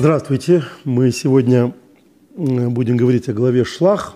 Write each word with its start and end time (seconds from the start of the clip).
Здравствуйте. 0.00 0.62
Мы 0.84 1.10
сегодня 1.10 1.74
будем 2.36 2.96
говорить 2.96 3.28
о 3.28 3.32
главе 3.32 3.64
Шлах. 3.64 4.14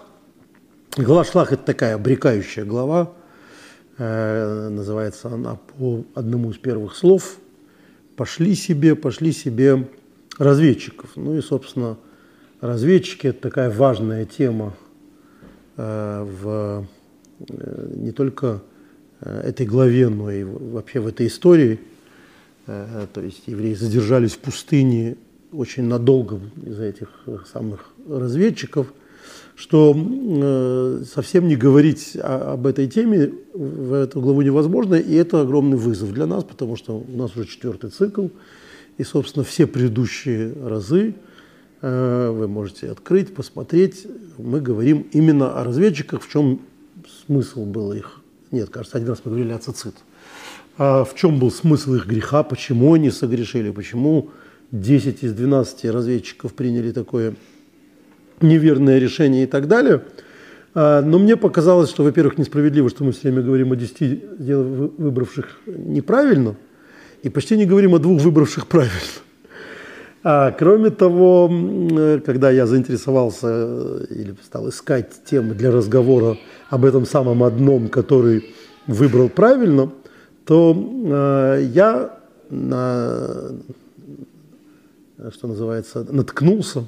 Глава 0.96 1.24
Шлах– 1.24 1.52
это 1.54 1.64
такая 1.64 1.96
обрекающая 1.96 2.64
глава. 2.64 3.12
Э, 3.98 4.68
называется 4.68 5.26
она 5.30 5.56
по 5.56 6.04
одному 6.14 6.52
из 6.52 6.58
первых 6.58 6.94
слов. 6.94 7.36
«Пошли 8.14 8.54
себе, 8.54 8.94
пошли 8.94 9.32
себе 9.32 9.88
разведчиков». 10.38 11.16
Ну 11.16 11.36
и, 11.36 11.40
собственно, 11.40 11.98
разведчики– 12.60 13.26
это 13.26 13.40
такая 13.40 13.68
важная 13.68 14.24
тема 14.24 14.74
э, 15.76 16.24
в, 16.42 16.86
э, 17.40 17.92
не 17.96 18.12
только 18.12 18.62
этой 19.18 19.66
главе, 19.66 20.10
но 20.10 20.30
и 20.30 20.44
вообще 20.44 21.00
в 21.00 21.08
этой 21.08 21.26
истории. 21.26 21.80
То 22.66 23.20
есть 23.20 23.42
евреи 23.48 23.74
задержались 23.74 24.34
в 24.34 24.38
пустыне 24.38 25.16
очень 25.52 25.84
надолго 25.84 26.40
из-за 26.64 26.84
этих 26.84 27.08
самых 27.52 27.90
разведчиков, 28.08 28.92
что 29.54 29.94
э, 29.94 31.04
совсем 31.12 31.46
не 31.46 31.56
говорить 31.56 32.16
о, 32.16 32.54
об 32.54 32.66
этой 32.66 32.88
теме 32.88 33.32
в 33.54 33.92
эту 33.92 34.20
главу 34.20 34.42
невозможно, 34.42 34.94
и 34.94 35.14
это 35.14 35.42
огромный 35.42 35.76
вызов 35.76 36.12
для 36.12 36.26
нас, 36.26 36.42
потому 36.42 36.76
что 36.76 37.04
у 37.06 37.16
нас 37.16 37.36
уже 37.36 37.46
четвертый 37.46 37.90
цикл, 37.90 38.28
и, 38.98 39.04
собственно, 39.04 39.44
все 39.44 39.66
предыдущие 39.66 40.54
разы 40.64 41.14
э, 41.80 42.30
вы 42.30 42.48
можете 42.48 42.90
открыть, 42.90 43.34
посмотреть. 43.34 44.06
Мы 44.38 44.60
говорим 44.60 45.06
именно 45.12 45.60
о 45.60 45.64
разведчиках, 45.64 46.22
в 46.22 46.30
чем 46.30 46.60
смысл 47.26 47.64
был 47.64 47.92
их. 47.92 48.20
Нет, 48.50 48.70
кажется, 48.70 48.98
один 48.98 49.10
раз 49.10 49.20
мы 49.24 49.32
говорили 49.32 49.52
о 49.52 49.58
цицит. 49.58 49.94
А 50.78 51.04
в 51.04 51.14
чем 51.14 51.38
был 51.38 51.50
смысл 51.50 51.94
их 51.94 52.06
греха, 52.06 52.42
почему 52.42 52.94
они 52.94 53.10
согрешили, 53.10 53.70
почему 53.70 54.30
10 54.72 55.22
из 55.22 55.34
12 55.34 55.84
разведчиков 55.86 56.54
приняли 56.54 56.92
такое 56.92 57.34
неверное 58.40 58.98
решение 58.98 59.44
и 59.44 59.46
так 59.46 59.68
далее. 59.68 60.02
А, 60.74 61.02
но 61.02 61.18
мне 61.18 61.36
показалось, 61.36 61.90
что, 61.90 62.02
во-первых, 62.02 62.38
несправедливо, 62.38 62.88
что 62.88 63.04
мы 63.04 63.12
все 63.12 63.22
время 63.22 63.42
говорим 63.42 63.72
о 63.72 63.76
10 63.76 64.40
выбравших 64.98 65.60
неправильно, 65.66 66.56
и 67.22 67.28
почти 67.28 67.56
не 67.56 67.66
говорим 67.66 67.94
о 67.94 67.98
двух 67.98 68.20
выбравших 68.22 68.66
правильно. 68.66 68.96
А, 70.24 70.52
кроме 70.52 70.90
того, 70.90 71.50
когда 72.24 72.50
я 72.50 72.66
заинтересовался 72.66 73.48
э, 73.50 74.06
или 74.10 74.34
стал 74.44 74.68
искать 74.68 75.24
темы 75.24 75.54
для 75.54 75.72
разговора 75.72 76.38
об 76.70 76.84
этом 76.84 77.06
самом 77.06 77.42
одном, 77.42 77.88
который 77.88 78.54
выбрал 78.86 79.28
правильно, 79.28 79.90
то 80.44 80.76
э, 80.76 81.64
я 81.74 82.18
на 82.50 83.50
что 85.30 85.46
называется, 85.46 86.06
наткнулся 86.10 86.84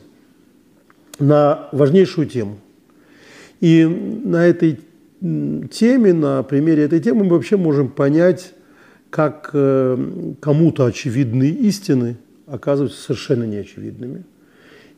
на 1.18 1.68
важнейшую 1.72 2.26
тему. 2.26 2.58
И 3.60 3.84
на 3.84 4.46
этой 4.46 4.80
теме, 5.20 6.12
на 6.12 6.42
примере 6.42 6.84
этой 6.84 7.00
темы 7.00 7.24
мы 7.24 7.30
вообще 7.30 7.56
можем 7.56 7.88
понять, 7.88 8.52
как 9.10 9.50
э, 9.52 10.34
кому-то 10.40 10.86
очевидные 10.86 11.50
истины 11.50 12.16
оказываются 12.46 13.00
совершенно 13.00 13.44
неочевидными. 13.44 14.24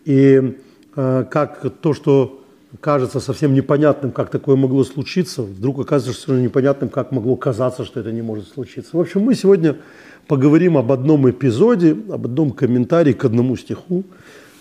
И 0.05 0.57
э, 0.97 1.25
как 1.31 1.71
то, 1.81 1.93
что 1.93 2.43
кажется 2.81 3.21
совсем 3.21 3.55
непонятным, 3.55 4.11
как 4.11 4.31
такое 4.31 4.57
могло 4.57 4.85
случиться, 4.85 5.43
вдруг 5.43 5.81
оказывается 5.81 6.21
совершенно 6.21 6.45
непонятным, 6.45 6.91
как 6.91 7.13
могло 7.13 7.37
казаться, 7.37 7.85
что 7.85 8.01
это 8.01 8.11
не 8.13 8.23
может 8.23 8.49
случиться. 8.49 8.97
В 8.97 9.01
общем, 9.01 9.21
мы 9.21 9.35
сегодня 9.35 9.77
поговорим 10.27 10.77
об 10.77 10.93
одном 10.93 11.29
эпизоде, 11.31 11.93
об 11.93 12.27
одном 12.27 12.51
комментарии 12.51 13.13
к 13.13 13.25
одному 13.25 13.57
стиху 13.57 14.05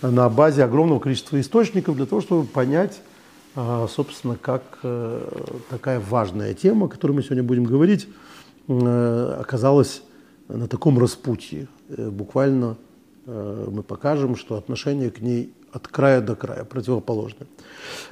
на 0.02 0.30
базе 0.30 0.64
огромного 0.64 1.00
количества 1.00 1.40
источников 1.40 1.96
для 1.96 2.06
того, 2.06 2.22
чтобы 2.22 2.46
понять, 2.46 3.00
а, 3.56 3.88
собственно, 3.88 4.38
как 4.40 4.64
э, 4.84 5.22
такая 5.70 6.00
важная 6.00 6.54
тема, 6.54 6.86
о 6.86 6.90
которой 6.90 7.14
мы 7.14 7.24
сегодня 7.24 7.44
будем 7.44 7.64
говорить, 7.64 8.08
э, 8.68 9.38
оказалась 9.40 10.04
на 10.48 10.68
таком 10.68 11.00
распутье. 11.00 11.68
Э, 11.90 12.10
буквально 12.10 12.78
мы 13.28 13.82
покажем, 13.82 14.36
что 14.36 14.56
отношение 14.56 15.10
к 15.10 15.20
ней 15.20 15.52
от 15.74 15.88
края 15.88 16.22
до 16.22 16.36
края 16.36 16.64
противоположное. 16.64 17.48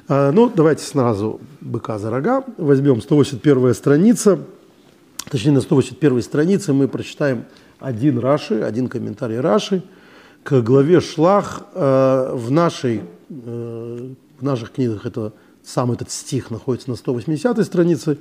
Ну, 0.08 0.50
давайте 0.52 0.82
сразу 0.82 1.40
быка 1.60 2.00
за 2.00 2.10
рога. 2.10 2.42
Возьмем 2.56 3.00
181 3.00 3.74
страница– 3.74 4.40
точнее 5.30 5.52
на 5.52 5.60
181 5.60 6.22
странице 6.22 6.72
мы 6.72 6.88
прочитаем 6.88 7.44
один 7.80 8.18
Раши, 8.18 8.62
один 8.62 8.88
комментарий 8.88 9.40
Раши 9.40 9.82
к 10.42 10.60
главе 10.60 11.00
Шлах. 11.00 11.62
Э, 11.74 12.32
в, 12.34 12.50
нашей, 12.50 13.02
э, 13.28 14.08
в 14.38 14.42
наших 14.42 14.72
книгах 14.72 15.06
это, 15.06 15.32
сам 15.62 15.92
этот 15.92 16.10
стих 16.10 16.50
находится 16.50 16.90
на 16.90 16.96
180 16.96 17.64
странице, 17.64 18.18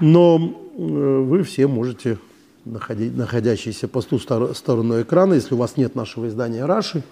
но 0.00 0.38
э, 0.38 0.80
вы 0.80 1.42
все 1.42 1.66
можете, 1.66 2.18
находящиеся 2.64 3.86
по 3.86 4.02
ту 4.02 4.18
сторону 4.18 5.00
экрана, 5.00 5.34
если 5.34 5.54
у 5.54 5.58
вас 5.58 5.76
нет 5.76 5.94
нашего 5.94 6.26
издания 6.26 6.64
Раши, 6.64 7.04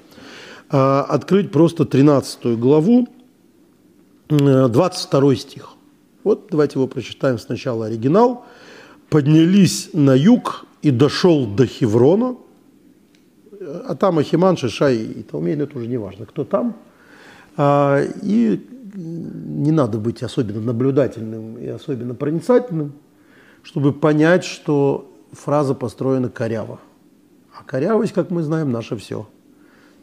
открыть 0.68 1.52
просто 1.52 1.84
13 1.84 2.58
главу, 2.58 3.06
22 4.28 5.36
стих. 5.36 5.68
Вот 6.24 6.48
давайте 6.50 6.78
его 6.80 6.88
прочитаем 6.88 7.38
сначала 7.38 7.86
оригинал– 7.86 8.46
поднялись 9.14 9.90
на 9.92 10.12
юг 10.16 10.66
и 10.82 10.90
дошел 10.90 11.46
до 11.46 11.66
Хеврона, 11.66 12.34
а 13.86 13.94
там 13.94 14.18
Ахиман, 14.18 14.56
Шишай 14.56 14.96
и 14.96 15.22
Талмей, 15.22 15.54
это 15.54 15.78
уже 15.78 15.86
не 15.86 15.98
важно, 15.98 16.26
кто 16.26 16.44
там. 16.44 16.74
А, 17.56 18.02
и 18.22 18.60
не 18.92 19.70
надо 19.70 19.98
быть 19.98 20.24
особенно 20.24 20.60
наблюдательным 20.60 21.58
и 21.58 21.68
особенно 21.68 22.16
проницательным, 22.16 22.92
чтобы 23.62 23.92
понять, 23.92 24.42
что 24.42 25.08
фраза 25.30 25.74
построена 25.74 26.28
коряво. 26.28 26.80
А 27.56 27.62
корявость, 27.62 28.14
как 28.14 28.30
мы 28.30 28.42
знаем, 28.42 28.72
наше 28.72 28.96
все. 28.96 29.28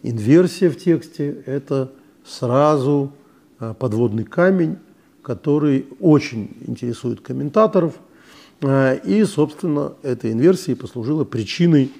Инверсия 0.04 0.70
в 0.70 0.78
тексте– 0.78 1.44
это 1.46 1.92
сразу 2.24 3.12
а, 3.60 3.74
подводный 3.74 4.24
камень, 4.24 4.78
который 5.22 5.88
очень 6.00 6.56
интересует 6.66 7.20
комментаторов– 7.20 7.96
Э, 8.06 8.11
и, 8.64 9.24
собственно, 9.24 9.94
эта 10.04 10.32
инверсия 10.32 10.76
послужила 10.76 11.24
причиной 11.24 11.92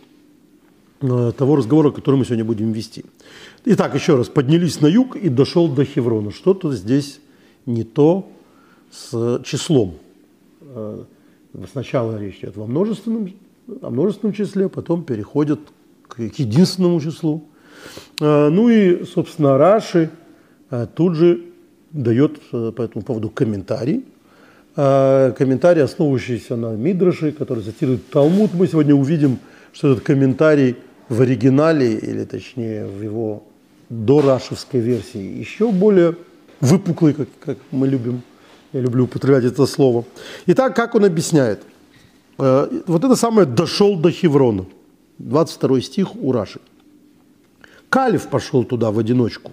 э, 1.02 1.32
того 1.36 1.56
разговора, 1.56 1.90
который 1.90 2.18
мы 2.18 2.26
сегодня 2.26 2.46
будем 2.46 2.72
вести. 2.72 3.04
Итак, 3.66 3.96
еще 3.96 4.16
раз, 4.16 4.30
поднялись 4.30 4.80
на 4.80 4.86
юг 4.86 5.16
и 5.16 5.30
дошел 5.30 5.68
до 5.68 5.86
Хеврона. 5.86 6.30
Что-то 6.30 6.72
здесь 6.74 7.20
не 7.66 7.84
то 7.84 8.32
с 8.92 9.42
числом. 9.44 9.96
Э, 10.62 11.04
сначала 11.72 12.20
речь 12.20 12.38
идет 12.40 12.58
во 12.58 12.68
множественном, 12.68 13.34
о 13.82 13.90
множественном 13.90 14.34
числе, 14.34 14.70
потом 14.70 15.04
переходят 15.04 15.60
к 16.08 16.20
единственному 16.20 17.02
числу. 17.02 17.46
Ну 18.20 18.70
и, 18.70 19.06
собственно, 19.06 19.58
Раши 19.58 20.12
тут 20.94 21.16
же 21.16 21.46
дает 21.92 22.40
по 22.52 22.82
этому 22.82 23.04
поводу 23.04 23.30
комментарий, 23.30 23.98
а, 24.00 24.11
комментарий, 24.76 25.84
основывающийся 25.84 26.56
на 26.56 26.76
Мидраше, 26.76 27.32
который 27.32 27.64
цитирует 27.64 28.10
Талмуд. 28.10 28.54
Мы 28.54 28.68
сегодня 28.68 28.96
увидим, 28.96 29.40
что 29.74 29.92
этот 29.92 30.04
комментарий 30.04 30.78
в 31.10 31.22
оригинале, 31.22 31.96
или 31.96 32.24
точнее 32.24 32.86
в 32.86 33.02
его 33.02 33.44
дорашевской 33.90 34.80
версии, 34.80 35.20
еще 35.20 35.72
более 35.72 36.16
выпуклый, 36.62 37.14
как, 37.14 37.28
как 37.44 37.58
мы 37.72 37.88
любим, 37.88 38.22
я 38.72 38.80
люблю 38.80 39.04
употреблять 39.04 39.44
это 39.44 39.66
слово. 39.66 40.06
Итак, 40.46 40.74
как 40.74 40.96
он 40.96 41.04
объясняет? 41.04 41.64
А, 42.38 42.70
вот 42.88 43.04
это 43.04 43.16
самое 43.16 43.46
«дошел 43.46 43.98
до 43.98 44.10
Хеврона», 44.10 44.66
22 45.18 45.82
стих 45.82 46.16
у 46.16 46.32
Раши. 46.32 46.62
Калиф 47.90 48.28
пошел 48.28 48.64
туда 48.64 48.92
в 48.92 49.00
одиночку. 49.00 49.52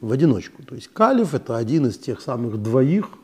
В 0.00 0.10
одиночку. 0.10 0.64
То 0.64 0.74
есть 0.74 0.88
Калиф– 0.92 1.34
это 1.36 1.56
один 1.56 1.86
из 1.86 1.98
тех 1.98 2.20
самых 2.20 2.60
двоих– 2.60 3.10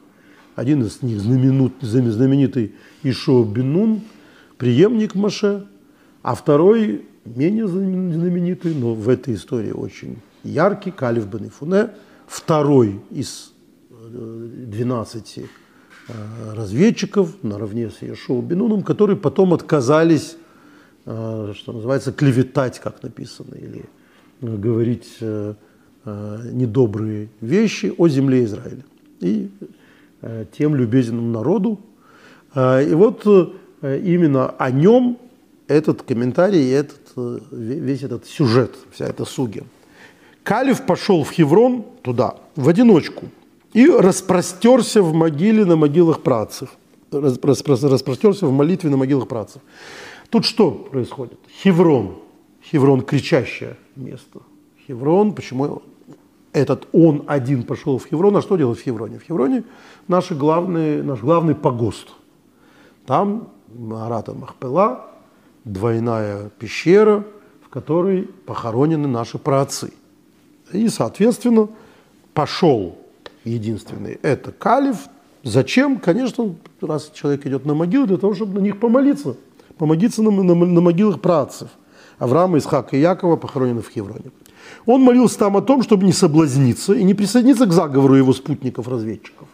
один 0.61 0.83
из 0.83 1.01
них 1.01 1.21
знаменитый 1.21 2.75
Ишо 3.03 3.45
Бенун, 3.45 4.03
преемник 4.59 5.15
Маше, 5.15 5.67
а 6.23 6.35
второй 6.35 7.07
менее 7.25 7.67
знаменитый, 7.67 8.75
но 8.75 8.95
в 8.95 9.09
этой 9.09 9.37
истории 9.37 9.71
очень 9.71 10.19
яркий, 10.45 10.91
Калиф 10.91 11.27
бен 11.27 11.47
Ифуне, 11.47 11.89
второй 12.27 13.01
из 13.11 13.55
12 13.91 15.39
э, 15.39 15.43
э, 16.09 16.55
разведчиков 16.55 17.43
наравне 17.43 17.89
с 17.89 18.03
Ешоу 18.03 18.43
Бенуном, 18.43 18.83
которые 18.83 19.17
потом 19.17 19.55
отказались, 19.55 20.37
э, 21.06 21.55
что 21.56 21.73
называется, 21.73 22.13
клеветать, 22.13 22.81
как 22.81 23.03
написано, 23.03 23.55
или 23.55 23.87
говорить 24.43 25.19
недобрые 26.03 27.29
вещи 27.43 27.93
о 27.99 28.09
земле 28.09 28.45
Израиля. 28.45 28.85
И 29.21 29.51
тем 30.52 30.75
любезным 30.75 31.32
народу. 31.32 31.81
Э, 32.55 32.84
и 32.84 32.94
вот 32.94 33.26
э, 33.26 34.00
именно 34.05 34.50
о 34.50 34.70
нем 34.70 35.19
этот 35.69 36.02
комментарий, 36.02 36.72
этот, 36.72 37.00
э, 37.17 37.38
весь 37.52 38.02
этот 38.02 38.26
сюжет, 38.26 38.75
вся 38.93 39.06
эта 39.06 39.25
суги. 39.25 39.62
Калиф 40.43 40.84
пошел 40.87 41.22
в 41.22 41.31
Хеврон 41.31 41.84
туда, 42.02 42.37
в 42.56 42.69
одиночку, 42.69 43.26
и 43.72 43.88
распростерся 43.88 45.02
в 45.02 45.12
могиле 45.12 45.64
на 45.64 45.76
могилах 45.76 46.22
працев. 46.22 46.70
Распростерся 47.12 48.46
в 48.46 48.52
молитве 48.52 48.90
на 48.90 48.96
могилах 48.96 49.28
працев. 49.28 49.62
Тут 50.28 50.44
что 50.44 50.70
происходит? 50.70 51.38
Хеврон. 51.62 52.17
Хеврон– 52.70 53.00
кричащее 53.02 53.76
место. 53.96 54.40
Хеврон, 54.87 55.32
почему 55.34 55.82
этот 56.52 56.88
он 56.93 57.25
один 57.26 57.62
пошел 57.62 57.99
в 57.99 58.06
Хеврон, 58.06 58.37
а 58.37 58.43
что 58.43 58.56
делать 58.56 58.79
в 58.79 58.82
Хевроне? 58.82 59.19
В 59.19 59.23
Хевроне 59.23 59.64
наш 60.08 60.32
главный, 60.32 61.02
наш 61.02 61.20
главный 61.20 61.55
погост. 61.55 62.08
Там 63.06 63.49
Марата 63.73 64.35
Махпела, 64.35 65.06
двойная 65.64 66.50
пещера, 66.58 67.25
в 67.64 67.69
которой 67.69 68.23
похоронены 68.47 69.06
наши 69.06 69.38
праотцы. 69.38 69.93
И, 70.73 70.88
соответственно, 70.88 71.69
пошел 72.35 72.99
единственный 73.44 74.19
это 74.23 74.53
Калиф. 74.53 75.08
Зачем? 75.43 75.99
Конечно, 75.99 76.55
раз 76.81 77.11
человек 77.14 77.46
идет 77.46 77.64
на 77.64 77.75
могилу, 77.75 78.06
для 78.06 78.19
того, 78.19 78.35
чтобы 78.35 78.61
на 78.61 78.62
них 78.62 78.79
помолиться. 78.79 79.37
Помолиться 79.79 80.23
на, 80.23 80.31
на, 80.31 80.55
на 80.55 80.81
могилах 80.81 81.20
праотцев. 81.20 81.70
Авраама, 82.19 82.58
Исхака 82.58 82.96
и 82.96 83.00
Якова 83.00 83.37
похоронены 83.37 83.81
в 83.81 83.88
Хевроне. 83.88 84.31
Он 84.87 85.02
молился 85.02 85.38
там 85.38 85.56
о 85.56 85.62
том, 85.62 85.82
чтобы 85.82 86.05
не 86.05 86.12
соблазниться 86.12 86.93
и 86.93 87.02
не 87.02 87.14
присоединиться 87.14 87.67
к 87.67 87.72
заговору 87.72 88.14
его 88.14 88.32
спутников-разведчиков. 88.32 89.49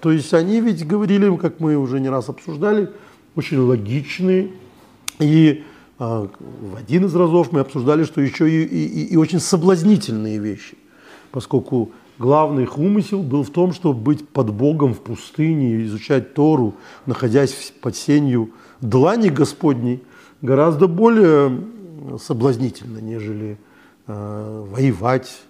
То 0.00 0.10
есть 0.12 0.34
они 0.34 0.60
ведь 0.60 0.86
говорили, 0.86 1.34
как 1.36 1.60
мы 1.60 1.76
уже 1.76 1.98
не 1.98 2.10
раз 2.10 2.28
обсуждали, 2.28 2.90
очень 3.36 3.58
логичные. 3.58 4.50
И 5.18 5.64
а, 5.98 6.28
в 6.38 6.76
один 6.76 7.06
из 7.06 7.14
разов 7.14 7.52
мы 7.52 7.60
обсуждали, 7.60 8.04
что 8.04 8.20
еще 8.20 8.50
и, 8.50 8.64
и, 8.64 9.06
и 9.06 9.16
очень 9.16 9.40
соблазнительные 9.40 10.38
вещи, 10.38 10.76
поскольку 11.30 11.92
главный 12.18 12.64
их 12.64 12.78
умысел 12.78 13.22
был 13.22 13.44
в 13.44 13.50
том, 13.50 13.72
чтобы 13.72 13.98
быть 13.98 14.28
под 14.28 14.52
Богом 14.52 14.92
в 14.92 15.00
пустыне, 15.00 15.84
изучать 15.84 16.34
Тору, 16.34 16.74
находясь 17.06 17.72
под 17.80 17.96
сенью 17.96 18.50
длани 18.80 19.28
Господней, 19.28 20.02
гораздо 20.42 20.86
более 20.86 21.60
соблазнительно, 22.20 22.98
нежели 22.98 23.52
э, 23.52 23.73
воевать, 24.06 25.40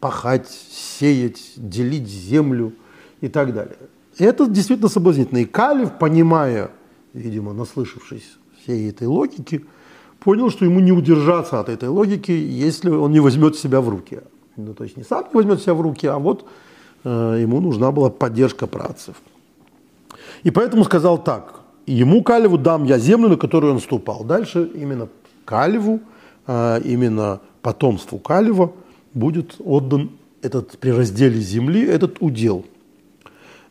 пахать, 0.00 0.48
сеять, 0.48 1.52
делить 1.56 2.08
землю 2.08 2.72
и 3.20 3.28
так 3.28 3.52
далее. 3.52 3.76
И 4.18 4.24
это 4.24 4.46
действительно 4.46 4.88
соблазнительно. 4.88 5.38
И 5.38 5.44
Калев, 5.44 5.98
понимая, 5.98 6.70
видимо, 7.12 7.52
наслышавшись 7.52 8.38
всей 8.62 8.90
этой 8.90 9.06
логики, 9.06 9.64
понял, 10.20 10.50
что 10.50 10.64
ему 10.64 10.80
не 10.80 10.92
удержаться 10.92 11.60
от 11.60 11.68
этой 11.68 11.88
логики, 11.88 12.30
если 12.32 12.90
он 12.90 13.12
не 13.12 13.20
возьмет 13.20 13.56
себя 13.56 13.80
в 13.80 13.88
руки. 13.88 14.20
Ну, 14.56 14.72
то 14.74 14.84
есть 14.84 14.96
не 14.96 15.04
сам 15.04 15.24
не 15.24 15.34
возьмет 15.34 15.60
себя 15.60 15.74
в 15.74 15.80
руки, 15.80 16.06
а 16.06 16.18
вот 16.18 16.46
э, 17.04 17.38
ему 17.42 17.60
нужна 17.60 17.92
была 17.92 18.08
поддержка 18.08 18.66
працев. 18.66 19.16
И 20.44 20.50
поэтому 20.50 20.84
сказал 20.84 21.22
так, 21.22 21.60
ему 21.86 22.22
Калеву 22.22 22.56
дам 22.56 22.84
я 22.84 22.98
землю, 22.98 23.28
на 23.28 23.36
которую 23.36 23.74
он 23.74 23.80
ступал. 23.80 24.24
Дальше 24.24 24.70
именно 24.74 25.08
Калеву, 25.44 25.96
э, 25.96 26.15
именно 26.46 27.40
потомству 27.62 28.18
Калева 28.18 28.72
будет 29.14 29.56
отдан 29.58 30.10
этот 30.42 30.78
при 30.78 30.90
разделе 30.90 31.40
земли, 31.40 31.84
этот 31.84 32.18
удел– 32.20 32.64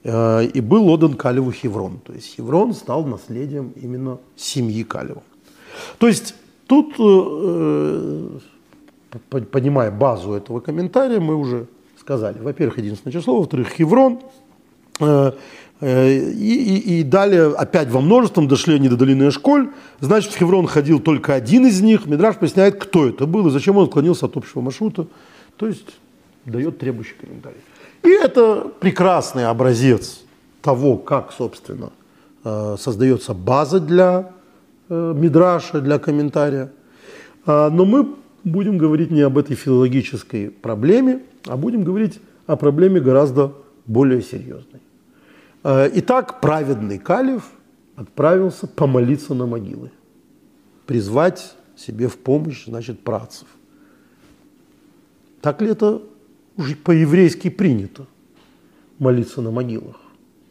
Э, 0.06 0.45
и 0.45 0.62
был 0.62 0.88
отдан 0.89 1.16
Калеву 1.16 1.51
Хеврон. 1.51 2.00
То 2.06 2.13
есть 2.13 2.36
Хеврон 2.36 2.74
стал 2.74 3.06
наследием 3.06 3.74
именно 3.75 4.19
семьи 4.36 4.83
Калева. 4.83 5.24
То 5.98 6.07
есть 6.07 6.36
тут, 6.68 6.94
э, 7.00 8.30
э, 9.22 9.39
понимая 9.51 9.89
базу 9.89 10.33
этого 10.33 10.60
комментария, 10.60 11.19
мы 11.19 11.36
уже 11.36 11.66
сказали, 12.00 12.38
во-первых, 12.38 12.77
единственное 12.77 13.13
число, 13.13 13.38
во-вторых, 13.39 13.69
Хеврон, 13.69 14.19
и, 15.81 15.86
и, 15.86 17.00
и 17.00 17.04
далее 17.04 17.54
опять 17.54 17.89
во 17.89 18.01
множеством 18.01 18.48
дошли 18.48 18.75
они 18.75 18.89
до 18.89 18.95
долины 18.95 19.30
Эшколь. 19.30 19.69
Значит, 20.00 20.31
в 20.31 20.38
Хеврон 20.38 20.68
ходил 20.68 21.00
только 21.00 21.33
один 21.33 21.66
из 21.68 21.81
них. 21.81 22.06
Мидраш 22.06 22.38
поясняет, 22.38 22.75
кто 22.81 23.07
это 23.07 23.25
был 23.25 23.48
и 23.48 23.51
зачем 23.51 23.77
он 23.77 23.86
отклонился 23.86 24.25
от 24.25 24.38
общего 24.38 24.62
маршрута. 24.62 25.07
То 25.57 25.68
есть 25.68 25.88
дает 26.45 26.77
требующий 26.80 27.16
комментарий. 27.19 27.60
И 28.04 28.10
это 28.10 28.72
прекрасный 28.80 29.48
образец 29.48 30.22
того, 30.62 30.98
как, 30.98 31.31
собственно, 31.31 31.92
э, 32.44 32.75
создается 32.80 33.33
база 33.33 33.80
для 33.80 34.31
э, 34.89 35.13
мидраша, 35.16 35.81
для 35.81 36.00
комментария. 36.00 36.72
А, 37.45 37.69
но 37.69 37.86
мы 37.86 38.16
будем 38.44 38.77
говорить 38.77 39.12
не 39.12 39.22
об 39.22 39.38
этой 39.38 39.56
филологической 39.56 40.51
проблеме, 40.51 41.22
а 41.45 41.57
будем 41.57 41.83
говорить 41.83 42.19
о 42.48 42.56
проблеме 42.56 43.00
гораздо 43.00 43.54
более 43.86 44.22
серьезной. 44.22 44.81
Э, 45.65 45.89
итак, 45.95 46.41
праведный 46.41 47.00
Калиф 47.00 47.50
отправился 47.95 48.67
помолиться 48.67 49.33
на 49.33 49.47
могилы, 49.47 49.89
призвать 50.85 51.56
себе 51.75 52.07
в 52.07 52.19
помощь, 52.19 52.65
значит, 52.65 53.00
працев. 53.00 53.47
Так 55.41 55.63
ли 55.63 55.69
это 55.69 56.03
уже 56.56 56.75
по-еврейски 56.75 57.50
принято 57.50 58.06
молиться 59.00 59.41
на 59.41 59.50
могилах. 59.50 59.95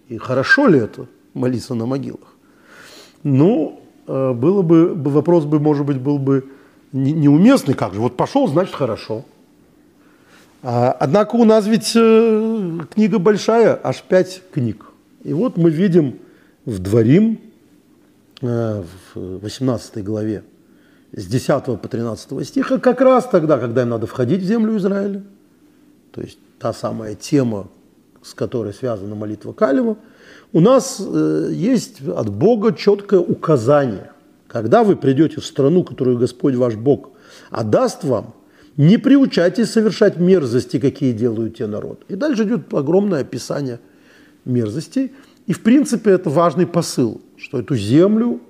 И 0.09 0.19
хорошо 0.19 0.67
ли 0.67 0.81
это 0.81 1.07
молиться 1.33 1.75
на 1.75 1.87
могилах? 1.87 2.35
Ну, 3.23 3.83
э, 4.09 4.33
было 4.33 4.63
бы, 4.63 4.95
вопрос 4.95 5.45
бы, 5.45 5.61
может 5.61 5.87
быть, 5.87 6.01
был 6.01 6.19
бы 6.19 6.51
неуместный, 6.91 7.75
как 7.75 7.95
же, 7.95 8.01
вот 8.01 8.17
пошел, 8.17 8.49
значит, 8.49 8.75
хорошо. 8.75 9.25
А, 10.65 10.91
однако 10.91 11.37
у 11.37 11.45
нас 11.45 11.69
ведь 11.69 11.93
э, 11.95 12.79
книга 12.93 13.21
большая, 13.21 13.79
аж 13.81 14.03
пять 14.03 14.43
книг. 14.53 14.87
И 15.25 15.33
вот 15.33 15.57
мы 15.57 15.71
видим 15.71 16.21
в 16.65 16.79
Дворим, 16.79 17.41
э, 18.41 18.83
в 19.15 19.39
18 19.41 20.05
главе, 20.05 20.45
с 21.13 21.27
10 21.27 21.81
по 21.81 21.89
13 21.89 22.45
стиха, 22.45 22.79
как 22.79 23.01
раз 23.01 23.29
тогда, 23.29 23.59
когда 23.59 23.83
им 23.83 23.89
надо 23.89 24.07
входить 24.07 24.43
в 24.43 24.47
землю 24.47 24.77
Израиля– 24.77 25.23
то 26.15 26.21
есть 26.21 26.39
та 26.61 26.73
самая 26.73 27.17
тема, 27.17 27.69
с 28.23 28.35
которой 28.35 28.73
связана 28.73 29.17
молитва 29.17 29.53
Калева, 29.53 29.97
у 30.53 30.61
нас 30.61 31.03
э, 31.05 31.49
есть 31.53 32.01
от 32.07 32.31
Бога 32.31 32.73
четкое 32.73 33.19
указание. 33.19 34.13
Когда 34.47 34.85
вы 34.85 34.95
придете 34.95 35.41
в 35.41 35.45
страну, 35.45 35.83
которую 35.83 36.19
Господь 36.19 36.55
ваш 36.55 36.77
Бог 36.77 37.11
отдаст 37.51 38.05
вам, 38.05 38.35
не 38.77 38.97
приучайтесь 38.97 39.71
совершать 39.71 40.19
мерзости, 40.19 40.79
какие 40.79 41.13
делают 41.13 41.57
те 41.57 41.67
народы. 41.67 41.99
И 42.07 42.15
дальше 42.15 42.45
идет 42.45 42.73
огромное 42.73 43.23
описание 43.23 43.81
мерзостей. 44.45 45.13
И 45.47 45.53
в 45.53 45.61
принципе 45.61 46.11
это 46.11 46.31
важный 46.31 46.67
посыл, 46.67 47.21
что 47.37 47.59
эту 47.59 47.77
землю 47.77 48.41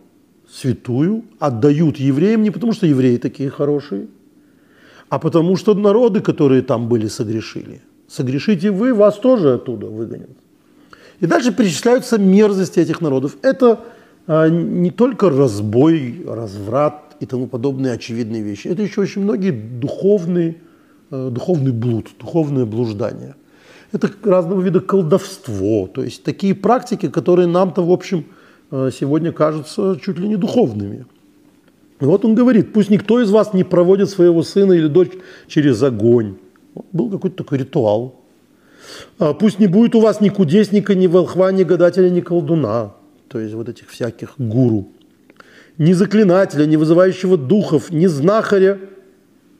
святую 0.48 1.24
отдают 1.38 1.96
евреям 1.96 2.42
не 2.42 2.50
потому, 2.50 2.72
что 2.72 2.86
евреи 2.86 3.16
такие 3.16 3.50
хорошие, 3.50 4.06
а 5.08 5.18
потому 5.18 5.56
что 5.56 5.74
народы, 5.74 6.20
которые 6.20 6.62
там 6.62 6.88
были, 6.88 7.08
согрешили. 7.08 7.80
Согрешите 8.08 8.70
вы, 8.70 8.94
вас 8.94 9.18
тоже 9.18 9.54
оттуда 9.54 9.86
выгонят. 9.86 10.30
И 11.20 11.26
дальше 11.26 11.52
перечисляются 11.52 12.18
мерзости 12.18 12.80
этих 12.80 13.00
народов. 13.00 13.36
Это 13.42 13.80
а, 14.26 14.48
не 14.48 14.90
только 14.90 15.30
разбой, 15.30 16.24
разврат 16.26 17.16
и 17.20 17.26
тому 17.26 17.46
подобные 17.46 17.92
очевидные 17.92 18.42
вещи. 18.42 18.68
Это 18.68 18.82
еще 18.82 19.00
очень 19.00 19.22
многие 19.22 19.50
духовные, 19.50 20.56
а, 21.10 21.30
духовный 21.30 21.72
блуд, 21.72 22.10
духовное 22.18 22.64
блуждание. 22.64 23.34
Это 23.94 24.10
разного 24.24 24.60
вида 24.60 24.80
колдовство. 24.80 25.86
То 25.86 26.02
есть 26.02 26.24
такие 26.24 26.52
практики, 26.52 27.08
которые 27.08 27.46
нам-то, 27.46 27.86
в 27.86 27.92
общем, 27.92 28.24
а, 28.72 28.90
сегодня 28.90 29.30
кажутся 29.30 29.96
чуть 30.02 30.18
ли 30.18 30.26
не 30.26 30.36
духовными. 30.36 31.06
И 32.00 32.04
вот 32.04 32.24
он 32.24 32.34
говорит, 32.34 32.72
пусть 32.72 32.90
никто 32.90 33.20
из 33.20 33.30
вас 33.30 33.54
не 33.54 33.62
проводит 33.62 34.10
своего 34.10 34.42
сына 34.42 34.72
или 34.72 34.88
дочь 34.88 35.12
через 35.46 35.80
огонь. 35.80 36.34
Был 36.92 37.08
какой-то 37.08 37.36
такой 37.36 37.58
ритуал. 37.58 38.16
А 39.20 39.32
пусть 39.32 39.60
не 39.60 39.68
будет 39.68 39.94
у 39.94 40.00
вас 40.00 40.20
ни 40.20 40.28
кудесника, 40.28 40.96
ни 40.96 41.06
волхва, 41.06 41.52
ни 41.52 41.62
гадателя, 41.62 42.10
ни 42.10 42.20
колдуна. 42.20 42.94
То 43.28 43.38
есть 43.38 43.54
вот 43.54 43.68
этих 43.68 43.90
всяких 43.90 44.34
гуру. 44.38 44.88
Ни 45.78 45.92
заклинателя, 45.92 46.66
ни 46.66 46.74
вызывающего 46.74 47.36
духов, 47.36 47.92
ни 47.92 48.06
знахаря. 48.06 48.78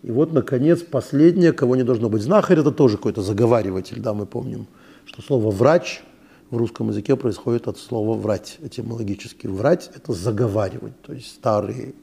И 0.05 0.11
вот, 0.11 0.35
наконец, 0.35 0.83
последнее, 0.83 1.53
кого 1.55 1.77
не 1.77 1.83
должно 1.83 2.11
быть. 2.11 2.21
Знахарь– 2.21 2.59
это 2.61 2.71
тоже 2.71 2.99
какой-то 2.99 3.23
заговариватель, 3.23 4.01
да, 4.01 4.13
мы 4.13 4.27
помним, 4.27 4.67
что 5.07 5.23
слово 5.23 5.51
«врач» 5.51 6.03
в 6.51 6.59
русском 6.59 6.91
языке 6.91 7.17
происходит 7.17 7.69
от 7.69 7.79
слова 7.79 8.15
«врать», 8.15 8.59
этимологически. 8.63 9.47
«Врать»– 9.47 9.91
это 9.97 10.13
заговаривать, 10.13 11.01
то 11.01 11.15
есть 11.15 11.29
старые 11.29 11.95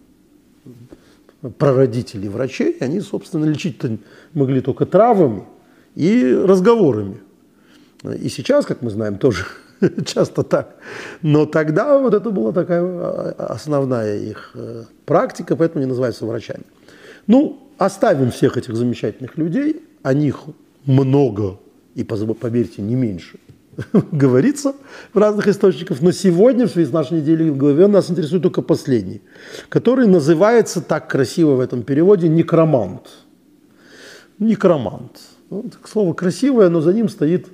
прародителей 1.59 2.27
врачей, 2.27 2.75
они, 2.79 3.01
собственно, 3.01 3.45
лечить-то 3.45 3.97
могли 4.33 4.61
только 4.61 4.87
травами 4.87 5.43
и 5.93 6.33
разговорами. 6.33 7.21
И 8.03 8.29
сейчас, 8.29 8.65
как 8.65 8.81
мы 8.81 8.89
знаем, 8.89 9.19
тоже 9.19 9.45
часто 10.05 10.41
так. 10.41 10.75
Но 11.21 11.45
тогда 11.45 11.99
вот 11.99 12.15
это 12.15 12.31
была 12.31 12.51
такая 12.51 12.81
а, 12.81 13.47
основная 13.49 14.17
их 14.17 14.51
э, 14.55 14.85
практика, 15.05 15.55
поэтому 15.55 15.81
они 15.81 15.89
называются 15.89 16.25
врачами. 16.25 16.63
Ну, 17.27 17.70
оставим 17.85 18.29
всех 18.29 18.57
этих 18.57 18.75
замечательных 18.75 19.37
людей, 19.37 19.81
о 20.03 20.13
них 20.13 20.41
много, 20.85 21.57
и, 21.95 22.03
поверьте, 22.03 22.83
не 22.83 22.95
меньше, 22.95 23.39
говорится 24.11 24.75
в 25.13 25.17
разных 25.17 25.47
источниках, 25.47 25.99
но 26.01 26.11
сегодня, 26.11 26.67
в 26.67 26.71
связи 26.71 26.89
с 26.89 26.93
нашей 26.93 27.21
неделей 27.21 27.49
в 27.49 27.57
главе, 27.57 27.87
нас 27.87 28.11
интересует 28.11 28.43
только 28.43 28.61
последний, 28.61 29.21
который 29.69 30.05
называется 30.05 30.81
так 30.81 31.09
красиво 31.09 31.55
в 31.55 31.59
этом 31.59 31.81
переводе 31.81 32.29
«некромант». 32.29 33.09
Некромант. 34.37 35.19
Ну, 35.49 35.65
слово 35.83 36.13
красивое, 36.13 36.69
но 36.69 36.81
за 36.81 36.93
ним 36.93 37.09
стоит, 37.09 37.47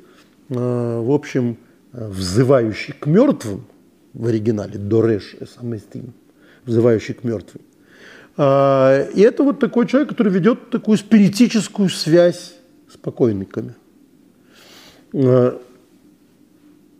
э, 0.50 0.56
в 0.56 1.12
общем, 1.12 1.58
взывающий 1.94 2.94
к 2.94 3.08
мертвым, 3.08 3.66
в 4.14 4.26
оригинале 4.28 4.78
«дореш 4.78 5.36
эсаместим», 5.40 6.14
взывающий 6.66 7.14
к 7.14 7.24
мертвым. 7.24 7.62
А, 8.38 9.01
и 9.15 9.22
это 9.22 9.44
вот 9.44 9.60
такой 9.60 9.88
человек, 9.88 10.10
который 10.10 10.32
ведет 10.32 10.70
такую 10.70 10.98
спиритическую 10.98 11.89
связь 11.89 12.53
с 12.91 12.96
покойниками. 12.96 13.75
А, 15.13 15.60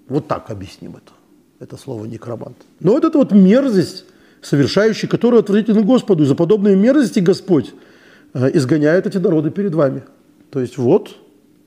вот 0.08 0.28
так 0.28 0.50
объясним 0.50 0.96
это, 0.96 1.14
это 1.60 1.78
слово 1.78 2.06
некромант. 2.06 2.58
Но 2.80 2.94
вот 2.94 3.06
эта 3.06 3.20
вот 3.20 3.32
мерзость, 3.32 4.06
совершающая 4.42 5.08
которую 5.08 5.42
отвратительно 5.42 5.82
Господу, 5.82 6.24
и 6.24 6.26
за 6.26 6.34
подобные 6.34 6.76
мерзости 6.76 7.20
Господь 7.20 7.74
а, 8.34 8.48
изгоняет 8.48 9.06
эти 9.06 9.18
народы 9.18 9.52
перед 9.52 9.76
вами. 9.76 10.04
То 10.50 10.60
есть 10.60 10.78
вот 10.78 11.16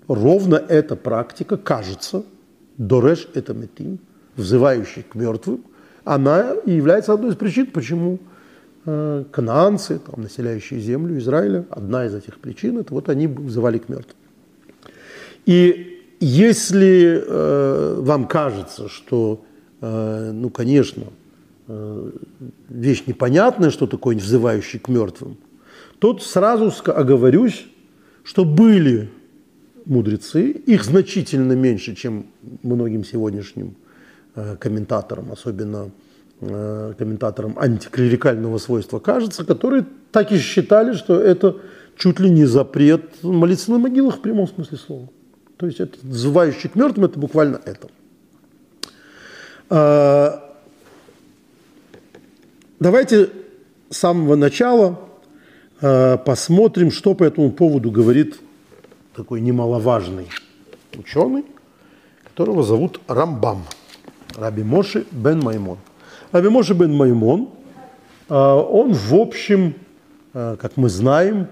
ровно 0.08 0.56
эта 0.56 0.96
практика, 0.96 1.56
кажется, 1.56 2.24
дореш 2.76 3.28
это 3.34 3.54
метим, 3.54 4.00
взывающий 4.34 5.04
к 5.04 5.14
мертвым, 5.14 5.62
она 6.04 6.54
и 6.66 6.72
является 6.72 7.12
одной 7.12 7.30
из 7.30 7.36
причин, 7.36 7.66
почему 7.66 8.18
кананцы, 9.30 9.98
там, 9.98 10.22
населяющие 10.22 10.80
землю 10.80 11.18
Израиля, 11.18 11.64
одна 11.70 12.06
из 12.06 12.14
этих 12.14 12.38
причин, 12.38 12.78
это 12.78 12.94
вот 12.94 13.08
они 13.08 13.26
взывали 13.26 13.78
к 13.78 13.88
мертвым. 13.88 14.16
И 15.46 15.90
если 16.20 17.22
э, 17.26 17.94
вам 18.00 18.26
кажется, 18.26 18.88
что, 18.88 19.42
э, 19.80 20.30
ну, 20.32 20.50
конечно, 20.50 21.04
э, 21.68 22.10
вещь 22.68 23.04
непонятная, 23.06 23.70
что 23.70 23.86
такое 23.86 24.16
взывающий 24.16 24.78
к 24.78 24.88
мертвым, 24.88 25.38
тут 25.98 26.22
сразу 26.22 26.72
оговорюсь, 26.90 27.66
что 28.22 28.44
были 28.44 29.08
мудрецы, 29.86 30.50
их 30.50 30.84
значительно 30.84 31.54
меньше, 31.54 31.94
чем 31.94 32.26
многим 32.62 33.04
сегодняшним 33.04 33.76
э, 34.34 34.56
комментаторам, 34.56 35.32
особенно 35.32 35.86
э, 35.86 36.09
комментаторам 36.40 37.58
антиклерикального 37.58 38.58
свойства 38.58 38.98
кажется, 38.98 39.44
которые 39.44 39.84
так 40.10 40.32
и 40.32 40.38
считали, 40.38 40.94
что 40.94 41.20
это 41.20 41.56
чуть 41.96 42.18
ли 42.18 42.30
не 42.30 42.46
запрет 42.46 43.22
молиться 43.22 43.70
на 43.70 43.78
могилах 43.78 44.16
в 44.16 44.20
прямом 44.20 44.48
смысле 44.48 44.78
слова. 44.78 45.08
То 45.58 45.66
есть 45.66 45.80
это 45.80 45.98
взывающий 46.02 46.70
к 46.70 46.74
мертвым, 46.74 47.04
это 47.04 47.18
буквально 47.18 47.60
это. 47.66 47.88
А, 49.68 50.56
давайте 52.78 53.28
с 53.90 53.98
самого 53.98 54.36
начала 54.36 54.98
а, 55.82 56.16
посмотрим, 56.16 56.90
что 56.90 57.14
по 57.14 57.24
этому 57.24 57.52
поводу 57.52 57.90
говорит 57.90 58.40
такой 59.14 59.42
немаловажный 59.42 60.28
ученый, 60.96 61.44
которого 62.24 62.62
зовут 62.62 63.00
Рамбам, 63.06 63.64
Раби 64.36 64.62
Моши 64.62 65.04
бен 65.10 65.40
Маймон. 65.40 65.78
Раби 66.32 66.48
Моши 66.48 66.74
бен 66.74 66.94
Маймон, 66.94 67.48
он 68.28 68.92
в 68.92 69.14
общем, 69.14 69.74
как 70.32 70.76
мы 70.76 70.88
знаем, 70.88 71.48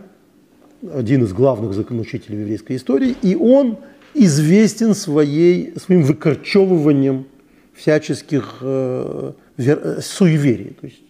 один 0.95 1.25
из 1.25 1.33
главных 1.33 1.75
законоучителей 1.75 2.39
еврейской 2.39 2.77
истории, 2.77 3.17
и 3.21 3.35
он 3.35 3.79
известен 4.15 4.95
своей, 4.95 5.75
своим 5.81 6.03
выкорчевыванием 6.03 7.27
всяческих 7.75 8.59
э, 8.61 9.33
вер, 9.57 10.01
суеверий. 10.01 10.77
То 10.81 10.87
есть 10.87 11.03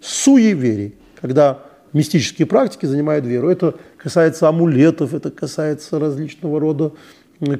суеверий, 0.00 0.94
когда 1.20 1.64
мистические 1.92 2.46
практики 2.46 2.86
занимают 2.86 3.26
веру. 3.26 3.48
Это 3.48 3.74
касается 3.96 4.48
амулетов, 4.48 5.14
это 5.14 5.32
касается 5.32 5.98
различного 5.98 6.60
рода 6.60 6.92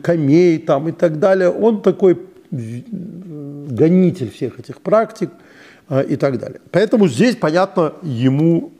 камей 0.03 0.59
там, 0.59 0.89
и 0.89 0.93
так 0.93 1.19
далее. 1.19 1.51
Он 1.51 1.83
такой 1.83 2.21
гонитель 2.53 4.31
всех 4.31 4.61
этих 4.61 4.81
практик 4.81 5.31
э, 5.31 5.46
и 5.91 6.17
так 6.17 6.39
далее. 6.39 6.61
Поэтому 6.71 7.09
здесь, 7.09 7.37
понятно, 7.37 7.93
ему 8.03 8.73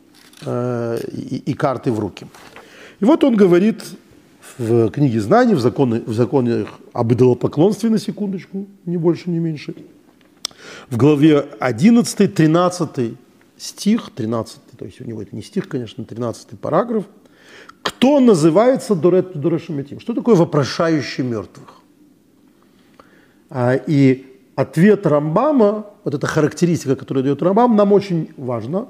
э, 0.45 0.99
и, 1.47 1.55
карты 1.55 1.93
в 1.93 1.99
руки. 1.99 2.27
И 3.01 3.05
вот 3.05 3.23
он 3.25 3.37
говорит 3.37 3.83
в 4.59 4.91
книге 4.91 5.21
знаний, 5.21 5.55
в 5.55 5.61
законе, 5.61 6.01
в 6.01 6.13
законе 6.13 6.67
об 6.93 7.13
идолопоклонстве, 7.13 7.91
на 7.91 7.99
секундочку, 7.99 8.67
не 8.87 8.97
больше, 8.97 9.31
не 9.31 9.39
меньше, 9.39 9.75
в 10.91 10.97
главе 10.97 11.47
11, 11.61 12.35
13 12.35 13.17
стих, 13.57 14.11
13, 14.15 14.59
то 14.79 14.85
есть 14.85 15.01
у 15.01 15.05
него 15.05 15.23
это 15.23 15.35
не 15.35 15.43
стих, 15.43 15.69
конечно, 15.69 16.05
13 16.05 16.59
параграф, 16.59 17.05
кто 17.83 18.21
называется 18.21 18.95
Дорет 18.95 19.39
Дорешамитим? 19.39 20.01
Что 20.01 20.13
такое 20.13 20.35
вопрошающий 20.35 21.23
мертвых? 21.23 21.81
А, 23.49 23.75
и 23.75 24.27
ответ 24.57 25.07
Рамбама, 25.07 25.87
вот 26.03 26.15
эта 26.15 26.27
характеристика, 26.27 26.97
которую 26.97 27.23
дает 27.23 27.43
Рамбам, 27.43 27.77
нам 27.77 27.93
очень 27.93 28.31
важно. 28.37 28.89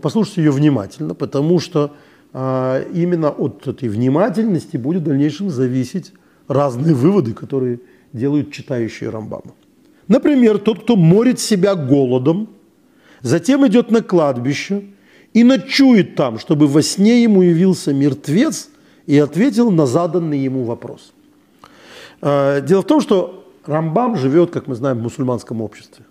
Послушайте 0.00 0.42
ее 0.42 0.50
внимательно, 0.50 1.14
потому 1.14 1.60
что 1.60 1.92
а, 2.32 2.82
именно 2.92 3.30
от 3.30 3.66
этой 3.66 3.88
внимательности 3.88 4.76
будет 4.76 5.02
в 5.02 5.04
дальнейшем 5.04 5.50
зависеть 5.50 6.12
разные 6.48 6.94
выводы, 6.94 7.34
которые 7.34 7.80
делают 8.12 8.52
читающие 8.52 9.10
Рамбама. 9.10 9.54
Например, 10.08 10.58
тот, 10.58 10.82
кто 10.82 10.96
морит 10.96 11.38
себя 11.38 11.74
голодом, 11.74 12.48
затем 13.20 13.66
идет 13.66 13.90
на 13.90 14.02
кладбище 14.02 14.84
и 15.32 15.44
ночует 15.44 16.16
там, 16.16 16.38
чтобы 16.38 16.66
во 16.66 16.82
сне 16.82 17.22
ему 17.22 17.42
явился 17.42 17.92
мертвец 17.92 18.70
и 19.06 19.18
ответил 19.18 19.70
на 19.70 19.86
заданный 19.86 20.38
ему 20.38 20.64
вопрос. 20.64 21.12
А, 22.22 22.60
дело 22.60 22.80
в 22.80 22.86
том, 22.86 23.02
что 23.02 23.41
Рамбам 23.64 24.16
живет, 24.16 24.50
как 24.50 24.66
мы 24.66 24.74
знаем, 24.74 24.98
в 24.98 25.02
мусульманском 25.02 25.60
обществе, 25.62 26.04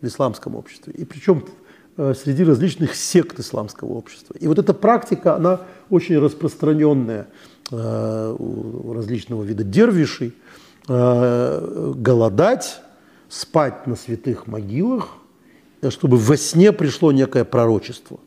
в 0.00 0.06
исламском 0.06 0.56
обществе. 0.56 0.92
И 0.92 1.04
причем 1.04 1.44
Э, 1.98 2.14
среди 2.14 2.42
различных 2.42 2.94
сект 2.94 3.38
исламского 3.38 3.92
общества. 3.92 4.34
И 4.40 4.48
вот 4.48 4.58
эта 4.58 4.72
практика, 4.72 5.36
она 5.36 5.60
очень 5.90 6.18
распространенная 6.18 7.26
э, 7.70 8.36
у 8.38 8.94
различного 8.94 9.42
вида 9.42 9.62
дервишей. 9.62 10.32
Э, 10.88 11.92
голодать, 11.94 12.80
спать 13.28 13.86
на 13.86 13.94
святых 13.94 14.46
могилах, 14.46 15.10
чтобы 15.90 16.16
во 16.16 16.36
сне 16.36 16.72
пришло 16.72 17.12
некое 17.12 17.44
пророчество. 17.44 18.18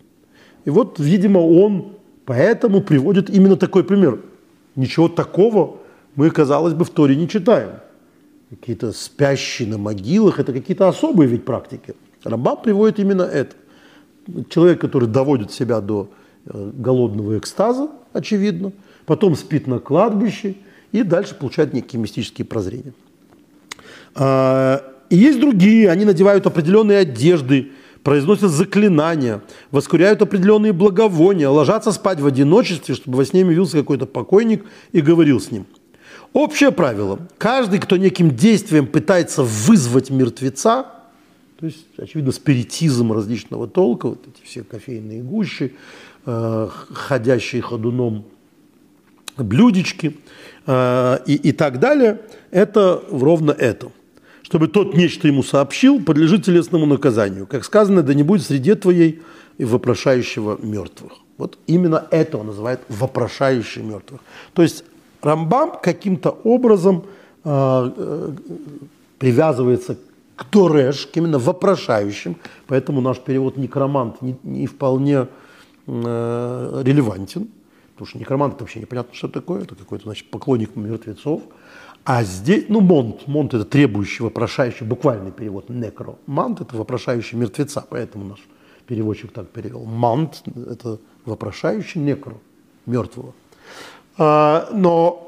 И 0.66 0.70
вот, 0.70 1.00
видимо, 1.00 1.40
он 1.40 1.98
поэтому 2.26 2.82
приводит 2.82 3.32
именно 3.32 3.56
такой 3.56 3.84
пример. 3.84 4.20
Ничего 4.76 5.10
такого 5.10 5.78
мы, 6.16 6.30
казалось 6.30 6.76
бы, 6.76 6.86
в 6.86 6.92
Торе 6.92 7.16
не 7.16 7.28
читаем. 7.28 7.72
Какие-то 8.50 8.92
спящие 8.92 9.68
на 9.68 9.78
могилах– 9.78 10.40
это 10.40 10.54
какие-то 10.54 10.88
особые 10.88 11.28
ведь 11.28 11.46
практики– 11.46 11.96
Рамбам 12.26 12.58
приводит 12.62 13.00
именно 13.00 13.22
это. 13.22 13.56
Человек, 14.50 14.82
который 14.82 15.08
доводит 15.08 15.52
себя 15.52 15.80
до 15.80 16.10
э, 16.46 16.72
голодного 16.74 17.38
экстаза, 17.38 17.90
очевидно, 18.12 18.72
потом 19.06 19.36
спит 19.36 19.68
на 19.68 19.80
кладбище 19.80 20.56
и 20.92 21.04
дальше 21.04 21.36
получает 21.36 21.74
некие 21.74 22.02
мистические 22.02 22.46
прозрения. 22.46 22.94
А, 24.16 24.84
и 25.12 25.18
есть 25.18 25.40
другие, 25.40 25.92
они 25.92 26.06
надевают 26.06 26.48
определенные 26.48 27.00
одежды, 27.00 27.72
произносят 28.02 28.50
заклинания, 28.50 29.44
воскуряют 29.70 30.24
определенные 30.24 30.74
благовония, 30.74 31.50
ложатся 31.50 31.92
спать 31.92 32.20
в 32.20 32.26
одиночестве, 32.26 32.96
чтобы 32.96 33.18
во 33.18 33.26
сне 33.26 33.42
явился 33.42 33.78
какой-то 33.78 34.08
покойник 34.08 34.66
и 34.92 35.02
говорил 35.02 35.40
с 35.40 35.52
ним. 35.52 35.68
Общее 36.36 36.74
правило. 36.74 37.18
Каждый, 37.38 37.80
кто 37.80 37.96
неким 37.96 38.36
действием 38.36 38.88
пытается 38.88 39.42
вызвать 39.42 40.10
мертвеца, 40.10 40.86
то 41.58 41.66
есть, 41.66 41.86
очевидно, 41.98 42.34
спиритизм 42.34 43.14
различного 43.14 43.70
толка, 43.70 44.10
вот 44.10 44.20
эти 44.28 44.46
все 44.46 44.66
кофейные 44.66 45.24
гущи, 45.24 45.76
э, 46.26 46.70
ходящие 46.92 47.62
ходуном 47.62 48.26
блюдечки 49.38 50.18
э, 50.68 51.20
и, 51.26 51.36
и 51.36 51.52
так 51.54 51.80
далее, 51.80 52.20
это 52.52 53.02
ровно 53.10 53.52
это. 53.52 53.94
Чтобы 54.42 54.68
тот 54.68 54.94
нечто 54.94 55.30
ему 55.30 55.42
сообщил, 55.42 56.04
подлежит 56.04 56.44
телесному 56.44 56.86
наказанию. 56.86 57.48
Как 57.48 57.64
сказано, 57.64 58.04
да 58.04 58.14
не 58.14 58.24
будет 58.24 58.46
среде 58.46 58.76
твоей 58.76 59.22
и 59.58 59.64
вопрошающего 59.64 60.60
мертвых. 60.62 61.14
Вот 61.38 61.58
именно 61.66 62.06
это 62.12 62.40
он 62.40 62.48
называет 62.48 62.82
вопрошающий 62.90 63.84
мертвых. 63.84 64.20
То 64.54 64.64
есть 64.64 64.84
Рамбам 65.26 65.74
каким-то 65.82 66.30
образом 66.44 67.04
э, 67.44 68.32
привязывается 69.18 69.98
к 70.36 70.50
дореш, 70.52 71.08
к 71.08 71.18
именно 71.18 71.40
вопрошающим, 71.40 72.36
поэтому 72.68 73.02
наш 73.02 73.20
перевод 73.20 73.58
некромант 73.58 74.22
не, 74.22 74.36
не 74.44 74.68
вполне 74.68 75.28
э, 75.88 76.82
релевантен, 76.86 77.48
потому 77.94 78.08
что 78.08 78.20
некромант 78.20 78.56
это 78.56 78.64
вообще 78.64 78.80
непонятно, 78.80 79.14
что 79.16 79.28
такое, 79.28 79.64
это 79.64 79.76
какой-то, 79.76 80.06
значит, 80.06 80.30
поклонник 80.30 80.76
мертвецов, 80.76 81.42
а 82.04 82.24
здесь, 82.24 82.66
ну, 82.70 82.82
монт, 82.82 83.28
монт 83.28 83.54
это 83.54 83.66
требующий, 83.66 84.24
вопрошающий, 84.24 84.86
буквальный 84.86 85.32
перевод, 85.32 85.70
некро, 85.70 86.16
мант 86.28 86.62
это 86.62 86.78
вопрошающий 86.78 87.38
мертвеца, 87.38 87.84
поэтому 87.90 88.26
наш 88.26 88.40
переводчик 88.86 89.32
так 89.32 89.50
перевел. 89.50 89.86
Мант 89.86 90.44
это 90.56 91.00
вопрошающий 91.26 92.02
некро, 92.02 92.38
мертвого. 92.86 93.34
А, 94.18 94.70
но 94.72 95.26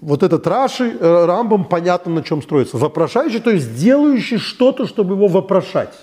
вот 0.00 0.22
этот 0.22 0.46
Раши, 0.46 0.96
э, 0.98 1.24
Рамбам, 1.26 1.64
понятно, 1.64 2.12
на 2.12 2.22
чем 2.22 2.42
строится. 2.42 2.76
Вопрошающий, 2.76 3.40
то 3.40 3.50
есть 3.50 3.76
делающий 3.76 4.38
что-то, 4.38 4.86
чтобы 4.86 5.14
его 5.14 5.28
вопрошать. 5.28 5.94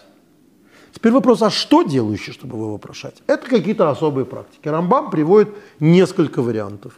Теперь 0.93 1.11
вопрос, 1.11 1.41
а 1.41 1.49
что 1.49 1.83
делающий, 1.83 2.33
чтобы 2.33 2.57
его 2.57 2.73
вопрошать? 2.73 3.21
Это 3.27 3.47
какие-то 3.47 3.89
особые 3.89 4.25
практики. 4.25 4.67
Рамбам 4.67 5.09
приводит 5.09 5.49
несколько 5.79 6.41
вариантов. 6.41 6.97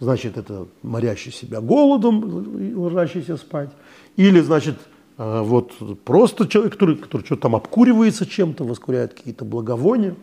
Значит, 0.00 0.36
это 0.36 0.66
морящий 0.82 1.32
себя 1.32 1.60
голодом, 1.60 2.76
ложащийся 2.76 3.36
спать. 3.36 3.70
Или, 4.16 4.40
значит, 4.40 4.76
э, 5.16 5.40
вот 5.42 5.72
просто 6.04 6.46
человек, 6.46 6.74
который, 6.74 6.96
который 6.96 7.24
что-то 7.24 7.42
там 7.42 7.56
обкуривается 7.56 8.26
чем-то, 8.26 8.64
воскуряет 8.64 9.14
какие-то 9.14 9.46
благовония. 9.46 10.14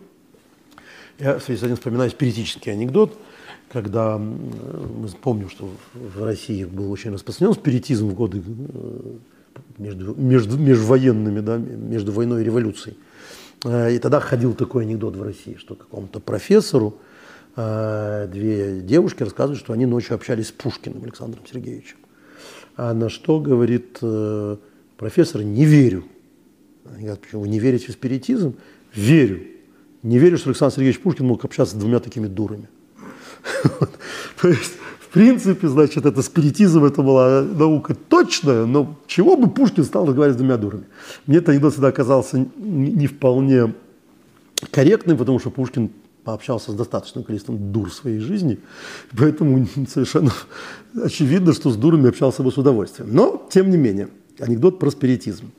Я 1.17 1.39
в 1.39 1.43
связи 1.43 1.59
с 1.59 1.63
этим 1.63 1.75
вспоминаю 1.75 2.11
спиритический 2.11 2.71
анекдот– 2.71 3.17
когда 3.73 4.19
мы 4.19 5.07
помним, 5.21 5.49
что 5.49 5.69
в 5.93 6.23
России 6.23 6.63
был 6.63 6.91
очень 6.91 7.11
распространен 7.11 7.53
спиритизм 7.53 8.09
в 8.09 8.13
годы 8.13 8.41
э, 8.45 9.15
между, 9.79 10.13
между, 10.15 10.57
межвоенными, 10.57 11.39
да, 11.39 11.57
между 11.57 12.11
войной 12.11 12.41
и 12.41 12.45
революцией. 12.45 12.95
Э, 13.65 13.93
и 13.93 13.97
тогда 13.97 14.19
ходил 14.19 14.53
такой 14.53 14.83
анекдот 14.83 15.15
в 15.15 15.23
России, 15.23 15.55
что 15.57 15.73
какому-то 15.73 16.19
профессору 16.19 16.99
э, 17.55 18.29
две 18.31 18.81
девушки 18.81 19.23
рассказывают, 19.23 19.59
что 19.59 19.73
они 19.73 19.87
ночью 19.87 20.15
общались 20.15 20.49
с 20.49 20.51
Пушкиным 20.51 21.03
Александром 21.03 21.43
Сергеевичем. 21.51 21.97
А 22.77 22.93
на 22.93 23.09
что 23.09 23.39
говорит 23.39 23.99
профессор, 24.97 25.43
не 25.43 25.65
верю. 25.65 26.05
Они 26.85 27.03
говорят, 27.03 27.21
почему 27.21 27.41
вы 27.41 27.47
не 27.47 27.59
верите 27.59 27.87
в 27.87 27.91
спиритизм? 27.91 28.55
Верю. 28.95 29.43
Не 30.01 30.17
верю, 30.17 30.37
что 30.37 30.49
Александр 30.49 30.75
Сергеевич 30.75 31.01
Пушкин 31.01 31.27
мог 31.27 31.45
общаться 31.45 31.75
с 31.75 31.79
двумя 31.79 31.99
такими 31.99 32.27
дурами. 32.27 32.67
То 34.41 34.47
есть, 34.47 34.73
в 34.99 35.07
принципе, 35.13 35.67
значит, 35.67 36.05
это 36.05 36.21
спиритизм, 36.21 36.83
это 36.85 37.01
была 37.01 37.41
наука 37.41 37.95
точная, 37.95 38.65
но 38.65 38.95
чего 39.07 39.35
бы 39.35 39.49
Пушкин 39.49 39.83
стал 39.83 40.05
разговаривать 40.05 40.37
с 40.37 40.41
двумя 40.41 40.57
дурами? 40.57 40.85
Мне 41.27 41.37
это 41.37 41.51
анекдот 41.51 41.73
всегда 41.73 41.89
оказался 41.89 42.45
не 42.57 43.07
вполне 43.07 43.73
корректным, 44.71 45.17
потому 45.17 45.39
что 45.39 45.49
Пушкин 45.49 45.91
пообщался 46.23 46.71
с 46.71 46.75
достаточным 46.75 47.25
количеством 47.25 47.71
дур 47.71 47.89
в 47.89 47.93
своей 47.93 48.19
жизни, 48.19 48.59
поэтому 49.17 49.67
совершенно 49.89 50.31
очевидно, 51.03 51.53
что 51.53 51.69
с 51.69 51.75
дурами 51.75 52.09
общался 52.09 52.43
бы 52.43 52.51
с 52.51 52.57
удовольствием. 52.57 53.13
Но, 53.13 53.45
тем 53.51 53.69
не 53.69 53.77
менее, 53.77 54.09
анекдот 54.39 54.79
про 54.79 54.89
спиритизм. 54.89 55.51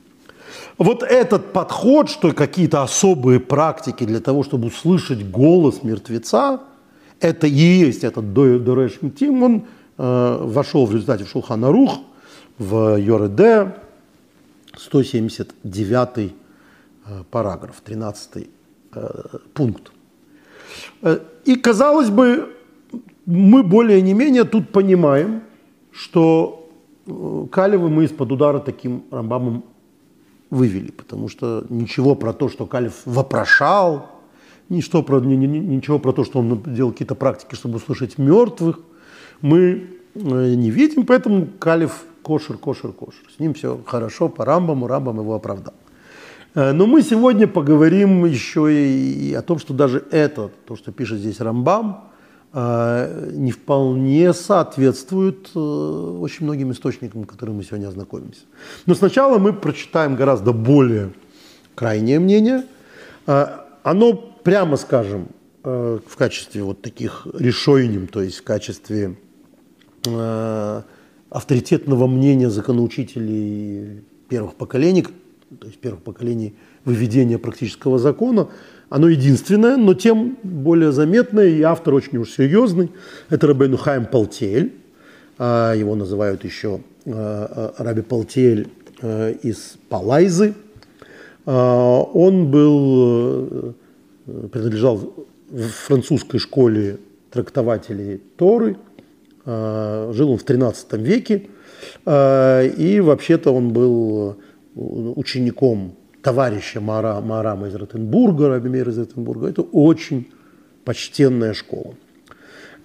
Вот 0.77 1.03
этот 1.03 1.53
подход, 1.53 2.09
что 2.09 2.33
какие-то 2.33 2.81
особые 2.83 3.39
практики 3.39 4.03
для 4.03 4.19
того, 4.19 4.43
чтобы 4.43 4.67
услышать 4.67 5.29
голос 5.29 5.83
мертвеца– 5.83 6.61
это 7.19 7.47
и 7.47 7.51
есть 7.51 8.03
этот 8.03 8.33
Дореш 8.33 8.99
Тим, 9.17 9.43
он 9.43 9.63
э, 9.97 10.37
вошел 10.41 10.85
в 10.85 10.91
результате 10.93 11.23
в 11.23 11.29
Шулхана 11.29 11.71
Рух, 11.71 11.99
в 12.57 12.97
Йореде, 12.97 13.75
179 14.77 16.07
э, 16.17 17.23
параграф, 17.31 17.81
13 17.83 18.47
э, 18.93 19.27
пункт. 19.53 19.91
Э, 21.01 21.19
и, 21.45 21.55
казалось 21.55 22.09
бы, 22.09 22.53
мы 23.25 23.63
более 23.63 24.01
не 24.01 24.13
менее 24.13 24.43
тут 24.43 24.69
понимаем, 24.69 25.41
что 25.91 26.69
э, 27.07 27.45
Калева 27.51 27.87
мы 27.87 28.05
из-под 28.05 28.31
удара 28.31 28.59
таким 28.59 29.03
Рамбамом 29.11 29.63
вывели, 30.49 30.91
потому 30.91 31.29
что 31.29 31.65
ничего 31.69 32.15
про 32.15 32.33
то, 32.33 32.49
что 32.49 32.65
Калев 32.65 33.01
вопрошал, 33.05 34.14
ничто 34.69 35.03
про, 35.03 35.19
ни, 35.19 35.35
ни, 35.35 35.57
ничего 35.57 35.99
про 35.99 36.11
то, 36.11 36.23
что 36.23 36.39
он 36.39 36.61
делал 36.67 36.91
какие-то 36.91 37.15
практики, 37.15 37.55
чтобы 37.55 37.77
услышать 37.77 38.17
мертвых, 38.17 38.79
мы 39.41 39.87
э, 40.15 40.55
не 40.55 40.71
видим, 40.71 41.05
поэтому 41.05 41.47
Калиф 41.59 42.03
кошер, 42.23 42.57
кошер, 42.57 42.91
кошер. 42.91 43.23
С 43.35 43.39
ним 43.39 43.53
все 43.53 43.79
хорошо, 43.85 44.29
по 44.29 44.45
Рамбаму, 44.45 44.87
Рамбам 44.87 45.19
его 45.19 45.35
оправдал. 45.35 45.73
Э, 46.55 46.71
но 46.71 46.87
мы 46.87 47.01
сегодня 47.01 47.47
поговорим 47.47 48.25
еще 48.25 48.73
и 48.73 49.33
о 49.33 49.41
том, 49.41 49.59
что 49.59 49.73
даже 49.73 50.03
это, 50.11 50.49
то, 50.65 50.75
что 50.75 50.91
пишет 50.91 51.19
здесь 51.19 51.39
Рамбам, 51.39 52.05
э, 52.53 53.31
не 53.33 53.51
вполне 53.51 54.33
соответствует 54.33 55.55
очень 55.55 56.45
многим 56.45 56.71
источникам, 56.71 57.25
которым 57.25 57.57
мы 57.57 57.63
сегодня 57.63 57.87
ознакомимся. 57.87 58.41
Но 58.85 58.95
сначала 58.95 59.37
мы 59.37 59.53
прочитаем 59.53 60.15
гораздо 60.15 60.53
более 60.53 61.11
крайнее 61.75 62.19
мнение. 62.19 62.63
Оно 63.25 64.34
прямо 64.45 64.77
скажем, 64.77 65.29
э, 65.63 65.99
в 66.07 66.15
качестве 66.15 66.61
вот 66.61 66.81
таких 66.81 67.27
решойним, 67.33 68.07
то 68.07 68.21
есть 68.21 68.37
в 68.37 68.43
качестве 68.43 69.15
э, 70.07 70.81
авторитетного 71.31 72.05
мнения 72.05 72.51
законоучителей 72.51 74.03
первых 74.29 74.53
поколений, 74.53 75.03
то 75.59 75.65
есть 75.65 75.79
первых 75.79 76.03
поколений 76.03 76.53
выведения 76.85 77.39
практического 77.39 77.97
закона, 77.97 78.47
оно 78.89 79.09
единственное, 79.09 79.77
но 79.77 79.95
тем 79.95 80.37
более 80.43 80.91
заметное, 80.91 81.47
и 81.47 81.63
автор 81.63 81.95
очень 81.95 82.19
уж 82.19 82.29
серьезный. 82.29 82.91
Это 83.31 83.47
Рабейну 83.47 83.77
Хайм 83.77 84.05
Палтель, 84.05 84.73
а, 85.39 85.73
его 85.73 85.95
называют 85.95 86.43
еще 86.45 86.81
э, 87.05 87.71
Раби 87.79 88.03
Палтель 88.03 88.67
из 89.01 89.77
Палайзы. 89.89 90.53
А, 91.47 92.01
он 92.01 92.51
был 92.51 93.75
принадлежал 94.25 95.13
французской 95.85 96.39
школе 96.39 96.97
трактователей 97.31 98.21
Торы, 98.37 98.77
а, 99.45 100.11
жил 100.13 100.31
он 100.31 100.37
в 100.37 100.43
13 100.43 100.93
веке, 100.93 101.47
а, 102.05 102.63
и 102.63 102.99
вообще-то 102.99 103.53
он 103.53 103.73
был 103.73 104.37
учеником 104.75 105.95
товарища 106.21 106.81
Мара, 106.81 107.21
Марама 107.21 107.67
из 107.67 107.75
Ротенбурга, 107.75 108.49
Рабимира 108.49 108.91
из 108.91 108.97
Ротенбурга. 108.97 109.47
Это 109.47 109.61
очень 109.61 110.27
почтенная 110.83 111.53
школа. 111.53 111.93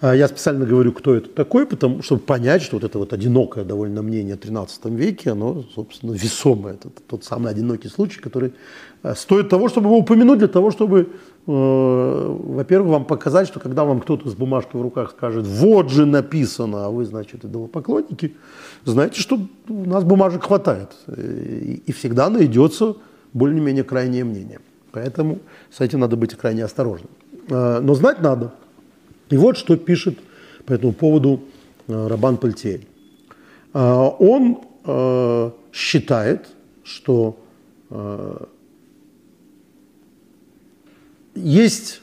А 0.00 0.14
я 0.14 0.28
специально 0.28 0.64
говорю, 0.64 0.92
кто 0.92 1.14
это 1.14 1.28
такой, 1.28 1.66
потому, 1.66 2.02
чтобы 2.02 2.22
понять, 2.22 2.62
что 2.62 2.76
вот 2.76 2.84
это 2.84 2.98
вот 2.98 3.12
одинокое 3.12 3.64
довольно 3.64 4.00
мнение 4.00 4.34
о 4.34 4.38
13 4.38 4.86
веке, 4.86 5.32
оно, 5.32 5.62
собственно, 5.74 6.12
весомое. 6.12 6.74
Это 6.74 6.88
тот 7.06 7.24
самый 7.24 7.50
одинокий 7.50 7.88
случай, 7.88 8.18
который 8.18 8.54
э, 9.02 9.14
стоит 9.14 9.50
того, 9.50 9.68
чтобы 9.68 9.88
его 9.88 9.98
упомянуть, 9.98 10.38
для 10.38 10.48
того, 10.48 10.70
чтобы, 10.70 11.00
э, 11.00 11.06
во-первых, 11.46 12.90
вам 12.90 13.04
показать, 13.04 13.46
что 13.46 13.60
когда 13.60 13.84
вам 13.84 14.00
кто-то 14.00 14.30
с 14.30 14.34
бумажкой 14.34 14.80
в 14.80 14.82
руках 14.82 15.10
скажет, 15.10 15.46
вот 15.46 15.90
же 15.90 16.06
написано, 16.06 16.86
а 16.86 16.88
вы, 16.88 17.04
значит, 17.04 17.44
идолопоклонники, 17.44 18.34
знаете, 18.86 19.20
что 19.20 19.38
у 19.68 19.84
нас 19.84 20.02
бумажек 20.04 20.44
хватает. 20.44 20.92
И, 21.14 21.82
и 21.84 21.92
всегда 21.92 22.30
найдется 22.30 22.96
более-менее 23.34 23.84
крайнее 23.84 24.24
мнение. 24.24 24.60
Поэтому 24.92 25.40
с 25.70 25.82
этим 25.82 26.00
надо 26.00 26.16
быть 26.16 26.34
крайне 26.34 26.64
осторожным. 26.64 27.10
Э, 27.50 27.80
но 27.82 27.92
знать 27.92 28.22
надо– 28.22 28.54
и 29.30 29.36
вот 29.36 29.56
что 29.56 29.76
пишет 29.76 30.18
по 30.66 30.72
этому 30.72 30.92
поводу 30.92 31.44
э, 31.86 32.06
Рабан 32.06 32.36
Пальтиэль. 32.36 32.86
Э, 33.72 34.10
он 34.18 34.60
э, 34.84 35.50
считает, 35.72 36.48
что 36.84 37.36
есть 41.34 42.02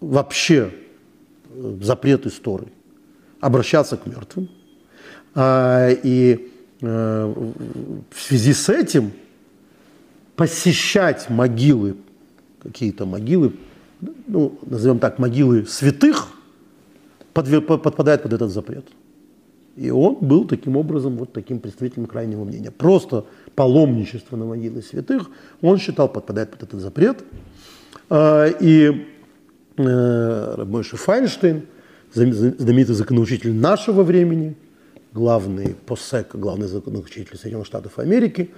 вообще 0.00 0.72
запрет 1.82 2.26
истории 2.26 2.72
обращаться 3.40 3.98
к 3.98 4.06
мертвым. 4.06 4.48
И 6.02 6.50
в 6.80 8.14
связи 8.14 8.54
с 8.54 8.70
этим 8.70 9.12
посещать 10.34 11.28
могилы, 11.28 11.96
какие-то 12.62 13.04
могилы, 13.04 13.52
ну, 14.26 14.58
назовем 14.64 14.98
так, 14.98 15.18
могилы 15.18 15.66
святых– 15.66 16.28
подпадает 17.32 18.22
под 18.22 18.32
этот 18.32 18.50
запрет. 18.50 18.86
И 19.76 19.90
он 19.90 20.18
был 20.20 20.46
таким 20.46 20.76
образом 20.76 21.16
вот 21.16 21.32
таким 21.32 21.58
представителем 21.58 22.06
крайнего 22.06 22.44
мнения. 22.44 22.70
Просто 22.70 23.24
паломничество 23.54 24.36
на 24.36 24.44
могилы 24.44 24.82
святых 24.82 25.30
он 25.62 25.78
считал 25.78 26.08
подпадает 26.08 26.50
под 26.50 26.62
этот 26.62 26.80
запрет. 26.80 27.24
А, 28.10 28.46
и 28.46 29.06
э, 29.78 30.64
Мойши 30.66 30.96
Файнштейн, 30.96 31.66
знаменитый 32.12 32.94
законоучитель 32.94 33.54
нашего 33.54 34.02
времени, 34.02 34.54
главный 35.14 35.74
ПОСЕК, 35.86 36.34
главный 36.34 36.66
законоучитель 36.66 37.38
Соединенных 37.38 37.66
Штатов 37.66 37.98
Америки, 37.98 38.50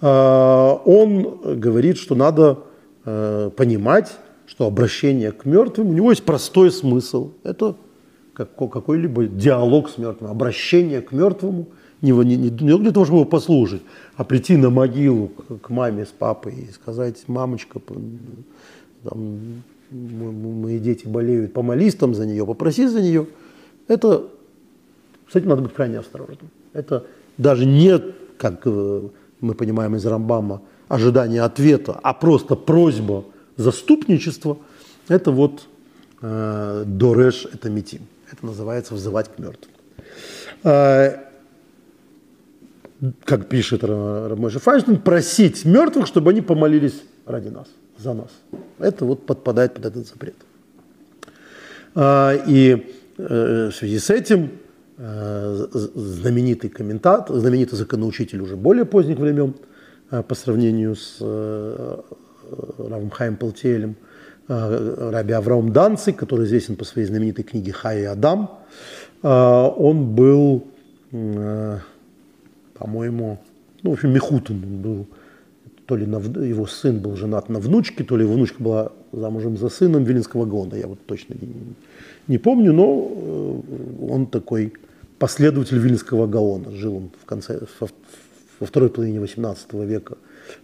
он 0.00 1.60
говорит, 1.60 1.98
что 1.98 2.16
надо 2.16 2.58
понимать, 3.04 4.10
что 4.46 4.66
обращение 4.66 5.32
к 5.32 5.44
мертвым, 5.44 5.90
у 5.90 5.92
него 5.92 6.10
есть 6.10 6.24
простой 6.24 6.72
смысл. 6.72 7.32
Это 7.44 7.76
какой-либо 8.44 9.26
диалог 9.26 9.88
с 9.90 9.98
мертвым, 9.98 10.30
обращение 10.30 11.00
к 11.00 11.12
мертвому, 11.12 11.66
не, 12.02 12.12
не, 12.12 12.36
не 12.36 12.50
для 12.50 12.92
того, 12.92 13.06
чтобы 13.06 13.20
его 13.20 13.24
послушать, 13.24 13.82
а 14.16 14.24
прийти 14.24 14.56
на 14.56 14.70
могилу 14.70 15.28
к, 15.28 15.60
к 15.62 15.70
маме 15.70 16.04
с 16.04 16.10
папой 16.10 16.66
и 16.68 16.72
сказать, 16.72 17.24
мамочка, 17.26 17.80
там, 19.02 19.62
мои 19.90 20.78
дети 20.78 21.06
болеют, 21.06 21.52
помолись 21.52 21.94
там 21.94 22.14
за 22.14 22.26
нее, 22.26 22.44
попроси 22.44 22.86
за 22.86 23.00
нее. 23.00 23.26
Это, 23.88 24.24
с 25.30 25.36
этим 25.36 25.48
надо 25.48 25.62
быть 25.62 25.72
крайне 25.72 25.98
осторожным. 25.98 26.50
Это 26.72 27.04
даже 27.38 27.64
не, 27.64 27.98
как 28.36 28.62
э, 28.64 29.02
мы 29.40 29.54
понимаем 29.54 29.96
из 29.96 30.04
Рамбама, 30.04 30.62
ожидание 30.88 31.42
ответа, 31.42 31.98
а 32.02 32.12
просто 32.12 32.56
просьба 32.56 33.24
заступничества. 33.56 34.58
Это 35.08 35.30
вот 35.30 35.66
э, 36.20 36.84
дореш, 36.86 37.46
это 37.52 37.70
метим. 37.70 38.02
Это 38.30 38.44
называется 38.44 38.94
взывать 38.94 39.28
к 39.34 39.38
мертвым. 39.38 39.74
Э, 40.64 41.18
как 43.24 43.48
пишет 43.48 43.84
Рамоша 43.84 44.58
Файнштейн, 44.58 45.00
просить 45.00 45.64
мертвых, 45.64 46.06
чтобы 46.06 46.30
они 46.30 46.40
помолились 46.40 47.02
ради 47.24 47.48
нас, 47.48 47.68
за 47.98 48.14
нас. 48.14 48.30
Это 48.78 49.04
вот 49.04 49.26
подпадает 49.26 49.74
под 49.74 49.86
этот 49.86 50.08
запрет. 50.08 50.36
Э, 51.94 52.38
и 52.46 52.94
э, 53.18 53.68
в 53.70 53.74
связи 53.74 53.98
с 53.98 54.10
этим 54.10 54.50
э, 54.96 55.66
знаменитый 55.72 56.70
комментатор, 56.70 57.36
знаменитый 57.36 57.78
законоучитель 57.78 58.40
уже 58.40 58.56
более 58.56 58.84
поздних 58.84 59.18
времен, 59.18 59.54
э, 60.10 60.22
по 60.22 60.34
сравнению 60.34 60.96
с 60.96 61.18
э, 61.20 62.00
Равом 62.78 63.10
Хаем 63.10 63.36
Палтиелем, 63.36 63.96
Раби 64.48 65.32
Авраам 65.32 65.72
Данци, 65.72 66.12
который 66.12 66.46
известен 66.46 66.76
по 66.76 66.84
своей 66.84 67.06
знаменитой 67.06 67.44
книге 67.44 67.72
«Хай 67.72 68.02
и 68.02 68.04
Адам». 68.04 68.50
Э, 69.22 69.28
он 69.28 70.14
был, 70.14 70.64
э, 71.12 71.78
по-моему, 72.74 73.38
ну, 73.82 73.90
в 73.90 73.92
общем, 73.94 74.12
Мехутин 74.12 74.60
был, 74.82 75.06
то 75.86 75.96
ли 75.96 76.06
на, 76.06 76.18
его 76.18 76.66
сын 76.66 76.98
был 76.98 77.16
женат 77.16 77.48
на 77.48 77.58
внучке, 77.58 78.04
то 78.04 78.16
ли 78.16 78.24
его 78.24 78.34
внучка 78.34 78.62
была 78.62 78.92
замужем 79.12 79.56
за 79.56 79.68
сыном 79.68 80.04
Вилинского 80.04 80.44
Гонда, 80.44 80.76
я 80.76 80.86
вот 80.86 80.98
точно 81.06 81.34
не, 81.34 81.48
не 82.28 82.38
помню, 82.38 82.72
но 82.72 83.62
он 84.08 84.26
такой 84.26 84.72
последователь 85.18 85.78
Вильнского 85.78 86.26
Гаона. 86.26 86.70
Жил 86.72 86.96
он 86.96 87.10
в 87.20 87.24
конце, 87.24 87.60
во 87.80 88.66
второй 88.66 88.90
половине 88.90 89.18
XVIII 89.18 89.86
века 89.86 90.16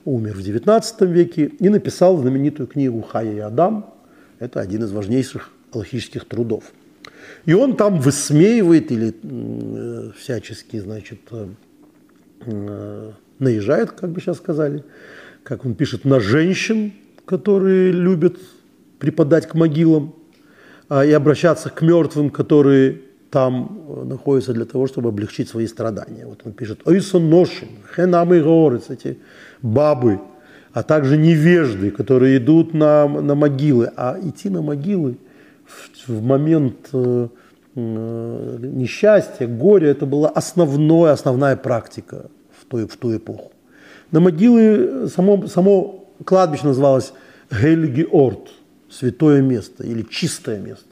умер 0.04 0.34
в 0.34 0.40
XIX 0.40 1.06
веке 1.06 1.46
и 1.58 1.68
написал 1.68 2.18
знаменитую 2.18 2.66
книгу 2.66 3.02
«Хая 3.02 3.34
и 3.34 3.38
Адам». 3.38 3.94
Это 4.38 4.60
один 4.60 4.84
из 4.84 4.92
важнейших 4.92 5.50
алхимических 5.72 6.24
трудов. 6.24 6.64
И 7.46 7.54
он 7.54 7.76
там 7.76 8.00
высмеивает 8.00 8.90
или 8.92 9.14
э, 9.22 10.10
всячески, 10.16 10.78
значит, 10.78 11.20
э, 11.30 11.48
э, 12.46 13.12
наезжает, 13.38 13.92
как 13.92 14.10
бы 14.10 14.20
сейчас 14.20 14.38
сказали, 14.38 14.84
как 15.42 15.64
он 15.64 15.74
пишет, 15.74 16.04
на 16.04 16.20
женщин, 16.20 16.92
которые 17.24 17.92
любят 17.92 18.36
преподать 18.98 19.46
к 19.48 19.54
могилам 19.54 20.14
э, 20.88 21.08
и 21.08 21.12
обращаться 21.12 21.70
к 21.70 21.82
мертвым, 21.82 22.30
которые 22.30 23.00
там 23.32 23.78
э, 23.88 24.04
находятся 24.04 24.52
для 24.52 24.66
того, 24.66 24.86
чтобы 24.86 25.08
облегчить 25.08 25.48
свои 25.48 25.66
страдания. 25.66 26.26
Вот 26.26 26.42
он 26.44 26.52
пишет, 26.52 26.86
«Ойсон 26.86 27.30
ношин, 27.30 27.68
хенам 27.96 28.34
и 28.34 28.40
горец», 28.40 28.90
эти 28.90 29.18
бабы, 29.62 30.20
а 30.74 30.82
также 30.82 31.16
невежды, 31.16 31.90
которые 31.90 32.36
идут 32.36 32.74
на, 32.74 33.08
на 33.08 33.34
могилы. 33.34 33.90
А 33.96 34.18
идти 34.22 34.50
на 34.50 34.60
могилы 34.60 35.16
в, 35.64 36.08
в 36.08 36.22
момент 36.22 36.90
э, 36.92 37.28
э, 37.74 38.58
несчастья, 38.60 39.46
горя, 39.46 39.88
это 39.88 40.04
была 40.04 40.28
основная, 40.28 41.12
основная 41.12 41.56
практика 41.56 42.26
в 42.60 42.66
ту, 42.66 42.86
в 42.86 42.96
ту 42.98 43.16
эпоху. 43.16 43.52
На 44.10 44.20
могилы 44.20 45.08
само, 45.08 45.46
само 45.46 46.04
кладбище 46.26 46.66
называлось 46.66 47.14
Гельги 47.50 48.06
Орт, 48.10 48.50
святое 48.90 49.40
место 49.40 49.84
или 49.84 50.02
чистое 50.02 50.60
место. 50.60 50.84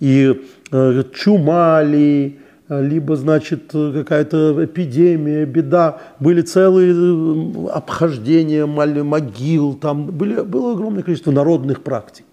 И 0.00 0.42
э, 0.74 1.04
чумали, 1.14 2.38
либо, 2.68 3.16
значит, 3.16 3.72
какая-то 3.72 4.64
эпидемия, 4.64 5.44
беда. 5.44 6.00
Были 6.18 6.40
целые 6.40 6.94
э, 6.94 7.68
обхождения 7.68 8.66
могил, 8.66 9.74
там 9.74 10.06
были, 10.06 10.40
было 10.40 10.72
огромное 10.72 11.02
количество 11.02 11.30
народных 11.30 11.82
практик. 11.82 12.24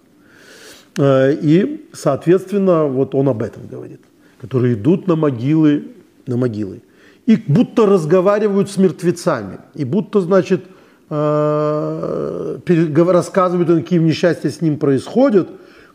Э, 0.98 1.34
и, 1.34 1.86
соответственно, 1.94 2.86
вот 2.86 3.14
он 3.14 3.28
об 3.30 3.44
этом 3.44 3.68
говорит, 3.68 4.02
которые 4.40 4.76
идут 4.76 5.08
на 5.08 5.16
могилы, 5.16 5.88
на 6.28 6.38
могилы. 6.38 6.82
И 7.26 7.36
будто 7.36 7.86
разговаривают 7.86 8.72
с 8.72 8.78
мертвецами, 8.78 9.60
и 9.76 9.86
будто, 9.86 10.22
значит, 10.22 10.62
э, 11.10 12.58
рассказывают, 12.96 13.68
какие 13.84 14.00
несчастья 14.00 14.50
с 14.50 14.62
ним 14.62 14.78
происходят. 14.78 15.50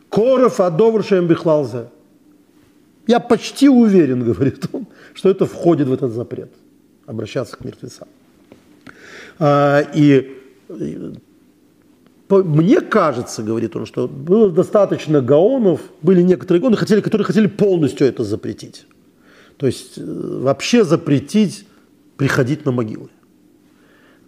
Коров 0.09 0.61
адовршем 0.61 1.27
бихлалзе 1.27 1.87
я 3.07 3.21
почти 3.21 3.69
уверен, 3.69 4.25
говорит 4.33 4.67
он, 4.73 4.87
что 5.15 5.31
это 5.31 5.47
входит 5.47 5.89
в 5.89 5.93
этот 5.93 6.13
запрет, 6.13 6.53
обращаться 7.07 7.57
к 7.57 7.65
мертвецам. 7.65 8.09
А, 9.39 9.81
и, 9.95 10.39
мне 12.29 12.81
кажется, 12.81 13.43
говорит 13.43 13.77
он, 13.77 13.87
что 13.87 14.09
было 14.09 14.51
достаточно 14.51 15.21
гаонов, 15.21 15.81
были 16.03 16.23
некоторые 16.23 16.61
гаоны, 16.61 16.77
хотели, 16.77 17.01
которые 17.01 17.25
хотели 17.25 17.47
полностью 17.47 18.07
это 18.07 18.25
запретить. 18.25 18.87
То 19.59 19.67
есть 19.67 19.97
э, 19.97 20.03
вообще 20.03 20.85
запретить 20.85 21.67
приходить 22.17 22.65
на 22.65 22.73
могилы. 22.73 23.09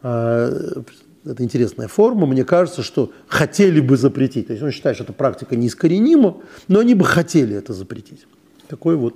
А, 0.03 0.83
это 1.25 1.43
интересная 1.43 1.89
форма. 1.89 2.27
Мне 2.27 2.45
кажется, 2.45 2.83
что 2.83 3.13
хотели 3.27 3.81
бы 3.81 3.97
запретить. 3.97 4.47
То 4.47 4.53
есть 4.53 4.63
он 4.63 4.71
считает, 4.71 4.97
что 4.97 5.05
эта 5.05 5.13
практика 5.13 5.57
неискоренима, 5.57 6.39
но 6.69 6.81
они 6.81 6.95
бы 6.95 7.05
хотели 7.05 7.57
это 7.57 7.73
запретить. 7.73 8.27
Такое 8.69 8.97
вот, 8.97 9.15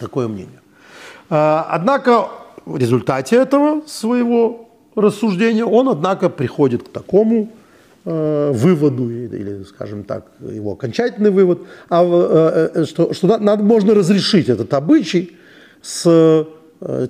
такое 0.00 0.26
мнение. 0.26 0.60
А, 1.28 1.66
однако 1.70 2.28
в 2.64 2.76
результате 2.78 3.36
этого 3.36 3.82
своего 3.86 4.68
рассуждения 4.94 5.64
он, 5.64 5.88
однако, 5.88 6.30
приходит 6.30 6.84
к 6.84 6.88
такому 6.88 7.50
э, 8.04 8.52
выводу, 8.54 9.10
или, 9.10 9.64
скажем 9.64 10.04
так, 10.04 10.26
его 10.40 10.72
окончательный 10.72 11.30
вывод, 11.30 11.60
а, 11.90 12.02
э, 12.04 12.70
э, 12.80 12.84
что, 12.86 13.12
что 13.12 13.38
надо, 13.38 13.62
можно 13.62 13.94
разрешить 13.94 14.48
этот 14.48 14.72
обычай 14.72 15.36
с 15.82 16.46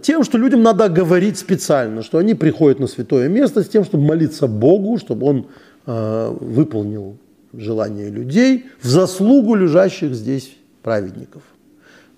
тем, 0.03 0.23
что 0.23 0.39
людям 0.39 0.63
надо 0.63 0.89
говорить 0.89 1.39
специально, 1.39 2.05
что 2.05 2.19
они 2.19 2.35
приходят 2.35 2.79
на 2.79 2.87
святое 2.87 3.29
место 3.29 3.65
с 3.65 3.69
тем, 3.69 3.85
чтобы 3.85 4.05
молиться 4.05 4.47
Богу, 4.47 4.97
чтобы 4.99 5.27
Он 5.27 5.47
выполнил 5.87 7.17
желания 7.53 8.09
людей 8.09 8.67
в 8.81 8.87
заслугу 8.87 9.57
лежащих 9.57 10.15
здесь 10.15 10.56
праведников, 10.87 11.43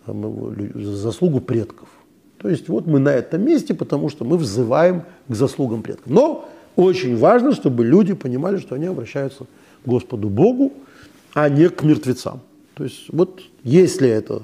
за 0.07 0.97
заслугу 0.97 1.41
предков. 1.41 1.89
То 2.37 2.51
есть 2.51 2.69
вот 2.69 2.87
мы 2.87 2.99
на 2.99 3.09
этом 3.09 3.43
месте, 3.43 3.73
потому 3.73 4.11
что 4.11 4.27
мы 4.27 4.37
взываем 4.37 5.05
к 5.27 5.35
заслугам 5.35 5.83
предков. 5.83 6.13
Но 6.13 6.51
очень 6.77 7.17
важно, 7.17 7.55
чтобы 7.55 7.87
люди 7.87 8.13
понимали, 8.13 8.59
что 8.59 8.75
они 8.75 8.85
обращаются 8.85 9.45
к 9.45 9.89
Господу 9.89 10.29
Богу, 10.29 10.75
а 11.33 11.49
не 11.49 11.71
к 11.71 11.83
мертвецам. 11.83 12.43
То 12.75 12.85
есть 12.85 13.07
вот 13.09 13.41
если 13.65 14.11
это 14.11 14.43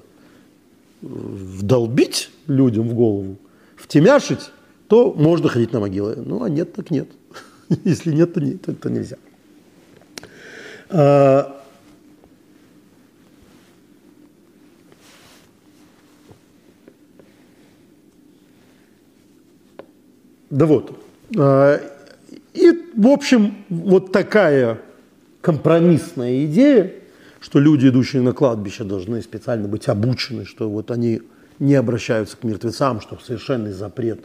вдолбить 1.03 2.31
людям 2.47 2.89
в 2.89 2.95
голову, 2.95 3.37
втемяшить, 3.77 4.51
то 4.89 5.13
можно 5.13 5.51
ходить 5.51 5.75
на 5.75 5.81
могилы. 5.81 6.17
Ну, 6.17 6.43
а 6.43 6.49
нет, 6.49 6.73
так 6.73 6.91
нет. 6.91 7.09
Если 7.85 8.11
нет, 8.15 8.33
то, 8.33 8.41
не, 8.41 8.55
то, 8.55 8.73
то 8.73 8.89
нельзя. 8.89 9.19
Да 20.55 20.67
вот. 20.67 20.97
А, 21.37 21.81
и, 22.53 22.71
в 22.97 23.09
общем, 23.09 23.57
вот 23.69 24.13
такая 24.13 24.81
компромиссная 25.41 26.45
идея, 26.45 26.93
что 27.41 27.59
люди, 27.59 27.89
идущие 27.89 28.23
на 28.23 28.33
кладбище, 28.33 28.85
должны 28.85 29.21
специально 29.21 29.67
быть 29.67 29.89
обучены, 29.89 30.45
что 30.45 30.71
вот 30.71 30.93
они 30.93 31.23
не 31.59 31.75
обращаются 31.75 32.37
к 32.37 32.45
мертвецам, 32.45 33.01
что 33.01 33.19
совершенный 33.19 33.73
запрет, 33.73 34.21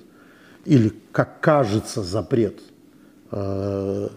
или, 0.66 0.94
как 1.12 1.40
кажется, 1.42 2.04
запрет 2.04 2.60
э, 3.32 4.08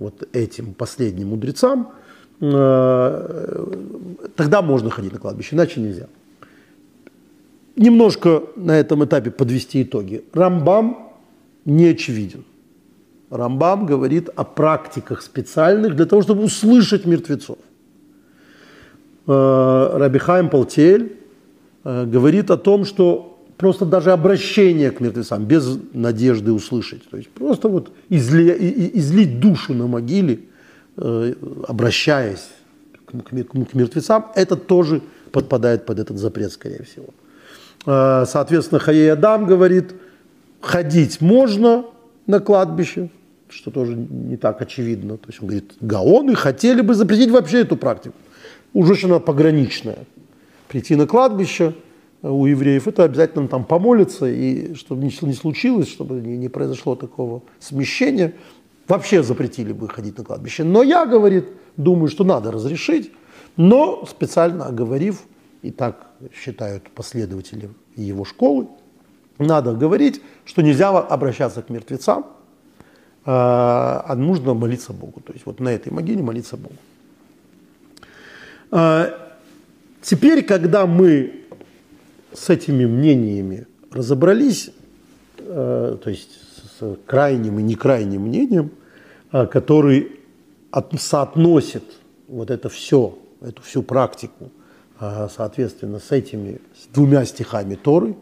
вот 0.00 0.28
этим 0.32 0.74
последним 0.74 1.28
мудрецам, 1.28 1.92
э, 2.40 3.66
тогда 4.34 4.62
можно 4.62 4.90
ходить 4.90 5.12
на 5.12 5.20
кладбище, 5.20 5.54
иначе 5.54 5.80
нельзя. 5.80 6.08
немножко 7.76 8.42
на 8.56 8.76
этом 8.76 9.04
этапе 9.04 9.30
подвести 9.30 9.84
итоги. 9.84 10.24
Рамбам 10.32 11.11
не 11.64 11.86
очевиден. 11.86 12.44
Рамбам 13.30 13.86
говорит 13.86 14.28
о 14.36 14.44
практиках 14.44 15.22
специальных 15.22 15.96
для 15.96 16.04
того, 16.04 16.22
чтобы 16.22 16.44
услышать 16.44 17.06
мертвецов. 17.06 17.58
Э, 19.26 19.90
Рабихаим 19.94 20.50
Палтель 20.50 21.16
э, 21.84 22.04
говорит 22.04 22.50
о 22.50 22.56
том, 22.56 22.84
что 22.84 23.38
просто 23.56 23.86
даже 23.86 24.12
обращение 24.12 24.90
к 24.90 25.00
мертвецам, 25.00 25.44
без 25.44 25.78
надежды 25.94 26.52
услышать, 26.52 27.08
то 27.08 27.16
есть 27.16 27.30
просто 27.30 27.68
вот 27.68 27.92
изли, 28.10 28.90
излить 28.94 29.40
душу 29.40 29.72
на 29.72 29.86
могиле, 29.86 30.40
э, 30.96 31.34
обращаясь 31.68 32.48
к 33.06 33.74
мертвецам, 33.74 34.26
это 34.34 34.56
тоже 34.56 35.00
подпадает 35.30 35.86
под 35.86 35.98
этот 35.98 36.18
запрет, 36.18 36.52
скорее 36.52 36.82
всего. 36.84 37.06
Соответственно, 37.84 38.78
Хаей 38.78 39.12
Адам 39.12 39.44
говорит, 39.46 39.92
ходить 40.62 41.20
можно 41.20 41.84
на 42.26 42.40
кладбище, 42.40 43.10
что 43.48 43.70
тоже 43.70 43.94
не 43.94 44.36
так 44.36 44.62
очевидно. 44.62 45.18
То 45.18 45.28
есть 45.28 45.40
он 45.42 45.48
говорит, 45.48 45.74
гаоны 45.80 46.34
хотели 46.34 46.80
бы 46.80 46.94
запретить 46.94 47.30
вообще 47.30 47.60
эту 47.60 47.76
практику. 47.76 48.14
Уж 48.72 48.90
очень 48.90 49.08
она 49.08 49.18
пограничная. 49.18 49.98
Прийти 50.68 50.96
на 50.96 51.06
кладбище 51.06 51.74
э, 52.22 52.28
у 52.28 52.46
евреев, 52.46 52.88
это 52.88 53.04
обязательно 53.04 53.48
там 53.48 53.64
помолиться, 53.64 54.26
и 54.26 54.74
чтобы 54.74 55.04
ничего 55.04 55.28
не 55.28 55.34
случилось, 55.34 55.88
чтобы 55.88 56.14
не 56.20 56.48
произошло 56.48 56.94
такого 56.94 57.42
смещения, 57.58 58.32
вообще 58.88 59.22
запретили 59.22 59.72
бы 59.72 59.88
ходить 59.88 60.16
на 60.16 60.24
кладбище. 60.24 60.64
Но 60.64 60.82
я, 60.82 61.04
говорит, 61.04 61.48
думаю, 61.76 62.08
что 62.08 62.24
надо 62.24 62.50
разрешить, 62.50 63.12
но 63.56 64.06
специально 64.06 64.66
оговорив, 64.66 65.24
и 65.60 65.70
так 65.70 66.06
считают 66.34 66.90
последователи 66.90 67.68
его 67.96 68.24
школы, 68.24 68.68
надо 69.42 69.74
говорить, 69.74 70.20
что 70.44 70.62
нельзя 70.62 70.88
обращаться 70.88 71.62
к 71.62 71.70
мертвецам, 71.70 72.26
а, 73.24 74.04
а 74.06 74.14
нужно 74.16 74.54
молиться 74.54 74.92
Богу. 74.92 75.20
То 75.20 75.32
есть 75.32 75.46
вот 75.46 75.60
на 75.60 75.68
этой 75.68 75.92
могиле 75.92 76.22
молиться 76.22 76.56
Богу. 76.56 76.74
А, 78.70 79.36
теперь, 80.00 80.44
когда 80.44 80.86
мы 80.86 81.42
с 82.32 82.50
этими 82.50 82.84
мнениями 82.84 83.66
разобрались, 83.90 84.70
а, 85.38 85.96
то 85.96 86.10
есть 86.10 86.30
с 86.78 86.96
крайним 87.06 87.60
и 87.60 87.62
некрайним 87.62 88.22
мнением, 88.22 88.70
который 89.30 90.20
соотносит 90.98 91.84
вот 92.28 92.50
это 92.50 92.68
все, 92.68 93.16
эту 93.40 93.62
всю 93.62 93.82
практику, 93.82 94.50
соответственно, 94.98 96.00
с 96.00 96.12
этими 96.12 96.60
с 96.76 96.92
двумя 96.92 97.24
стихами 97.24 97.76
Торы, 97.76 98.14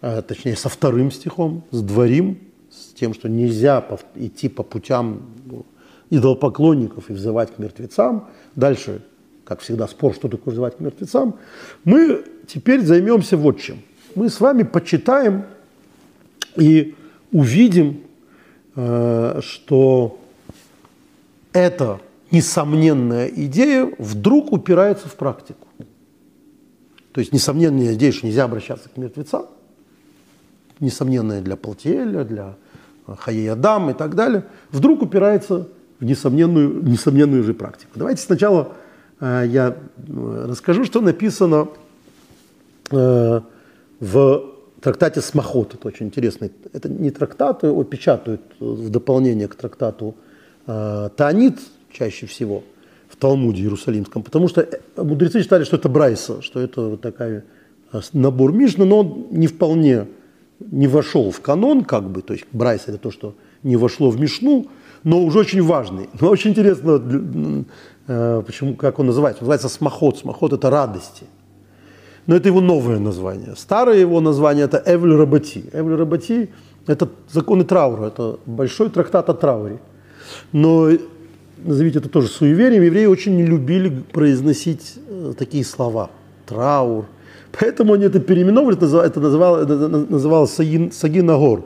точнее, 0.00 0.56
со 0.56 0.68
вторым 0.68 1.10
стихом, 1.10 1.62
с 1.70 1.82
дворим, 1.82 2.38
с 2.70 2.94
тем, 2.94 3.14
что 3.14 3.28
нельзя 3.28 3.84
идти 4.14 4.48
по 4.48 4.62
путям 4.62 5.22
ну, 5.44 5.66
идолопоклонников 6.10 7.10
и 7.10 7.12
взывать 7.12 7.54
к 7.54 7.58
мертвецам. 7.58 8.28
Дальше, 8.54 9.02
как 9.44 9.60
всегда, 9.60 9.86
спор, 9.88 10.14
что 10.14 10.28
такое 10.28 10.52
взывать 10.52 10.76
к 10.76 10.80
мертвецам. 10.80 11.38
Мы 11.84 12.24
теперь 12.46 12.82
займемся 12.82 13.36
вот 13.36 13.60
чем. 13.60 13.82
Мы 14.14 14.28
с 14.28 14.40
вами 14.40 14.62
почитаем 14.62 15.44
и 16.56 16.94
увидим, 17.32 18.02
э, 18.76 19.40
что 19.42 20.18
эта 21.52 22.00
несомненная 22.30 23.28
идея 23.28 23.92
вдруг 23.98 24.52
упирается 24.52 25.08
в 25.08 25.14
практику. 25.14 25.66
То 27.12 27.20
есть 27.20 27.32
несомненная 27.32 27.94
идея, 27.94 28.12
что 28.12 28.26
нельзя 28.26 28.44
обращаться 28.44 28.88
к 28.88 28.96
мертвецам– 28.96 29.46
несомненное 30.80 31.40
для 31.40 31.56
Палтиэля, 31.56 32.24
для 32.24 32.56
Хаеядам 33.06 33.90
и 33.90 33.94
так 33.94 34.14
далее, 34.14 34.44
вдруг 34.70 35.02
упирается 35.02 35.68
в 35.98 36.04
несомненную, 36.04 36.82
несомненную 36.82 37.42
же 37.42 37.54
практику. 37.54 37.92
Давайте 37.94 38.22
сначала 38.22 38.72
э, 39.20 39.44
я 39.48 39.76
э, 39.96 40.46
расскажу, 40.48 40.84
что 40.84 41.00
написано 41.00 41.68
э, 42.90 43.40
в 44.00 44.42
трактате 44.80 45.20
Смахот. 45.20 45.74
Это 45.74 45.88
очень 45.88 46.06
интересно. 46.06 46.50
Это 46.72 46.88
не 46.88 47.10
трактаты, 47.10 47.66
его 47.66 47.84
печатают 47.84 48.40
в 48.58 48.88
дополнение 48.88 49.48
к 49.48 49.54
трактату 49.54 50.14
э, 50.66 51.10
Таанит 51.16 51.58
чаще 51.92 52.26
всего 52.26 52.62
в 53.08 53.16
Талмуде 53.16 53.62
Иерусалимском, 53.62 54.22
потому 54.22 54.48
что 54.48 54.66
мудрецы 54.96 55.42
считали, 55.42 55.64
что 55.64 55.76
это 55.76 55.88
Брайса, 55.88 56.42
что 56.42 56.60
это 56.60 56.82
вот 56.82 57.00
такая 57.00 57.44
набор 58.12 58.52
Мишна, 58.52 58.84
но 58.84 59.00
он 59.00 59.26
не 59.30 59.48
вполне 59.48 60.06
не 60.60 60.86
вошел 60.86 61.30
в 61.30 61.40
канон, 61.40 61.84
как 61.84 62.08
бы, 62.10 62.22
то 62.22 62.34
есть 62.34 62.46
Брайс 62.52 62.82
это 62.86 62.98
то, 62.98 63.10
что 63.10 63.34
не 63.62 63.76
вошло 63.76 64.10
в 64.10 64.20
Мишну, 64.20 64.66
но 65.04 65.22
уже 65.24 65.38
очень 65.38 65.62
важный. 65.62 66.08
Но 66.20 66.28
очень 66.28 66.50
интересно, 66.50 67.02
э, 68.06 68.42
почему, 68.44 68.74
как 68.74 68.98
он 68.98 69.06
называется. 69.06 69.42
Он 69.42 69.48
называется 69.48 69.68
смахот. 69.68 70.18
Смахот– 70.18 70.52
это 70.52 70.68
радости. 70.68 71.24
Но 72.26 72.36
это 72.36 72.48
его 72.48 72.60
новое 72.60 72.98
название. 72.98 73.54
Старое 73.56 73.98
его 73.98 74.20
название– 74.20 74.64
это 74.66 74.82
Эвль 74.84 75.14
Рабати. 75.14 75.64
Эвль 75.72 75.94
Рабати– 75.94 76.50
это 76.86 77.08
законы 77.32 77.64
траура, 77.64 78.06
это 78.06 78.38
большой 78.44 78.90
трактат 78.90 79.30
о 79.30 79.34
трауре. 79.34 79.78
Но 80.52 80.90
назовите 81.58 81.98
это 81.98 82.08
тоже 82.08 82.28
суеверием, 82.28 82.82
евреи 82.82 83.06
очень 83.06 83.36
не 83.36 83.46
любили 83.46 83.88
произносить 84.12 84.98
э, 85.08 85.32
такие 85.38 85.64
слова. 85.64 86.10
Траур– 86.46 87.06
Поэтому 87.58 87.94
они 87.94 88.04
это 88.04 88.20
переименовали, 88.20 88.76
это, 88.76 89.20
называлось, 89.20 89.64
это 89.64 89.88
называлось 89.88 90.52
Сагин, 90.52 90.92
Сагинагор. 90.92 91.64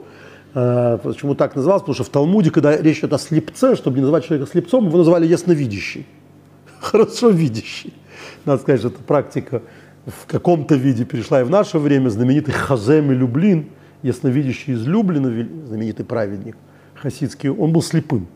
А, 0.53 0.97
почему 0.97 1.35
так 1.35 1.55
называлось? 1.55 1.81
Потому 1.83 1.95
что 1.95 2.03
в 2.03 2.09
Талмуде, 2.09 2.51
когда 2.51 2.75
речь 2.75 2.99
идет 2.99 3.13
о 3.13 3.17
слепце, 3.17 3.75
чтобы 3.75 3.97
не 3.97 4.01
называть 4.01 4.25
человека 4.25 4.49
слепцом, 4.51 4.87
его 4.87 4.97
называли 4.97 5.27
ясновидящий. 5.27 6.05
Хорошо 6.79 7.29
видящий. 7.29 7.93
Надо 8.45 8.61
сказать, 8.61 8.79
что 8.79 8.89
эта 8.89 9.03
практика 9.03 9.61
в 10.05 10.25
каком-то 10.27 10.75
виде 10.75 11.05
перешла 11.05 11.41
и 11.41 11.43
в 11.43 11.49
наше 11.49 11.77
время. 11.77 12.09
Знаменитый 12.09 12.53
Хазем 12.53 13.11
и 13.11 13.15
Люблин, 13.15 13.67
ясновидящий 14.01 14.73
из 14.73 14.85
Люблина, 14.85 15.29
знаменитый 15.67 16.05
праведник 16.05 16.55
хасидский, 17.05 17.49
он 17.49 17.71
был 17.71 17.81
слепым. 17.81 18.27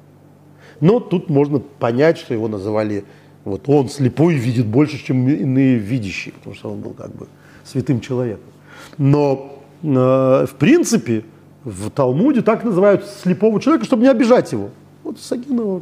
Но 0.79 0.99
тут 0.99 1.29
можно 1.29 1.59
понять, 1.59 2.17
что 2.17 2.33
его 2.33 2.47
называли, 2.47 3.03
вот 3.43 3.67
он 3.67 3.89
слепой 3.89 4.35
видит 4.35 4.65
больше, 4.65 5.03
чем 5.03 5.27
иные 5.27 5.77
видящие, 5.77 6.33
потому 6.33 6.55
что 6.55 6.71
он 6.71 6.81
был 6.81 6.91
как 6.91 7.13
бы 7.15 7.27
святым 7.69 8.01
человеком. 8.01 8.51
Но 8.97 9.61
э, 9.83 9.87
в 9.87 10.55
принципе 10.57 11.23
в 11.63 11.89
Талмуде 11.89 12.41
так 12.41 12.63
называют 12.63 13.05
слепого 13.05 13.59
человека, 13.61 13.85
чтобы 13.85 14.03
не 14.03 14.09
обижать 14.09 14.51
его. 14.51 14.69
Вот 15.03 15.19
Сагина. 15.19 15.81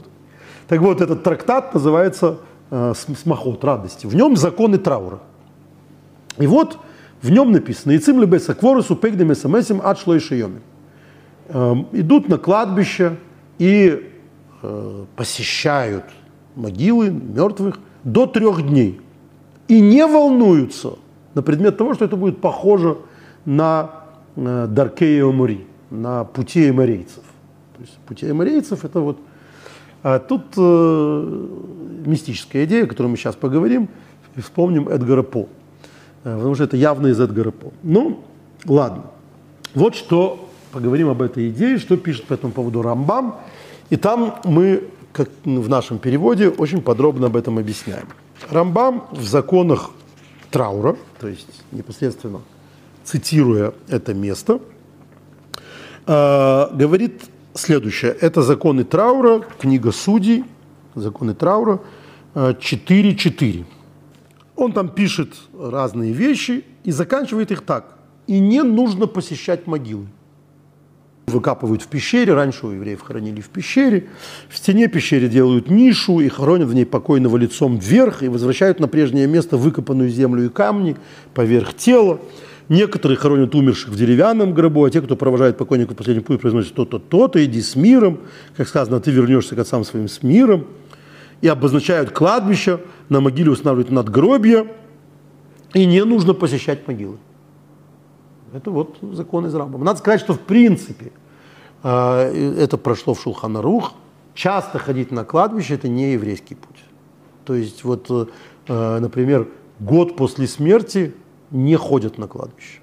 Так 0.67 0.82
вот, 0.82 1.02
этот 1.02 1.23
трактат 1.23 1.73
называется 1.73 2.39
э, 2.71 2.93
«Смахот 2.95 3.63
радости». 3.63 4.06
В 4.06 4.15
нем 4.15 4.36
законы 4.36 4.78
траура. 4.78 5.19
И 6.38 6.47
вот 6.47 6.78
в 7.21 7.30
нем 7.30 7.52
написано 7.52 7.93
«Ицим 7.93 8.21
лебеса 8.21 8.54
кворусу 8.54 8.95
пегдем 8.95 9.34
смсим 9.34 9.82
от 9.84 10.00
шлойшиоми». 10.00 10.62
Э, 11.47 11.76
идут 11.93 12.28
на 12.28 12.38
кладбище 12.38 13.15
и 13.60 14.12
э, 14.62 15.06
посещают 15.15 16.06
могилы 16.56 17.12
мертвых 17.12 17.80
до 18.04 18.26
трех 18.26 18.67
дней. 18.67 19.00
И 19.67 19.80
не 19.80 20.06
волнуются– 20.06 20.95
на 21.38 21.43
предмет 21.43 21.78
того, 21.78 21.93
что 21.93 22.04
это 22.04 22.15
будет 22.15 22.41
похоже 22.41 22.97
на 23.45 23.91
э, 24.36 24.67
Даркея 24.67 25.23
Омури, 25.23 25.67
на 25.91 26.23
пути 26.23 26.69
эморейцев. 26.69 27.23
То 27.76 27.82
есть 27.82 27.97
пути 28.08 28.30
эморейцев 28.30 28.84
это 28.84 29.00
вот... 29.00 29.19
А 30.02 30.17
тут 30.17 30.41
э, 30.58 31.47
мистическая 32.06 32.65
идея, 32.65 32.86
о 32.86 32.88
которой 32.88 33.08
мы 33.08 33.17
сейчас 33.17 33.36
поговорим, 33.36 33.88
и 34.36 34.41
вспомним 34.41 34.89
Эдгара 34.89 35.21
По. 35.21 35.47
Э, 36.23 36.36
потому 36.36 36.56
что 36.56 36.63
это 36.63 36.76
явно 36.76 37.08
из 37.08 37.19
Эдгара 37.19 37.52
По. 37.52 37.71
Ну, 37.84 38.19
ладно. 38.65 39.04
Вот 39.76 39.93
что 39.93 40.50
поговорим 40.71 41.10
об 41.10 41.21
этой 41.21 41.50
идее, 41.50 41.78
что 41.78 41.97
пишет 41.97 42.26
по 42.26 42.34
этому 42.34 42.52
поводу 42.52 42.82
Рамбам. 42.82 43.36
И 43.91 43.95
там 43.95 44.39
мы, 44.43 44.86
как 45.13 45.30
в 45.45 45.69
нашем 45.69 46.00
переводе, 46.00 46.50
очень 46.50 46.82
подробно 46.82 47.28
об 47.28 47.36
этом 47.36 47.60
объясняем. 47.60 48.08
Рамбам 48.50 49.04
в 49.12 49.23
законах 49.23 49.91
траура, 50.51 50.95
то 51.19 51.27
есть 51.27 51.63
непосредственно 51.71 52.41
цитируя 53.03 53.73
это 53.88 54.13
место, 54.13 54.60
э, 56.05 56.67
говорит 56.73 57.23
следующее. 57.53 58.12
Это 58.12 58.41
законы 58.41 58.83
траура, 58.83 59.39
книга 59.60 59.91
судей, 59.91 60.43
законы 60.95 61.33
траура 61.33 61.79
4.4. 62.36 63.62
Э, 63.62 63.63
Он 64.55 64.73
там 64.73 64.89
пишет 64.89 65.33
разные 65.57 66.12
вещи 66.12 66.65
и 66.83 66.91
заканчивает 66.91 67.51
их 67.51 67.62
так. 67.62 67.97
И 68.27 68.39
не 68.39 68.63
нужно 68.63 69.07
посещать 69.07 69.67
могилы 69.67 70.07
выкапывают 71.28 71.82
в 71.82 71.88
пещере, 71.88 72.34
раньше 72.34 72.66
у 72.68 72.72
евреев 72.72 73.02
хоронили 73.02 73.42
в 73.42 73.50
пещере, 73.50 74.08
в 74.48 74.58
стене 74.58 74.88
пещеры 74.88 75.28
делают 75.28 75.70
нишу 75.70 76.22
и 76.22 76.30
хоронят 76.30 76.70
в 76.70 76.74
ней 76.74 76.86
покойного 76.86 77.36
лицом 77.36 77.78
вверх 77.78 78.24
и 78.24 78.30
возвращают 78.30 78.80
на 78.80 78.88
прежнее 78.88 79.28
место 79.28 79.58
выкопанную 79.58 80.10
землю 80.10 80.46
и 80.46 80.50
камни 80.50 80.96
поверх 81.34 81.74
тела. 81.74 82.22
Некоторые 82.70 83.18
хоронят 83.18 83.54
умерших 83.56 83.90
в 83.90 83.98
деревянном 83.98 84.54
гробу, 84.54 84.86
а 84.86 84.90
те, 84.90 85.02
кто 85.02 85.18
провожает 85.18 85.58
покойника 85.58 85.94
в 85.94 85.98
последний 85.98 86.24
путь, 86.24 86.40
произносят 86.40 86.74
то-то, 86.76 86.98
то-то, 86.98 87.44
иди 87.44 87.62
с 87.62 87.76
миром. 87.76 88.20
Как 88.56 88.70
сказано, 88.70 89.02
ты 89.02 89.12
вернешься 89.12 89.54
к 89.54 89.60
отцам 89.60 89.84
своим 89.84 90.08
с 90.08 90.24
миром. 90.24 90.66
И 91.42 91.48
обозначают 91.50 92.12
кладбище, 92.12 92.80
на 93.10 93.20
могиле 93.20 93.52
устанавливают 93.52 93.92
надгробья, 93.92 94.66
и 95.74 95.86
не 95.86 96.04
нужно 96.06 96.34
посещать 96.34 96.88
могилы. 96.88 97.18
Это 98.53 98.71
вот 98.71 98.97
закон 99.13 99.45
из 99.45 99.55
Рамбама. 99.55 99.83
Надо 99.83 99.99
сказать, 99.99 100.19
что 100.19 100.33
в 100.33 100.39
принципе 100.39 101.12
э, 101.83 102.53
это 102.60 102.77
прошло 102.77 103.13
в 103.13 103.21
Шулханарух. 103.21 103.93
Часто 104.33 104.79
ходить 104.79 105.12
на 105.12 105.25
кладбище– 105.25 105.73
это 105.75 105.88
не 105.88 106.13
еврейский 106.13 106.55
путь. 106.55 106.83
То 107.45 107.55
есть 107.55 107.83
вот, 107.83 108.10
э, 108.67 108.99
например, 108.99 109.47
год 109.79 110.15
после 110.15 110.47
смерти 110.47 111.13
не 111.51 111.75
ходят 111.75 112.17
на 112.17 112.27
кладбище. 112.27 112.79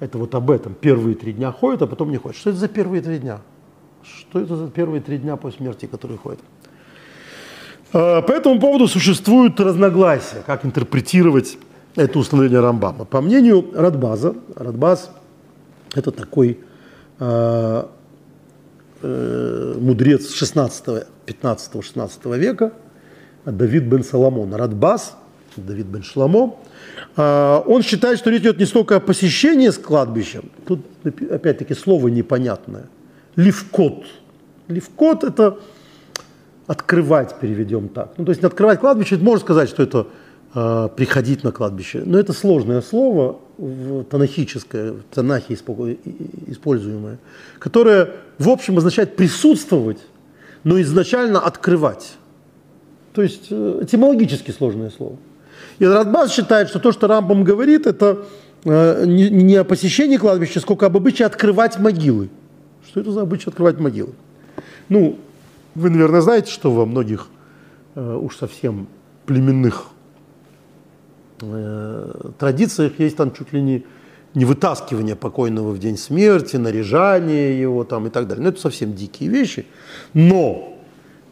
Это 0.00 0.18
вот 0.18 0.34
об 0.34 0.50
этом. 0.50 0.74
Первые 0.74 1.14
три 1.14 1.32
дня 1.32 1.52
ходят, 1.52 1.82
а 1.82 1.86
потом 1.86 2.10
не 2.10 2.16
ходят. 2.16 2.36
Что 2.36 2.50
это 2.50 2.58
за 2.58 2.68
первые 2.68 3.00
три 3.00 3.18
дня? 3.18 3.40
Что 4.02 4.40
это 4.40 4.56
за 4.56 4.68
первые 4.68 5.00
три 5.00 5.18
дня 5.18 5.36
после 5.36 5.58
смерти, 5.58 5.86
которые 5.86 6.18
ходят? 6.18 6.40
Э, 7.92 8.22
по 8.22 8.32
этому 8.32 8.60
поводу 8.60 8.88
существуют 8.88 9.60
разногласия, 9.60 10.42
как 10.44 10.64
интерпретировать 10.64 11.58
это 11.96 12.18
установление 12.18 12.60
Рамбама. 12.60 13.04
По 13.04 13.20
мнению 13.20 13.70
Радбаза, 13.74 14.34
Радбаз– 14.56 15.10
это 15.94 16.10
такой 16.10 16.58
э, 17.20 17.84
э, 19.02 19.74
мудрец 19.78 20.32
16, 20.32 21.06
15, 21.26 21.84
16 21.84 22.24
века, 22.26 22.72
Давид 23.44 23.84
бен 23.84 24.02
Соломон. 24.02 24.54
Радбаз, 24.54 25.16
Давид 25.56 25.86
бен 25.86 26.02
Шламо, 26.02 26.56
э, 27.16 27.62
он 27.66 27.82
считает, 27.82 28.18
что 28.18 28.30
речь 28.30 28.40
идет 28.40 28.58
не 28.58 28.66
столько 28.66 28.96
о 28.96 29.00
посещении 29.00 29.68
с 29.68 29.78
кладбищем, 29.78 30.50
тут 30.66 30.80
опять-таки 31.30 31.74
слово 31.74 32.08
непонятное, 32.08 32.86
ливкот. 33.36 34.04
Ливкот– 34.66 35.24
это 35.24 35.58
открывать, 36.66 37.38
переведем 37.38 37.88
так. 37.88 38.14
Ну, 38.16 38.24
то 38.24 38.32
есть 38.32 38.42
открывать 38.42 38.80
кладбище, 38.80 39.16
это 39.16 39.24
можно 39.24 39.40
сказать, 39.40 39.68
что 39.68 39.82
это 39.82 40.06
приходить 40.54 41.42
на 41.42 41.50
кладбище. 41.50 42.02
Но 42.06 42.16
это 42.16 42.32
сложное 42.32 42.80
слово, 42.80 43.40
танахическое, 44.10 44.92
в 44.92 45.02
Танахе 45.12 45.54
используемое, 45.54 47.18
которое, 47.58 48.10
в 48.38 48.48
общем, 48.48 48.78
означает 48.78 49.16
присутствовать, 49.16 49.98
но 50.62 50.80
изначально 50.80 51.40
открывать. 51.40 52.14
То 53.12 53.22
есть 53.22 53.46
э, 53.50 53.80
этимологически 53.82 54.50
сложное 54.50 54.90
слово. 54.90 55.16
И 55.78 55.84
Радбас 55.84 56.32
считает, 56.32 56.68
что 56.68 56.80
то, 56.80 56.90
что 56.90 57.06
Рамбам 57.06 57.44
говорит, 57.44 57.86
это 57.86 58.24
э, 58.64 59.04
не, 59.06 59.54
о 59.54 59.64
посещении 59.64 60.16
кладбища, 60.16 60.60
сколько 60.60 60.86
об 60.86 60.96
обычае 60.96 61.26
открывать 61.26 61.78
могилы. 61.78 62.28
Что 62.86 63.00
это 63.00 63.12
за 63.12 63.22
обычай 63.22 63.50
открывать 63.50 63.78
могилы? 63.78 64.14
Ну, 64.88 65.18
вы, 65.74 65.90
наверное, 65.90 66.20
знаете, 66.20 66.50
что 66.50 66.72
во 66.72 66.86
многих 66.86 67.28
э, 67.94 68.18
уж 68.20 68.36
совсем 68.36 68.88
племенных 69.26 69.86
э, 71.40 72.30
традициях 72.38 72.98
есть 72.98 73.16
там 73.16 73.32
чуть 73.32 73.52
ли 73.52 73.60
не, 73.60 73.84
не 74.34 74.44
вытаскивание 74.44 75.16
покойного 75.16 75.70
в 75.70 75.78
день 75.78 75.96
смерти, 75.96 76.56
наряжание 76.56 77.60
его 77.60 77.84
там 77.84 78.06
и 78.06 78.10
так 78.10 78.26
далее. 78.26 78.42
Но 78.42 78.48
ну, 78.48 78.52
это 78.52 78.60
совсем 78.60 78.94
дикие 78.94 79.30
вещи. 79.30 79.66
Но 80.12 80.78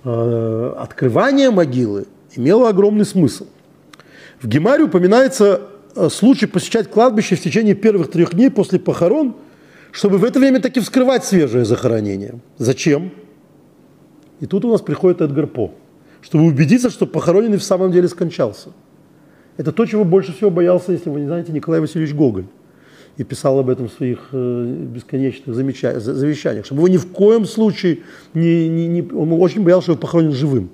э, 0.04 0.74
открывание 0.78 1.50
могилы 1.50 2.06
имело 2.34 2.68
огромный 2.68 3.04
смысл. 3.04 3.46
В 4.40 4.48
Гемаре 4.48 4.84
упоминается 4.84 5.62
э, 5.94 6.08
случай 6.08 6.46
посещать 6.46 6.90
кладбище 6.90 7.36
в 7.36 7.40
течение 7.40 7.74
первых 7.74 8.10
трех 8.10 8.34
дней 8.34 8.50
после 8.50 8.78
похорон, 8.78 9.36
чтобы 9.92 10.18
в 10.18 10.24
это 10.24 10.40
время 10.40 10.60
таки 10.60 10.80
вскрывать 10.80 11.24
свежее 11.24 11.64
захоронение. 11.64 12.40
Зачем? 12.58 13.12
И 14.40 14.46
тут 14.46 14.64
у 14.64 14.70
нас 14.72 14.80
приходит 14.80 15.20
Эдгар 15.20 15.46
По, 15.46 15.72
чтобы 16.20 16.44
убедиться, 16.46 16.90
что 16.90 17.06
похороненный 17.06 17.58
в 17.58 17.62
самом 17.62 17.92
деле 17.92 18.08
скончался. 18.08 18.70
Это 19.56 19.72
то, 19.72 19.84
чего 19.84 20.04
больше 20.04 20.32
всего 20.32 20.50
боялся, 20.50 20.92
если 20.92 21.10
вы 21.10 21.20
не 21.20 21.26
знаете, 21.26 21.52
Николай 21.52 21.80
Васильевич 21.80 22.14
Гоголь. 22.14 22.46
И 23.18 23.24
писал 23.24 23.58
об 23.58 23.68
этом 23.68 23.88
в 23.88 23.92
своих 23.92 24.28
э, 24.32 24.86
бесконечных 24.94 25.54
завещаниях, 25.54 26.64
чтобы 26.64 26.80
его 26.80 26.88
ни 26.88 26.96
в 26.96 27.08
коем 27.08 27.44
случае 27.44 27.98
не, 28.32 28.68
не, 28.68 28.88
не... 28.88 29.02
Он 29.02 29.32
очень 29.34 29.62
боялся, 29.62 29.84
что 29.84 29.92
его 29.92 30.00
похоронен 30.00 30.32
живым. 30.32 30.70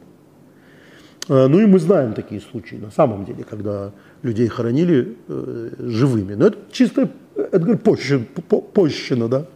Э, 1.29 1.49
ну 1.49 1.59
и 1.59 1.67
мы 1.67 1.81
знаем 1.81 2.15
такие 2.15 2.41
случаи 2.41 2.77
на 2.77 2.93
самом 2.93 3.25
деле, 3.25 3.45
когда 3.49 3.91
людей 4.23 4.47
хоронили 4.47 5.17
э, 5.27 5.71
живыми. 5.81 6.35
Но 6.35 6.47
это 6.47 6.59
чисто 6.71 7.11
Эдгар 7.35 7.77
Пощина, 7.77 8.25
Пощина 8.73 9.29
да. 9.29 9.47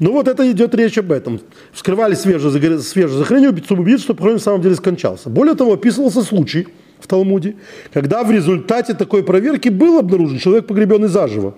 Ну 0.00 0.10
вот 0.10 0.26
это 0.26 0.50
идет 0.50 0.74
речь 0.74 0.98
об 0.98 1.12
этом. 1.12 1.40
Вскрывали 1.72 2.14
свежее, 2.14 2.80
свежее 2.80 3.18
захоронение, 3.18 3.56
чтобы 3.62 3.82
убедиться, 3.82 4.04
что 4.04 4.14
похоронен 4.14 4.38
на 4.38 4.42
самом 4.42 4.62
деле 4.62 4.74
скончался. 4.74 5.30
Более 5.30 5.54
того, 5.54 5.74
описывался 5.74 6.22
случай 6.22 6.66
в 6.98 7.06
Талмуде, 7.06 7.56
когда 7.92 8.24
в 8.24 8.30
результате 8.30 8.94
такой 8.94 9.22
проверки 9.22 9.68
был 9.68 9.98
обнаружен 9.98 10.38
человек, 10.38 10.66
погребенный 10.66 11.08
заживо. 11.08 11.54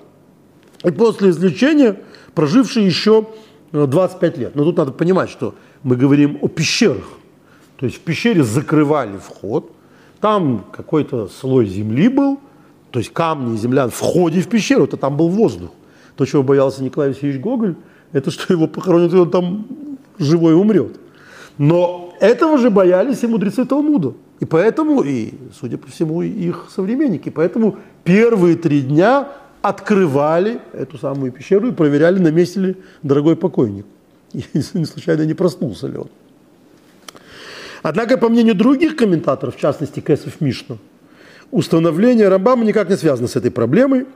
И 0.85 0.91
после 0.91 1.31
излечения 1.31 1.97
проживший 2.35 2.85
еще 2.85 3.27
25 3.73 4.37
э, 4.37 4.41
лет. 4.41 4.55
Но 4.55 4.65
тут 4.65 4.77
надо 4.77 4.93
понимать, 4.93 5.31
что 5.31 5.55
мы 5.83 5.97
говорим 5.97 6.39
о 6.41 6.49
пещерах. 6.49 7.09
То 7.77 7.87
есть 7.87 7.99
в 7.99 8.01
пещере 8.01 8.43
закрывали 8.43 9.17
вход, 9.19 9.73
там 10.21 10.65
какой-то 10.73 11.29
слой 11.29 11.67
земли 11.67 12.09
был, 12.09 12.41
то 12.91 12.99
есть 12.99 13.13
камни 13.13 13.55
и 13.55 13.59
земля 13.59 13.87
в 13.89 13.95
входе 13.95 14.41
в 14.41 14.49
пещеру, 14.49 14.85
это 14.85 14.97
там 14.97 15.17
был 15.17 15.29
воздух. 15.29 15.71
То, 16.17 16.25
чего 16.25 16.43
боялся 16.43 16.83
Николай 16.83 17.11
Васильевич 17.11 17.41
Гоголь, 17.41 17.77
это 18.13 18.31
что 18.31 18.53
его 18.53 18.67
похоронят, 18.67 19.13
и 19.13 19.17
он 19.17 19.31
там 19.31 19.67
живой 20.19 20.55
умрет. 20.55 20.99
Но 21.59 22.15
этого 22.21 22.59
же 22.59 22.71
боялись 22.71 23.23
и 23.23 23.27
мудрецы 23.27 23.65
Талмуда. 23.65 24.15
И 24.41 24.45
поэтому, 24.45 25.03
и, 25.03 25.35
судя 25.59 25.79
по 25.79 25.91
всему, 25.91 26.23
их 26.23 26.67
современники. 26.75 27.29
Поэтому 27.29 27.77
первые 28.05 28.57
три 28.57 28.83
дня 28.83 29.29
открывали 29.63 30.61
эту 30.73 30.97
самую 30.99 31.33
пещеру 31.33 31.69
и 31.69 31.73
проверяли, 31.73 32.19
на 32.19 32.31
месте 32.31 32.61
ли 32.61 32.77
дорогой 33.03 33.37
покойник. 33.37 33.87
И 34.33 34.45
не 34.75 34.85
случайно 34.85 35.23
не 35.23 35.35
проснулся 35.35 35.89
ли 35.89 35.99
он. 35.99 36.09
Однако, 37.83 38.19
по 38.19 38.29
мнению 38.29 38.55
других 38.55 38.97
комментаторов, 38.97 39.57
в 39.57 39.61
частности 39.61 40.01
Кэсов 40.01 40.41
Мишна, 40.41 40.79
установление 41.51 42.29
Рамбама 42.29 42.65
никак 42.65 42.89
не 42.89 42.97
связано 42.97 43.29
с 43.29 43.37
этой 43.37 43.51
проблемой, 43.51 44.07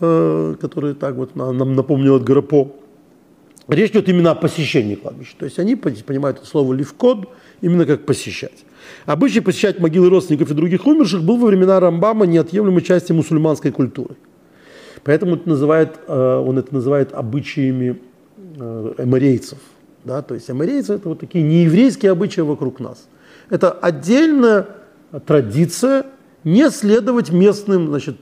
э, 0.00 0.54
которая 0.60 0.94
так 0.94 1.14
вот 1.14 1.36
нам 1.36 1.74
напомнила 1.74 2.16
от 2.16 2.24
Гарапо. 2.24 2.72
Речь 3.68 3.90
идет 3.90 4.08
именно 4.08 4.32
о 4.32 4.34
посещении 4.34 4.96
кладбища. 4.96 5.34
То 5.38 5.44
есть 5.44 5.58
они 5.58 5.76
понимают 5.76 6.38
это 6.38 6.46
слово 6.46 6.74
«ливкод» 6.74 7.28
именно 7.60 7.86
как 7.86 8.04
посещать. 8.04 8.64
Обычай 9.06 9.40
посещать 9.40 9.80
могилы 9.80 10.08
родственников 10.08 10.50
и 10.50 10.54
других 10.54 10.86
умерших 10.86 11.22
был 11.22 11.36
во 11.36 11.46
времена 11.46 11.80
Рамбама 11.80 12.26
неотъемлемой 12.26 12.82
частью 12.82 13.16
мусульманской 13.16 13.72
культуры. 13.72 14.16
Поэтому 15.04 15.36
это 15.36 15.48
называет, 15.48 15.98
э, 16.06 16.36
он 16.36 16.58
это 16.58 16.72
называет 16.74 17.12
обычаями 17.12 18.00
э, 18.58 18.94
эморейцев. 18.98 19.58
Да? 20.04 20.22
То 20.22 20.34
есть 20.34 20.50
эморейцы– 20.50 20.94
это 20.94 21.08
вот 21.08 21.20
такие 21.20 21.42
нееврейские 21.44 22.12
обычаи 22.12 22.40
вокруг 22.42 22.80
нас. 22.80 23.08
Это 23.50 23.72
отдельная 23.72 24.66
традиция 25.26 26.06
не 26.44 26.70
следовать 26.70 27.30
местным 27.30 27.88
значит, 27.88 28.16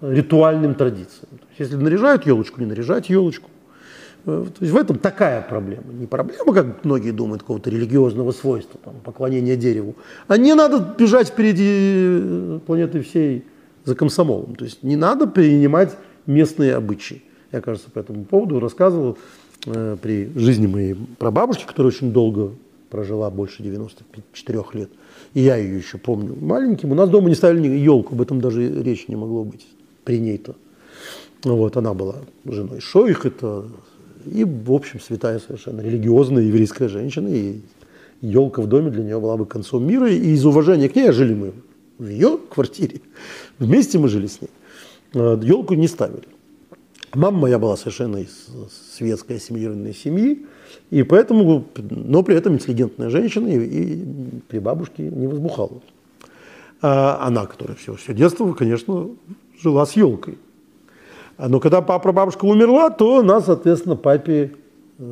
ритуальным 0.00 0.74
традициям. 0.74 1.28
То 1.30 1.46
есть, 1.58 1.70
если 1.70 1.76
наряжают 1.76 2.26
елочку, 2.26 2.60
не 2.60 2.66
наряжать 2.66 3.08
елочку. 3.08 3.48
Э, 4.24 4.46
то 4.46 4.64
есть 4.64 4.72
в 4.72 4.76
этом 4.76 4.98
такая 4.98 5.42
проблема. 5.42 5.92
Не 5.92 6.06
проблема, 6.06 6.52
как 6.52 6.84
многие 6.84 7.10
думают, 7.10 7.42
какого-то 7.42 7.70
религиозного 7.70 8.32
свойства, 8.32 8.78
там, 8.84 8.94
поклонения 9.04 9.56
дереву. 9.56 9.96
А 10.28 10.36
не 10.36 10.54
надо 10.54 10.94
бежать 10.98 11.28
впереди 11.28 11.68
э, 11.68 12.60
планеты 12.66 13.02
всей 13.02 13.44
за 13.84 13.94
комсомолом. 13.94 14.54
То 14.54 14.64
есть 14.64 14.82
не 14.82 14.96
надо 14.96 15.26
принимать 15.26 15.96
местные 16.26 16.74
обычаи. 16.74 17.22
Я, 17.50 17.60
кажется, 17.60 17.90
по 17.90 17.98
этому 17.98 18.24
поводу 18.24 18.60
рассказывал 18.60 19.18
э, 19.66 19.96
при 20.00 20.30
жизни 20.36 20.66
моей 20.66 20.96
прабабушки, 21.18 21.64
которая 21.66 21.92
очень 21.92 22.12
долго 22.12 22.52
прожила, 22.90 23.30
больше 23.30 23.62
94 23.62 24.62
лет. 24.74 24.90
И 25.34 25.40
я 25.40 25.56
ее 25.56 25.78
еще 25.78 25.98
помню 25.98 26.36
маленьким. 26.40 26.92
У 26.92 26.94
нас 26.94 27.08
дома 27.08 27.28
не 27.28 27.34
ставили 27.34 27.66
елку, 27.68 28.14
об 28.14 28.20
этом 28.20 28.40
даже 28.40 28.82
речи 28.82 29.06
не 29.08 29.16
могло 29.16 29.44
быть 29.44 29.66
при 30.04 30.18
ней-то. 30.18 30.54
Вот, 31.44 31.76
она 31.76 31.92
была 31.92 32.16
женой 32.44 32.80
Шойх, 32.80 33.26
это 33.26 33.66
и, 34.26 34.44
в 34.44 34.72
общем, 34.72 35.00
святая 35.00 35.38
совершенно 35.38 35.80
религиозная 35.80 36.42
еврейская 36.44 36.88
женщина, 36.88 37.28
и 37.28 37.60
елка 38.20 38.62
в 38.62 38.66
доме 38.66 38.90
для 38.90 39.04
нее 39.04 39.20
была 39.20 39.36
бы 39.36 39.46
концом 39.46 39.84
мира, 39.86 40.10
и 40.10 40.32
из 40.32 40.44
уважения 40.44 40.88
к 40.88 40.96
ней 40.96 41.10
а 41.10 41.12
жили 41.12 41.34
мы 41.34 41.52
в 41.98 42.08
ее 42.08 42.38
квартире, 42.50 43.00
вместе 43.58 43.98
мы 43.98 44.08
жили 44.08 44.26
с 44.26 44.40
ней. 44.40 44.50
Елку 45.14 45.74
не 45.74 45.88
ставили. 45.88 46.24
Мама 47.14 47.40
моя 47.40 47.58
была 47.58 47.76
совершенно 47.76 48.16
из 48.16 48.48
светской 48.96 49.36
ассимилированной 49.36 49.94
семьи, 49.94 50.46
и 50.90 51.02
поэтому, 51.02 51.66
но 51.90 52.22
при 52.22 52.34
этом 52.34 52.54
интеллигентная 52.54 53.10
женщина, 53.10 53.48
и, 53.48 53.58
и 53.58 54.04
при 54.48 54.58
бабушке 54.58 55.02
не 55.02 55.26
возбухала. 55.26 55.82
А 56.80 57.26
она, 57.26 57.44
которая 57.44 57.76
все, 57.76 57.94
все 57.96 58.14
детство, 58.14 58.50
конечно, 58.54 59.10
жила 59.62 59.84
с 59.84 59.92
елкой. 59.92 60.38
Но 61.38 61.60
когда 61.60 61.80
папа, 61.82 62.12
бабушка 62.12 62.44
умерла, 62.44 62.90
то 62.90 63.18
она, 63.18 63.40
соответственно, 63.40 63.96
папе 63.96 64.52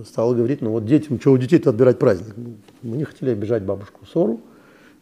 стала 0.07 0.35
говорить, 0.35 0.61
ну 0.61 0.71
вот 0.71 0.85
детям, 0.85 1.21
что 1.21 1.33
у 1.33 1.39
детей-то 1.39 1.71
отбирать 1.71 1.99
праздник? 1.99 2.35
Мы 2.83 2.97
не 2.97 3.05
хотели 3.05 3.31
обижать 3.31 3.63
бабушку 3.63 4.07
Сору, 4.07 4.41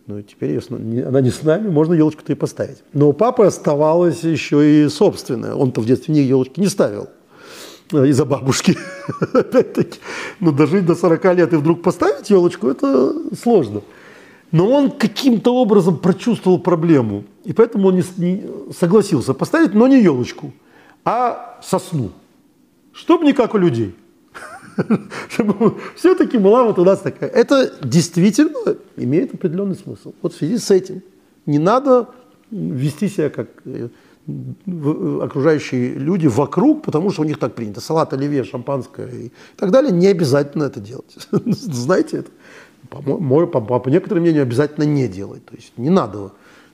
но 0.07 0.23
теперь 0.23 0.51
ее, 0.51 1.07
она 1.07 1.21
не 1.21 1.31
с 1.31 1.43
нами, 1.43 1.69
можно 1.69 1.93
елочку-то 1.95 2.33
и 2.33 2.35
поставить. 2.35 2.83
Но 2.93 3.11
у 3.11 3.13
папы 3.13 3.45
оставалась 3.45 4.23
еще 4.25 4.85
и 4.85 4.89
собственная. 4.89 5.55
Он-то 5.55 5.81
в 5.81 5.87
детстве 5.87 6.15
ни 6.15 6.21
елочки 6.21 6.61
не 6.61 6.69
ставил 6.69 7.09
э, 7.93 8.07
из-за 8.07 8.25
бабушки. 8.25 8.77
Опять-таки, 9.35 9.99
ну 10.41 10.53
дожить 10.53 10.87
до 10.87 10.95
40 10.95 11.25
лет 11.37 11.53
и 11.53 11.57
вдруг 11.57 11.83
поставить 11.83 12.31
елочку, 12.31 12.69
это 12.69 13.15
сложно. 13.41 13.83
Но 14.51 14.71
он 14.71 14.91
каким-то 14.91 15.55
образом 15.55 15.99
прочувствовал 15.99 16.59
проблему. 16.59 17.25
И 17.45 17.53
поэтому 17.53 17.89
он 17.89 17.97
не, 17.97 18.05
не 18.17 18.45
согласился 18.79 19.35
поставить, 19.35 19.75
но 19.75 19.87
не 19.89 20.03
елочку, 20.03 20.53
а 21.09 21.59
сосну. 21.63 22.11
Чтобы 22.93 23.25
не 23.25 23.33
как 23.33 23.55
у 23.55 23.59
людей. 23.59 23.95
Чтобы 25.31 25.79
все-таки 25.97 26.37
была 26.37 26.65
вот 26.65 26.79
у 26.79 26.85
нас 26.85 27.01
такая. 27.01 27.31
Это 27.31 27.73
действительно 27.83 28.77
имеет 28.97 29.33
определенный 29.33 29.77
смысл. 29.77 30.13
Вот 30.21 30.35
в 30.35 30.37
связи 30.37 30.59
с 30.59 30.71
этим 30.71 31.03
не 31.47 31.59
надо 31.59 32.09
вести 32.51 33.09
себя 33.09 33.31
как 33.31 33.49
э, 33.65 33.89
окружающие 35.23 35.95
люди 35.95 36.27
вокруг, 36.27 36.83
потому 36.83 37.11
что 37.11 37.23
у 37.23 37.25
них 37.25 37.39
так 37.39 37.55
принято. 37.55 37.81
Салат, 37.81 38.13
оливье, 38.13 38.45
шампанское 38.45 39.09
и 39.09 39.33
так 39.57 39.71
далее. 39.71 39.93
Не 39.93 40.09
обязательно 40.09 40.65
это 40.65 40.81
делать. 40.81 41.17
Знаете 41.33 42.19
это? 42.19 42.31
По, 42.91 43.01
по, 43.01 43.61
по, 43.61 43.79
по 43.81 43.89
некоторым 43.89 44.25
мнению, 44.25 44.43
обязательно 44.43 44.85
не 44.85 45.09
делать. 45.09 45.45
То 45.47 45.55
есть 45.57 45.73
не 45.79 45.91
надо 45.91 46.19
э, 46.19 46.29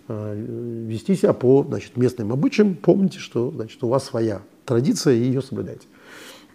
вести 0.08 1.14
себя 1.14 1.32
по 1.32 1.64
значит, 1.64 1.96
местным 1.96 2.32
обычаям. 2.32 2.74
Помните, 2.74 3.18
что 3.18 3.50
значит, 3.50 3.82
у 3.82 3.88
вас 3.88 4.04
своя 4.04 4.42
традиция, 4.64 5.14
и 5.14 5.22
ее 5.22 5.42
соблюдайте. 5.42 5.86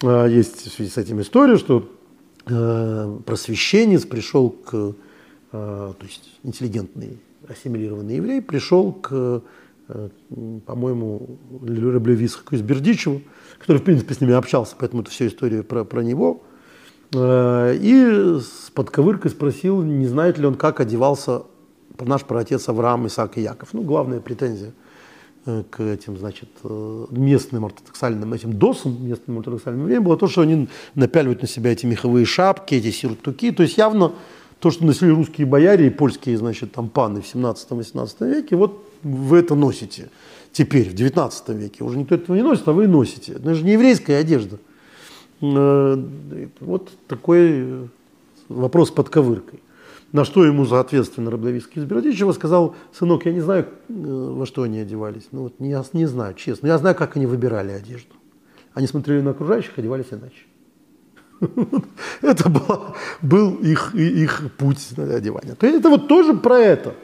Э, 0.01 0.27
есть 0.29 0.67
в 0.67 0.71
связи 0.73 0.89
с 0.89 0.97
этим 0.97 1.21
история, 1.21 1.57
что 1.57 1.89
э, 2.45 3.19
просвещенец 3.25 4.05
пришел 4.05 4.49
к, 4.49 4.73
э, 4.73 4.93
то 5.51 6.05
есть 6.05 6.39
интеллигентный 6.43 7.19
ассимилированный 7.47 8.17
еврей, 8.17 8.41
пришел 8.41 8.91
к, 8.91 9.41
по-моему, 9.87 11.39
Раблевисхаку 11.63 12.53
из 12.53 12.61
Бердичеву, 12.61 13.23
который, 13.57 13.79
в 13.79 13.83
принципе, 13.83 14.13
с 14.13 14.21
ними 14.21 14.33
общался, 14.33 14.75
поэтому 14.77 15.01
это 15.01 15.09
все 15.09 15.25
история 15.25 15.63
про, 15.63 15.83
про 15.83 16.01
него. 16.01 16.43
И 17.11 18.37
с 18.39 18.69
подковыркой 18.71 19.31
спросил, 19.31 19.81
не 19.81 20.05
знает 20.05 20.37
ли 20.37 20.45
он, 20.45 20.53
как 20.55 20.79
одевался 20.79 21.41
наш 22.05 22.23
праотец 22.23 22.69
Авраам, 22.69 23.07
Исаак 23.07 23.37
и 23.37 23.41
Яков. 23.41 23.69
Ну, 23.73 23.81
главная 23.81 24.19
претензия– 24.19 24.73
Э, 25.45 25.63
к 25.69 25.79
этим, 25.81 26.17
значит, 26.17 26.49
э, 26.63 27.05
местным 27.11 27.65
ортодоксальным, 27.65 28.33
этим 28.33 28.53
досам, 28.53 29.07
местным 29.07 29.39
ортодоксальным 29.39 29.83
евреям, 29.83 30.03
было 30.03 30.17
то, 30.17 30.27
что 30.27 30.41
они 30.41 30.67
напяливают 30.95 31.41
на 31.41 31.47
себя 31.47 31.71
эти 31.71 31.85
меховые 31.85 32.25
шапки, 32.25 32.75
эти 32.75 32.91
сюртуки. 32.91 33.51
То 33.51 33.63
есть 33.63 33.77
явно 33.77 34.11
то, 34.59 34.69
что 34.69 34.85
носили 34.85 35.09
русские 35.11 35.47
бояре 35.47 35.87
и 35.87 35.89
польские, 35.89 36.37
значит, 36.37 36.73
там 36.73 36.89
паны 36.89 37.21
в 37.21 37.33
17-18 37.33 38.29
веке, 38.29 38.57
вот 38.57 38.85
вы 39.01 39.37
это 39.37 39.55
носите 39.55 40.09
теперь, 40.51 40.89
в 40.89 40.93
19 40.93 41.49
веке. 41.49 41.83
Уже 41.85 41.97
никто 41.97 42.15
этого 42.15 42.35
не 42.35 42.43
носит, 42.43 42.67
а 42.67 42.73
вы 42.73 42.87
носите. 42.87 43.33
Это 43.33 43.53
же 43.53 43.63
не 43.63 43.71
еврейская 43.71 44.17
одежда. 44.17 44.59
Э, 45.41 46.03
вот 46.59 46.91
такой 47.07 47.89
вопрос 48.49 48.91
под 48.91 49.09
ковыркой. 49.09 49.61
На 50.11 50.25
что 50.25 50.43
ему, 50.43 50.65
соответственно, 50.65 51.29
из 51.29 51.83
Бердичева 51.83 52.31
сказал, 52.31 52.75
сынок, 52.91 53.25
я 53.25 53.31
не 53.31 53.41
знаю, 53.41 53.67
э, 53.89 53.93
во 53.93 54.45
что 54.47 54.63
они 54.63 54.79
одевались. 54.79 55.27
Ну 55.31 55.43
вот 55.43 55.59
не, 55.59 55.77
не 55.93 56.05
знаю, 56.07 56.33
честно. 56.33 56.67
Я 56.67 56.77
знаю, 56.79 56.95
как 56.95 57.15
они 57.15 57.27
выбирали 57.27 57.71
одежду. 57.71 58.15
Они 58.73 58.87
смотрели 58.87 59.21
на 59.21 59.31
окружающих, 59.31 59.77
одевались 59.77 60.07
иначе. 60.11 60.45
Это 62.21 62.49
было, 62.49 62.95
был 63.21 63.55
их, 63.55 63.93
их 63.93 64.51
путь 64.57 64.79
одевания. 64.97 65.53
То 65.55 65.67
есть 65.67 65.79
это 65.79 65.89
вот 65.89 66.07
тоже 66.07 66.33
про 66.33 66.57
это. 66.59 66.95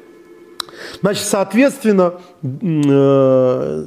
Значит, 1.01 1.25
соответственно, 1.25 2.15
э, 2.41 3.85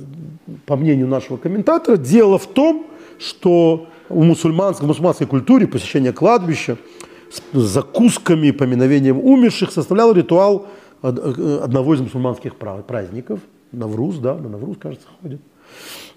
по 0.64 0.77
мнению 0.77 1.09
нашего 1.09 1.37
комментатора, 1.37 1.97
дело 1.97 2.39
в 2.39 2.47
том, 2.47 2.87
что 3.19 3.89
у 4.09 4.23
мусульманской, 4.23 4.87
в 4.87 4.89
мусульманской 4.89 5.27
культуре 5.27 5.66
посещение 5.66 6.12
кладбища– 6.12 6.79
с 7.31 7.59
закусками, 7.59 8.51
поминовением 8.51 9.18
умерших 9.18 9.70
составлял 9.70 10.12
ритуал 10.12 10.66
э, 11.03 11.61
одного 11.62 11.95
из 11.95 12.01
мусульманских 12.01 12.57
праздников. 12.57 13.41
Навруз, 13.72 14.16
да, 14.16 14.35
на 14.35 14.49
Навруз, 14.49 14.76
кажется, 14.79 15.07
ходит. 15.22 15.41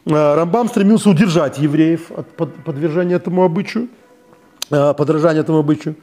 Э, 0.06 0.36
Рамбам 0.36 0.68
стремился 0.68 1.10
удержать 1.10 1.60
евреев 1.60 2.12
от 2.12 2.28
подвержения 2.64 3.16
этому 3.16 3.44
обычаю, 3.44 3.90
э, 4.70 4.94
подражания 4.94 5.42
этому 5.42 5.60
обычаю. 5.60 5.96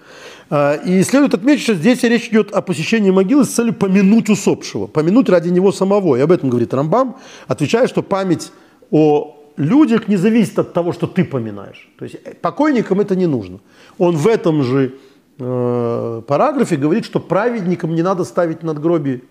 И 0.87 1.03
следует 1.03 1.35
отметить, 1.35 1.63
что 1.63 1.75
здесь 1.75 2.03
речь 2.05 2.29
идет 2.29 2.53
о 2.53 2.63
посещении 2.63 3.11
могилы 3.11 3.45
с 3.45 3.49
целью 3.49 3.75
помянуть 3.75 4.31
усопшего, 4.31 4.87
помянуть 4.87 5.29
ради 5.29 5.51
него 5.51 5.73
самого. 5.73 6.17
И 6.17 6.21
об 6.21 6.33
этом 6.33 6.49
говорит 6.49 6.73
Рамбам, 6.73 7.17
отвечая, 7.49 7.87
что 7.87 8.03
память 8.03 8.51
о 8.91 9.38
людях 9.59 10.09
не 10.09 10.17
зависит 10.17 10.59
от 10.59 10.73
того, 10.73 10.93
что 10.93 11.07
ты 11.07 11.25
поминаешь. 11.25 11.91
То 11.99 12.05
есть 12.05 12.41
покойникам 12.41 13.01
это 13.01 13.17
не 13.17 13.27
нужно. 13.27 13.61
Он 13.99 14.17
в 14.17 14.27
этом 14.27 14.63
же 14.63 14.95
э, 15.39 16.23
параграфе 16.27 16.77
говорит, 16.77 17.05
что 17.05 17.21
праведникам 17.21 17.95
не 17.95 18.03
надо 18.03 18.25
ставить 18.25 18.63
надгробие, 18.63 19.23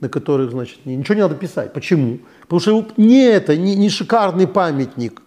на 0.00 0.08
которых, 0.08 0.50
значит, 0.50 0.86
ничего 0.86 1.14
не 1.14 1.20
надо 1.22 1.34
писать. 1.34 1.72
Почему? 1.72 2.18
Потому 2.42 2.60
что 2.60 2.86
не 2.96 3.24
это, 3.24 3.56
не, 3.56 3.76
не 3.76 3.88
шикарный 3.88 4.46
памятник, 4.46 5.22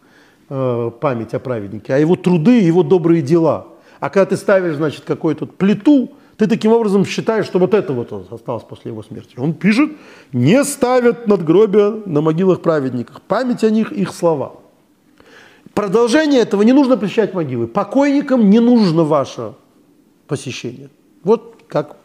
э, 0.49 0.91
память 0.99 1.33
о 1.33 1.39
праведнике, 1.39 1.93
а 1.93 1.97
его 1.97 2.15
труды, 2.15 2.59
его 2.59 2.83
добрые 2.83 3.21
дела. 3.21 3.67
А 3.99 4.09
когда 4.09 4.25
ты 4.25 4.37
ставишь, 4.37 4.75
значит, 4.75 5.03
какую-то 5.05 5.45
плиту, 5.45 6.11
ты 6.37 6.47
таким 6.47 6.71
образом 6.71 7.05
считаешь, 7.05 7.45
что 7.45 7.59
вот 7.59 7.73
это 7.73 7.93
вот 7.93 8.11
осталось 8.31 8.63
после 8.63 8.91
его 8.91 9.03
смерти. 9.03 9.35
Он 9.37 9.53
пишет, 9.53 9.91
не 10.33 10.63
ставят 10.63 11.27
надгробия 11.27 11.91
на 12.05 12.21
могилах 12.21 12.61
праведников, 12.61 13.21
память 13.21 13.63
о 13.63 13.69
них, 13.69 13.91
их 13.91 14.13
слова. 14.13 14.57
Продолжение 15.73 16.41
этого 16.41 16.61
не 16.63 16.73
нужно 16.73 16.97
посещать 16.97 17.33
могилы. 17.33 17.67
Покойникам 17.67 18.49
не 18.49 18.59
нужно 18.59 19.03
ваше 19.03 19.53
посещение. 20.27 20.89
Вот 21.23 21.63
как 21.67 21.97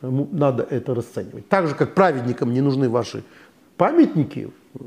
ну, 0.00 0.28
надо 0.32 0.66
это 0.68 0.94
расценивать. 0.94 1.48
Так 1.48 1.68
же, 1.68 1.74
как 1.74 1.94
праведникам 1.94 2.52
не 2.52 2.60
нужны 2.60 2.88
ваши 2.88 3.22
памятники, 3.76 4.50
э, 4.74 4.78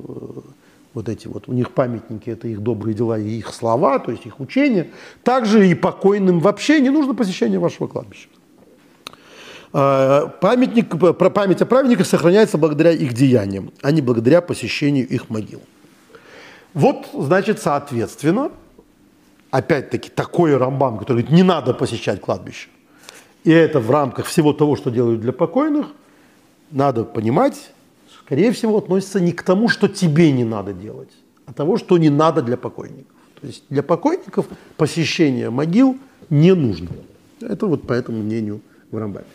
вот 0.93 1.09
эти 1.09 1.27
вот, 1.27 1.47
у 1.47 1.53
них 1.53 1.71
памятники, 1.71 2.29
это 2.29 2.47
их 2.47 2.61
добрые 2.61 2.93
дела 2.93 3.17
и 3.17 3.29
их 3.29 3.53
слова, 3.53 3.99
то 3.99 4.11
есть 4.11 4.25
их 4.25 4.39
учения. 4.39 4.89
Также 5.23 5.67
и 5.67 5.73
покойным 5.73 6.39
вообще 6.39 6.79
не 6.79 6.89
нужно 6.89 7.13
посещение 7.13 7.59
вашего 7.59 7.87
кладбища. 7.87 8.27
А, 9.73 10.27
памятник, 10.27 10.89
память 11.33 11.61
о 11.61 11.65
праведниках 11.65 12.05
сохраняется 12.05 12.57
благодаря 12.57 12.91
их 12.91 13.13
деяниям, 13.13 13.71
а 13.81 13.91
не 13.91 14.01
благодаря 14.01 14.41
посещению 14.41 15.07
их 15.07 15.29
могил. 15.29 15.61
Вот, 16.73 17.07
значит, 17.13 17.61
соответственно, 17.61 18.51
опять-таки 19.49 20.09
такой 20.09 20.57
рамбам, 20.57 20.97
который 20.97 21.23
говорит, 21.23 21.31
не 21.31 21.43
надо 21.43 21.73
посещать 21.73 22.21
кладбище. 22.21 22.69
И 23.43 23.51
это 23.51 23.79
в 23.79 23.89
рамках 23.89 24.25
всего 24.25 24.53
того, 24.53 24.75
что 24.75 24.89
делают 24.89 25.21
для 25.21 25.31
покойных, 25.31 25.87
надо 26.69 27.03
понимать, 27.03 27.71
скорее 28.25 28.51
всего, 28.51 28.77
относится 28.77 29.19
не 29.19 29.31
к 29.31 29.43
тому, 29.43 29.67
что 29.67 29.87
тебе 29.87 30.31
не 30.31 30.43
надо 30.43 30.73
делать, 30.73 31.11
а 31.45 31.53
того, 31.53 31.77
что 31.77 31.97
не 31.97 32.09
надо 32.09 32.41
для 32.41 32.57
покойников. 32.57 33.15
То 33.39 33.47
есть 33.47 33.63
для 33.69 33.83
покойников 33.83 34.45
посещение 34.77 35.49
могил 35.49 35.97
не 36.29 36.53
нужно. 36.53 36.89
Это 37.41 37.65
вот 37.65 37.87
по 37.87 37.93
этому 37.93 38.21
мнению 38.21 38.61
в 38.91 38.97
Рамбаме. 38.97 39.25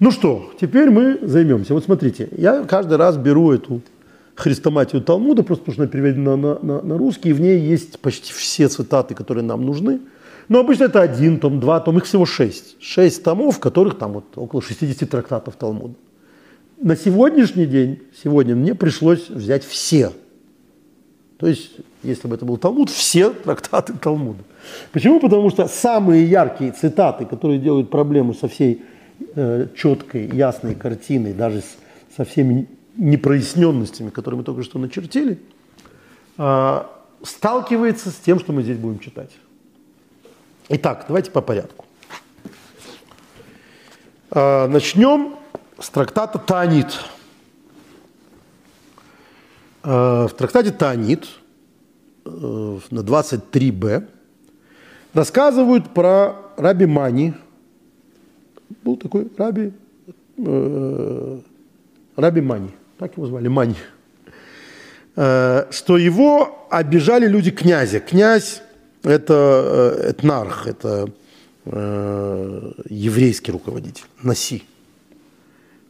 Ну 0.00 0.10
что, 0.10 0.50
теперь 0.58 0.88
мы 0.88 1.18
займемся. 1.20 1.74
Вот 1.74 1.84
смотрите, 1.84 2.30
я 2.36 2.64
каждый 2.64 2.96
раз 2.96 3.18
беру 3.18 3.52
эту 3.52 3.82
хрестоматию 4.34 5.02
Талмуда, 5.02 5.42
просто 5.42 5.64
потому 5.66 5.74
что 5.74 5.82
она 5.82 5.90
переведена 5.92 6.36
на, 6.36 6.58
на, 6.58 6.80
на 6.80 6.96
русский, 6.96 7.28
и 7.28 7.32
в 7.34 7.40
ней 7.40 7.60
есть 7.60 8.00
почти 8.00 8.32
все 8.32 8.68
цитаты, 8.68 9.14
которые 9.14 9.44
нам 9.44 9.66
нужны. 9.66 10.00
Но 10.48 10.60
обычно 10.60 10.84
это 10.84 11.02
один 11.02 11.38
том, 11.38 11.60
два 11.60 11.80
том, 11.80 11.98
их 11.98 12.06
всего 12.06 12.24
шесть. 12.24 12.76
Шесть 12.80 13.22
томов, 13.22 13.58
в 13.58 13.60
которых 13.60 13.98
там 13.98 14.14
вот 14.14 14.24
около 14.36 14.62
60 14.62 15.08
трактатов 15.08 15.56
Талмуда. 15.56 15.94
На 16.80 16.96
сегодняшний 16.96 17.66
день, 17.66 18.00
сегодня 18.24 18.56
мне 18.56 18.74
пришлось 18.74 19.28
взять 19.28 19.64
все. 19.66 20.12
То 21.36 21.46
есть, 21.46 21.72
если 22.02 22.26
бы 22.26 22.36
это 22.36 22.46
был 22.46 22.56
Талмуд, 22.56 22.88
все 22.88 23.30
трактаты 23.30 23.92
Талмуда. 23.92 24.44
Почему? 24.92 25.20
Потому 25.20 25.50
что 25.50 25.68
самые 25.68 26.24
яркие 26.24 26.72
цитаты, 26.72 27.26
которые 27.26 27.58
делают 27.58 27.90
проблему 27.90 28.32
со 28.32 28.48
всей 28.48 28.82
э, 29.34 29.66
четкой, 29.76 30.26
ясной 30.26 30.74
картиной, 30.74 31.32
даже 31.32 31.60
с, 31.60 31.76
со 32.16 32.24
всеми 32.24 32.68
непроясненностями, 32.96 34.10
которые 34.10 34.38
мы 34.38 34.44
только 34.44 34.62
что 34.62 34.78
начертили, 34.78 35.38
э, 36.38 36.82
сталкивается 37.22 38.10
с 38.10 38.16
тем, 38.16 38.38
что 38.38 38.52
мы 38.52 38.62
здесь 38.62 38.78
будем 38.78 38.98
читать. 38.98 39.30
Итак, 40.68 41.04
давайте 41.08 41.30
по 41.30 41.40
порядку. 41.40 41.84
Э, 44.30 44.66
начнем 44.68 45.36
с 45.78 45.90
трактата 45.90 46.38
Таанит. 46.38 47.00
Э, 49.82 50.28
в 50.28 50.34
трактате 50.36 50.70
Таанит 50.70 51.26
э, 52.24 52.28
на 52.90 53.00
23б 53.00 54.06
рассказывают 55.12 55.92
про 55.92 56.36
Раби 56.56 56.86
Мани. 56.86 57.34
Был 58.84 58.96
такой 58.96 59.28
Раби, 59.36 59.72
э, 60.38 61.38
Раби 62.16 62.40
Мани, 62.40 62.70
так 62.98 63.16
его 63.16 63.26
звали, 63.26 63.48
Мани. 63.48 63.76
Э, 65.16 65.66
что 65.70 65.98
его 65.98 66.66
обижали 66.70 67.26
люди 67.26 67.50
князя. 67.50 68.00
Князь– 68.00 68.62
это 69.02 69.98
э, 70.02 70.10
этнарх, 70.12 70.66
это 70.66 71.10
э, 71.64 72.72
еврейский 72.88 73.52
руководитель, 73.52 74.04
Наси. 74.22 74.62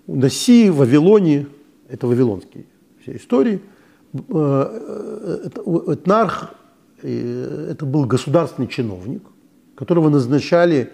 Наси 0.06 0.70
в 0.70 0.78
Вавилоне, 0.78 1.46
это 1.88 2.06
вавилонские 2.06 2.64
все 3.02 3.16
истории, 3.16 3.60
этнарх 4.12 6.54
это 7.02 7.86
был 7.86 8.06
государственный 8.06 8.66
чиновник, 8.66 9.22
которого 9.76 10.08
назначали 10.08 10.90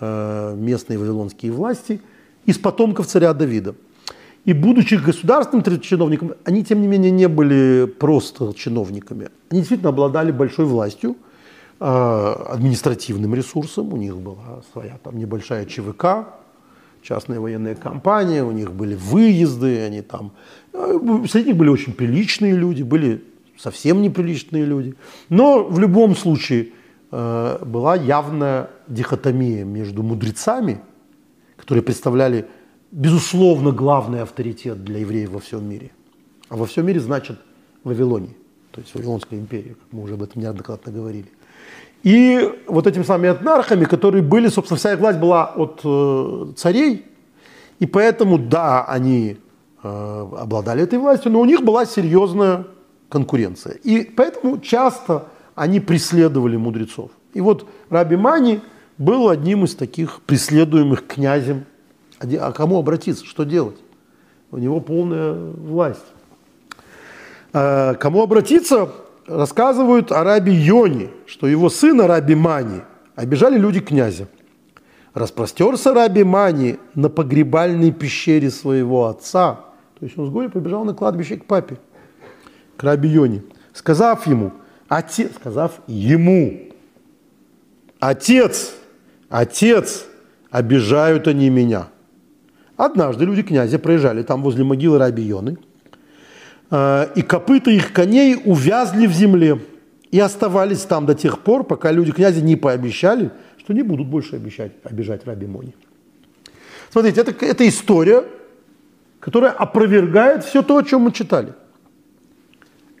местные 0.00 0.98
вавилонские 0.98 1.52
власти 1.52 2.00
из 2.46 2.58
потомков 2.58 3.06
царя 3.06 3.34
Давида– 3.34 3.74
и 4.48 4.54
будучи 4.54 4.94
государственным 4.94 5.80
чиновником, 5.80 6.32
они, 6.44 6.64
тем 6.64 6.80
не 6.80 6.86
менее, 6.86 7.10
не 7.10 7.28
были 7.28 7.84
просто 7.84 8.54
чиновниками. 8.54 9.28
Они 9.50 9.60
действительно 9.60 9.90
обладали 9.90 10.32
большой 10.32 10.64
властью, 10.64 11.16
а, 11.80 12.52
административным 12.54 13.34
ресурсом. 13.34 13.92
У 13.92 13.98
них 13.98 14.16
была 14.16 14.62
своя 14.72 14.98
там 15.04 15.18
небольшая 15.18 15.66
ЧВК, 15.66 16.28
частная 17.02 17.40
военная 17.40 17.74
компания, 17.74 18.42
у 18.42 18.50
них 18.50 18.72
были 18.72 18.94
выезды, 18.94 19.80
они 19.80 20.00
там... 20.00 20.32
А, 20.72 20.98
среди 21.28 21.48
них 21.48 21.56
были 21.56 21.68
очень 21.68 21.92
приличные 21.92 22.54
люди, 22.54 22.82
были 22.82 23.22
совсем 23.58 24.00
неприличные 24.00 24.64
люди. 24.64 24.94
Но 25.28 25.62
в 25.62 25.78
любом 25.78 26.16
случае 26.16 26.68
была 27.10 27.96
явная 27.96 28.70
дихотомия 28.86 29.64
между 29.64 30.02
мудрецами, 30.02 30.80
которые 31.56 31.82
представляли 31.82 32.46
безусловно, 32.90 33.72
главный 33.72 34.22
авторитет 34.22 34.84
для 34.84 35.00
евреев 35.00 35.30
во 35.30 35.40
всем 35.40 35.68
мире. 35.68 35.90
А 36.48 36.56
во 36.56 36.66
всем 36.66 36.86
мире 36.86 37.00
значит 37.00 37.38
Вавилонии, 37.84 38.36
то 38.70 38.80
есть 38.80 38.94
Вавилонская 38.94 39.38
империя, 39.38 39.74
как 39.74 39.92
мы 39.92 40.02
уже 40.02 40.14
об 40.14 40.22
этом 40.22 40.40
неоднократно 40.42 40.92
говорили. 40.92 41.28
И 42.02 42.50
вот 42.66 42.86
этими 42.86 43.02
самыми 43.02 43.32
этнархами, 43.32 43.84
которые 43.84 44.22
были, 44.22 44.48
собственно, 44.48 44.78
вся 44.78 44.92
их 44.92 45.00
власть 45.00 45.18
была 45.18 45.46
от 45.46 45.80
э, 45.84 46.52
царей, 46.56 47.04
и 47.80 47.86
поэтому, 47.86 48.38
да, 48.38 48.84
они 48.84 49.36
э, 49.82 50.28
обладали 50.38 50.82
этой 50.82 50.98
властью, 50.98 51.32
но 51.32 51.40
у 51.40 51.44
них 51.44 51.62
была 51.62 51.86
серьезная 51.86 52.66
конкуренция. 53.08 53.74
И 53.84 54.04
поэтому 54.04 54.58
часто 54.60 55.28
они 55.58 55.80
преследовали 55.80 56.56
мудрецов. 56.56 57.10
И 57.34 57.40
вот 57.40 57.66
Раби 57.90 58.16
Мани 58.16 58.60
был 58.96 59.28
одним 59.28 59.64
из 59.64 59.74
таких 59.74 60.22
преследуемых 60.22 61.06
князем 61.06 61.64
а, 62.20 62.52
кому 62.52 62.78
обратиться? 62.78 63.24
Что 63.24 63.44
делать? 63.44 63.76
У 64.50 64.58
него 64.58 64.80
полная 64.80 65.34
власть. 65.34 66.04
А 67.52 67.94
кому 67.94 68.22
обратиться? 68.22 68.90
Рассказывают 69.26 70.10
о 70.10 70.24
раби 70.24 70.52
Йоне, 70.52 71.10
что 71.26 71.46
его 71.46 71.68
сына 71.68 72.06
раби 72.06 72.34
Мани 72.34 72.80
обижали 73.14 73.58
люди 73.58 73.80
князя. 73.80 74.26
Распростерся 75.12 75.92
раби 75.92 76.24
Мани 76.24 76.78
на 76.94 77.10
погребальной 77.10 77.92
пещере 77.92 78.50
своего 78.50 79.06
отца. 79.06 79.60
То 79.98 80.06
есть 80.06 80.16
он 80.16 80.26
с 80.26 80.30
горя 80.30 80.48
побежал 80.48 80.84
на 80.84 80.94
кладбище 80.94 81.36
к 81.36 81.44
папе, 81.44 81.76
к 82.76 82.82
раби 82.82 83.08
Йоне, 83.08 83.42
сказав 83.74 84.26
ему, 84.26 84.52
отец, 84.88 85.32
сказав 85.36 85.80
ему, 85.86 86.70
отец, 88.00 88.74
отец, 89.28 90.06
обижают 90.50 91.28
они 91.28 91.50
меня– 91.50 91.88
Однажды 92.78 93.24
люди 93.24 93.42
князя 93.42 93.76
проезжали 93.80 94.22
там 94.22 94.40
возле 94.40 94.62
могилы 94.62 94.98
Раби 94.98 95.24
Йоны, 95.24 95.58
э, 96.70 97.08
и 97.16 97.22
копыта 97.22 97.72
их 97.72 97.92
коней 97.92 98.40
увязли 98.44 99.08
в 99.08 99.12
земле 99.12 99.60
и 100.12 100.20
оставались 100.20 100.82
там 100.82 101.04
до 101.04 101.16
тех 101.16 101.40
пор, 101.40 101.64
пока 101.64 101.90
люди 101.90 102.12
князя 102.12 102.40
не 102.40 102.54
пообещали, 102.54 103.32
что 103.58 103.72
не 103.72 103.82
будут 103.82 104.06
больше 104.06 104.36
обещать, 104.36 104.72
обижать 104.84 105.26
Раби 105.26 105.46
Мони. 105.46 105.74
Смотрите, 106.90 107.20
это, 107.20 107.44
это 107.44 107.68
история, 107.68 108.24
которая 109.18 109.50
опровергает 109.50 110.44
все 110.44 110.62
то, 110.62 110.76
о 110.76 110.84
чем 110.84 111.00
мы 111.00 111.10
читали. 111.10 111.54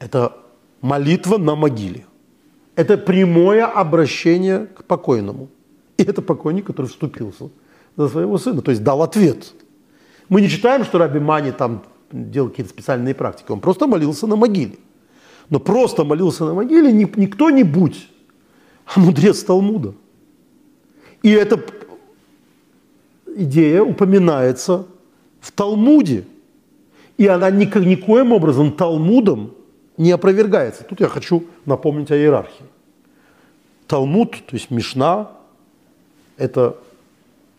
Это 0.00 0.32
молитва 0.80 1.38
на 1.38 1.54
могиле. 1.54 2.04
Это 2.76 2.96
прямое 2.96 3.64
обращение 3.66 4.66
к 4.66 4.84
покойному. 4.84 5.48
И 5.96 6.02
это 6.04 6.22
покойник, 6.22 6.66
который 6.66 6.86
вступился 6.86 7.50
за 7.96 8.08
своего 8.08 8.38
сына, 8.38 8.62
то 8.62 8.70
есть 8.70 8.82
дал 8.82 9.02
ответ– 9.02 9.54
мы 10.28 10.42
не 10.42 10.48
читаем, 10.48 10.84
что 10.84 10.98
Раби 10.98 11.18
Мани 11.18 11.52
там 11.52 11.82
делал 12.12 12.50
какие-то 12.50 12.70
специальные 12.70 13.14
практики. 13.14 13.50
Он 13.50 13.60
просто 13.60 13.86
молился 13.86 14.26
на 14.26 14.36
могиле. 14.36 14.76
Но 15.48 15.58
просто 15.58 16.04
молился 16.04 16.44
на 16.44 16.54
могиле 16.54 16.92
не, 16.92 17.10
не 17.16 17.26
кто-нибудь, 17.26 18.08
а 18.84 19.00
мудрец 19.00 19.42
Талмуда. 19.42 19.94
И 21.22 21.30
эта 21.30 21.58
идея 23.34 23.82
упоминается 23.82 24.86
в 25.40 25.50
Талмуде. 25.52 26.24
И 27.16 27.26
она 27.26 27.50
никак, 27.50 27.84
никоим 27.84 28.32
образом 28.32 28.72
Талмудом 28.72 29.54
не 29.98 30.10
опровергается. 30.10 30.84
Тут 30.84 31.00
я 31.00 31.08
хочу 31.08 31.44
напомнить 31.66 32.10
о 32.10 32.16
иерархии. 32.16 32.64
Талмуд, 33.86 34.32
то 34.32 34.54
есть 34.54 34.70
Мишна, 34.70 35.30
это 36.36 36.76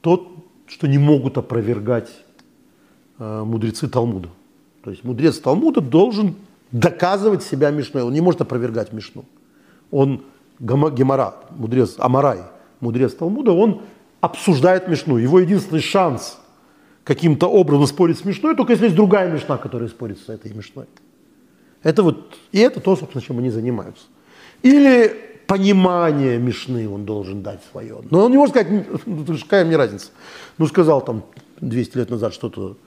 тот, 0.01 0.27
что 0.67 0.87
не 0.87 0.97
могут 0.97 1.37
опровергать 1.37 2.09
Э, 3.19 3.43
мудрецы 3.43 3.89
Талмуда. 3.89 4.29
То 4.81 4.91
есть 4.91 5.03
мудрец 5.03 5.37
Талмуда 5.39 5.81
должен 5.81 6.35
доказывать 6.71 7.43
себя 7.43 7.69
Мишной. 7.69 8.03
Он 8.03 8.13
не 8.13 8.21
может 8.21 8.39
опровергать 8.41 8.93
Мишну. 8.93 9.25
Он 9.91 10.21
Гемора, 10.59 11.35
мудрец 11.51 11.95
Амарай, 11.97 12.39
мудрец 12.79 13.13
Талмуда, 13.13 13.51
он 13.51 13.81
обсуждает 14.21 14.87
Мишну. 14.87 15.17
Его 15.17 15.39
единственный 15.39 15.81
шанс 15.81 16.37
каким-то 17.03 17.47
образом 17.47 17.87
спорить 17.87 18.19
с 18.19 18.25
Мишной, 18.25 18.55
только 18.55 18.71
если 18.71 18.85
есть 18.85 18.95
другая 18.95 19.31
Мишна, 19.31 19.57
которая 19.57 19.89
спорит 19.89 20.19
с 20.19 20.29
этой 20.29 20.53
Мишной. 20.53 20.85
Это 21.83 22.03
вот, 22.03 22.35
и 22.51 22.59
это 22.59 22.79
то, 22.79 22.95
собственно, 22.95 23.21
чем 23.21 23.39
они 23.39 23.49
занимаются. 23.49 24.05
Или 24.63 25.15
понимание 25.47 26.37
Мишны 26.37 26.87
он 26.87 27.05
должен 27.05 27.41
дать 27.41 27.61
свое. 27.71 28.01
Но 28.11 28.25
он 28.25 28.31
не 28.31 28.37
может 28.37 28.55
сказать, 28.55 28.87
«Ну, 29.05 29.25
какая 29.25 29.65
мне 29.65 29.77
разница. 29.77 30.09
Ну, 30.57 30.67
сказал 30.67 31.03
там 31.03 31.23
200 31.61 31.97
лет 31.97 32.09
назад 32.09 32.33
что-то 32.33 32.77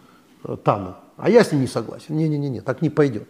Тану. 0.65 0.97
А 1.17 1.31
я 1.31 1.45
с 1.45 1.53
ним 1.53 1.63
не 1.63 1.67
согласен. 1.67 2.17
Не-не-не, 2.17 2.61
так 2.61 2.83
не 2.83 2.91
пойдет. 2.91 3.29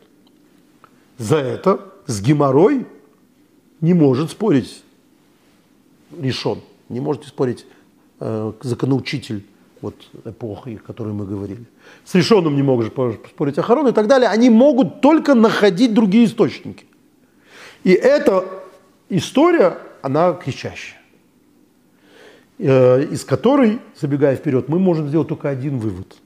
За 1.19 1.37
это 1.37 1.93
с 2.07 2.21
геморрой 2.21 2.87
не 3.81 3.95
может 3.95 4.31
спорить 4.31 4.83
решен. 6.19 6.61
Не 6.89 7.01
может 7.01 7.25
спорить 7.25 7.67
э, 8.21 8.53
законоучитель 8.63 9.47
вот, 9.83 9.95
эпохи, 10.25 10.81
о 10.83 10.87
которой 10.87 11.13
мы 11.13 11.27
говорили. 11.27 11.67
С 12.05 12.15
решенным 12.15 12.57
не 12.57 12.63
может 12.63 12.95
спорить 12.95 13.59
Ахарон 13.59 13.89
и 13.89 13.93
так 13.93 14.07
далее. 14.07 14.31
Они 14.31 14.49
могут 14.49 15.03
только 15.03 15.35
находить 15.35 15.93
другие 15.93 16.25
источники. 16.25 16.87
И 17.85 17.93
эта 17.93 18.45
история, 19.11 19.77
она 20.01 20.33
кричащая. 20.33 20.99
Э, 22.59 23.03
из 23.03 23.25
которой, 23.25 23.81
забегая 24.01 24.37
вперед, 24.37 24.71
мы 24.71 24.79
можем 24.79 25.09
сделать 25.09 25.29
только 25.29 25.51
один 25.51 25.79
вывод– 25.79 26.17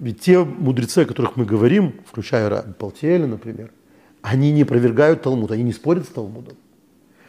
ведь 0.00 0.20
те 0.20 0.42
мудрецы, 0.42 1.00
о 1.00 1.04
которых 1.04 1.36
мы 1.36 1.44
говорим, 1.44 2.00
включая 2.06 2.48
Раби 2.48 2.72
Палтиэля, 2.72 3.26
например, 3.26 3.70
они 4.22 4.50
не 4.50 4.62
опровергают 4.62 5.22
Талмуд, 5.22 5.50
они 5.50 5.62
не 5.62 5.72
спорят 5.74 6.06
с 6.06 6.08
Талмудом. 6.08 6.56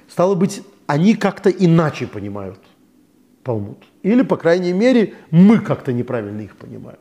Стало 0.08 0.36
быть, 0.36 0.64
они 0.88 1.16
как-то 1.16 1.50
иначе 1.50 2.08
понимают 2.08 2.60
Талмуд. 3.44 3.78
Или, 4.04 4.22
по 4.22 4.38
крайней 4.38 4.74
мере, 4.74 5.14
мы 5.32 5.60
как-то 5.60 5.94
неправильно 5.94 6.42
их 6.42 6.56
понимаем. 6.56 7.00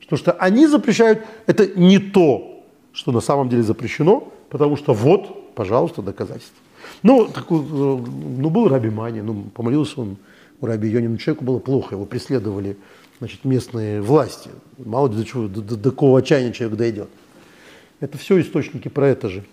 Что, 0.00 0.16
что 0.16 0.32
они 0.32 0.66
запрещают, 0.66 1.20
это 1.46 1.66
не 1.66 1.98
то, 1.98 2.64
что 2.92 3.12
на 3.12 3.20
самом 3.20 3.48
деле 3.48 3.62
запрещено, 3.62 4.32
потому 4.50 4.76
что 4.76 4.92
вот, 4.92 5.54
пожалуйста, 5.54 6.02
доказательства. 6.02 6.56
Ну, 7.02 7.26
такой, 7.26 7.60
э, 7.60 7.62
ну 7.62 8.50
был 8.50 8.68
Раби 8.68 8.90
Мани, 8.90 9.22
ну, 9.22 9.44
помолился 9.54 10.00
он 10.00 10.16
у 10.60 10.66
Раби 10.66 10.88
Йонина, 10.88 11.18
человеку 11.18 11.44
было 11.44 11.58
плохо, 11.58 11.94
его 11.94 12.04
преследовали 12.04 12.76
значит, 13.18 13.44
местные 13.44 14.00
власти. 14.00 14.50
Мало 14.78 15.08
до 15.08 15.24
чего, 15.24 15.48
до, 15.48 15.62
до, 15.62 15.76
до 15.76 15.90
какого 15.90 16.18
отчаяния 16.18 16.52
человек 16.52 16.78
дойдет. 16.78 17.08
Это 18.00 18.18
все 18.18 18.40
источники 18.40 18.88
про 18.88 19.08
это 19.08 19.28
же. 19.28 19.44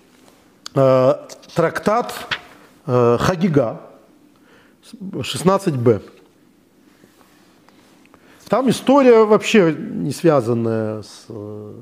Э, 0.76 1.16
трактат 1.56 2.14
э, 2.86 3.18
Хагига, 3.20 3.82
16б. 4.92 6.02
Там 8.50 8.68
история 8.70 9.26
вообще 9.26 9.76
не 9.78 10.12
связанная 10.12 11.04
с, 11.04 11.26
э, 11.30 11.74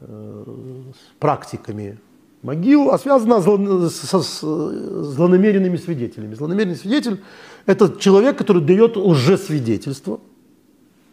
с 0.00 1.18
практиками 1.18 1.98
могил, 2.42 2.90
а 2.90 2.98
связана 2.98 3.40
со 3.40 4.20
злонамеренными 4.20 5.78
свидетелями. 5.78 6.34
Злонамеренный 6.34 6.76
свидетель– 6.76 7.22
это 7.66 7.98
человек, 7.98 8.36
который 8.36 8.60
дает 8.60 8.98
лжесвидетельство, 8.98 10.20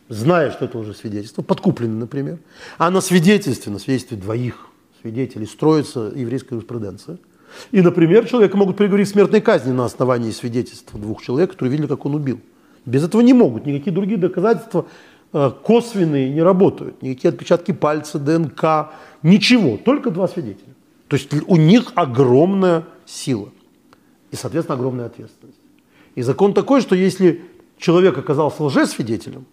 зная, 0.09 0.51
что 0.51 0.65
это 0.65 0.77
лжесвидетельство, 0.79 1.41
подкупленный, 1.41 1.97
например. 1.97 2.39
А 2.77 2.91
на 2.91 2.99
свидетельстве, 2.99 3.71
на 3.71 3.79
свидетельстве 3.79 4.17
двоих 4.17 4.67
свидетелей 5.01 5.45
строится 5.45 6.11
еврейская 6.13 6.55
юриспруденция. 6.55 7.17
И, 7.71 7.81
например, 7.81 8.27
человека 8.27 8.57
могут 8.57 8.75
приговорить 8.75 9.07
к 9.07 9.11
смертной 9.11 9.39
казни 9.39 9.71
на 9.71 9.85
основании 9.85 10.31
свидетельства 10.31 10.99
двух 10.99 11.21
человек, 11.21 11.51
которые 11.51 11.71
видели, 11.71 11.87
как 11.87 12.05
он 12.05 12.15
убил. 12.15 12.41
Без 12.85 13.03
этого 13.03 13.21
не 13.21 13.33
могут. 13.33 13.65
Никакие 13.65 13.93
другие 13.93 14.19
доказательства 14.19 14.85
э, 15.33 15.51
косвенные 15.63 16.29
не 16.29 16.41
работают. 16.41 17.01
Никакие 17.01 17.29
отпечатки 17.29 17.71
пальца, 17.71 18.19
ДНК, 18.19 18.91
ничего. 19.23 19.77
Только 19.77 20.09
два 20.11 20.27
свидетеля. 20.27 20.73
То 21.07 21.17
есть 21.17 21.29
у 21.47 21.55
них 21.57 21.91
огромная 21.95 22.85
сила 23.05 23.49
и, 24.31 24.35
соответственно, 24.35 24.77
огромная 24.77 25.05
ответственность. 25.07 25.57
И 26.15 26.21
закон 26.21 26.53
такой, 26.53 26.81
что 26.81 26.95
если 26.95 27.41
человек 27.77 28.17
оказался 28.17 28.63
лжесвидетелем, 28.63 29.45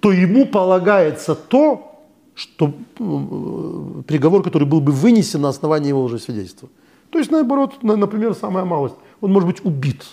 то 0.00 0.12
ему 0.12 0.46
полагается 0.46 1.34
то, 1.34 2.04
что 2.34 2.72
э, 2.98 4.02
приговор, 4.06 4.42
который 4.42 4.66
был 4.66 4.80
бы 4.80 4.92
вынесен 4.92 5.42
на 5.42 5.48
основании 5.48 5.88
его 5.88 6.04
лжесвидетельства. 6.04 6.68
То 7.10 7.18
есть, 7.18 7.30
наоборот, 7.30 7.82
например, 7.82 8.34
самая 8.34 8.64
малость. 8.64 8.94
Он 9.20 9.32
может 9.32 9.48
быть 9.48 9.64
убит, 9.64 10.04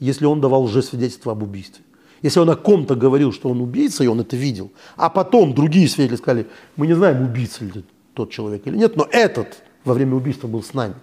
если 0.00 0.26
он 0.26 0.40
давал 0.40 0.64
лжесвидетельство 0.64 1.32
об 1.32 1.42
убийстве. 1.42 1.82
Если 2.22 2.40
он 2.40 2.50
о 2.50 2.56
ком-то 2.56 2.94
говорил, 2.94 3.32
что 3.32 3.50
он 3.50 3.60
убийца, 3.60 4.02
и 4.02 4.06
он 4.06 4.20
это 4.20 4.36
видел, 4.36 4.72
а 4.96 5.10
потом 5.10 5.54
другие 5.54 5.88
свидетели 5.88 6.16
сказали, 6.16 6.46
мы 6.76 6.86
не 6.86 6.94
знаем, 6.94 7.22
убийца 7.22 7.64
ли 7.64 7.84
тот 8.14 8.30
человек 8.30 8.66
или 8.66 8.76
нет, 8.76 8.96
но 8.96 9.06
этот 9.10 9.62
во 9.84 9.94
время 9.94 10.14
убийства 10.16 10.48
был 10.48 10.62
с 10.62 10.72
нами, 10.74 10.94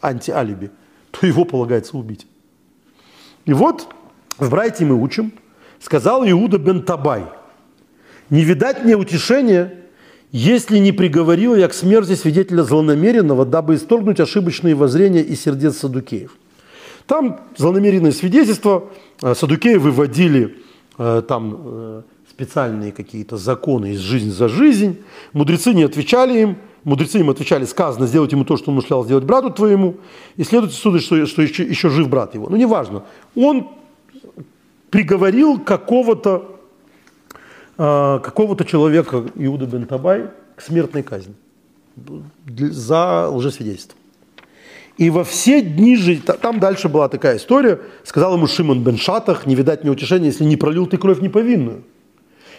антиалиби, 0.00 0.70
то 1.10 1.26
его 1.26 1.44
полагается 1.44 1.96
убить. 1.96 2.26
И 3.44 3.52
вот 3.52 3.88
в 4.38 4.50
Брайте 4.50 4.84
мы 4.84 4.94
учим, 4.94 5.32
сказал 5.80 6.24
Иуда 6.28 6.58
бен 6.58 6.82
Табай, 6.82 7.24
не 8.30 8.44
видать 8.44 8.84
мне 8.84 8.96
утешения, 8.96 9.74
если 10.30 10.78
не 10.78 10.92
приговорил 10.92 11.56
я 11.56 11.68
к 11.68 11.74
смерти 11.74 12.14
свидетеля 12.14 12.62
злонамеренного, 12.62 13.46
дабы 13.46 13.74
исторгнуть 13.74 14.20
ошибочные 14.20 14.74
воззрения 14.74 15.22
и 15.22 15.34
сердец 15.34 15.78
садукеев. 15.78 16.36
Там 17.08 17.40
злонамеренное 17.56 18.12
свидетельство, 18.12 18.90
э, 19.22 19.34
садукеи 19.34 19.76
выводили 19.76 20.58
э, 20.98 21.22
там 21.26 21.56
э, 21.58 22.02
специальные 22.28 22.92
какие-то 22.92 23.38
законы 23.38 23.92
из 23.92 24.00
жизни 24.00 24.28
за 24.28 24.48
жизнь, 24.48 24.98
мудрецы 25.32 25.72
не 25.72 25.84
отвечали 25.84 26.38
им, 26.38 26.58
мудрецы 26.84 27.20
им 27.20 27.30
отвечали, 27.30 27.64
сказано, 27.64 28.06
сделать 28.06 28.32
ему 28.32 28.44
то, 28.44 28.58
что 28.58 28.70
он 28.70 28.76
мышлял 28.76 29.06
сделать 29.06 29.24
брату 29.24 29.48
твоему, 29.48 29.96
и 30.36 30.44
следует 30.44 30.72
отсюда, 30.72 31.00
что, 31.00 31.24
что 31.24 31.40
еще, 31.40 31.64
еще 31.64 31.88
жив 31.88 32.10
брат 32.10 32.34
его. 32.34 32.50
Ну, 32.50 32.56
неважно. 32.56 33.04
Он 33.34 33.68
приговорил 34.90 35.58
какого-то 35.58 36.54
какого-то 37.76 38.64
человека, 38.64 39.24
Иуда 39.36 39.64
бен 39.64 39.86
Табай, 39.86 40.26
к 40.56 40.62
смертной 40.62 41.04
казни 41.04 41.32
за 42.56 43.28
лжесвидетельство. 43.28 43.97
И 44.98 45.10
во 45.10 45.22
все 45.22 45.62
дни 45.62 45.96
жизни, 45.96 46.22
там 46.22 46.58
дальше 46.58 46.88
была 46.88 47.08
такая 47.08 47.36
история, 47.36 47.80
сказал 48.02 48.34
ему 48.34 48.48
Шимон 48.48 48.82
бен 48.82 48.98
Шатах, 48.98 49.46
не 49.46 49.54
видать 49.54 49.84
мне 49.84 49.92
утешения, 49.92 50.26
если 50.26 50.44
не 50.44 50.56
пролил 50.56 50.86
ты 50.86 50.98
кровь 50.98 51.20
неповинную. 51.20 51.84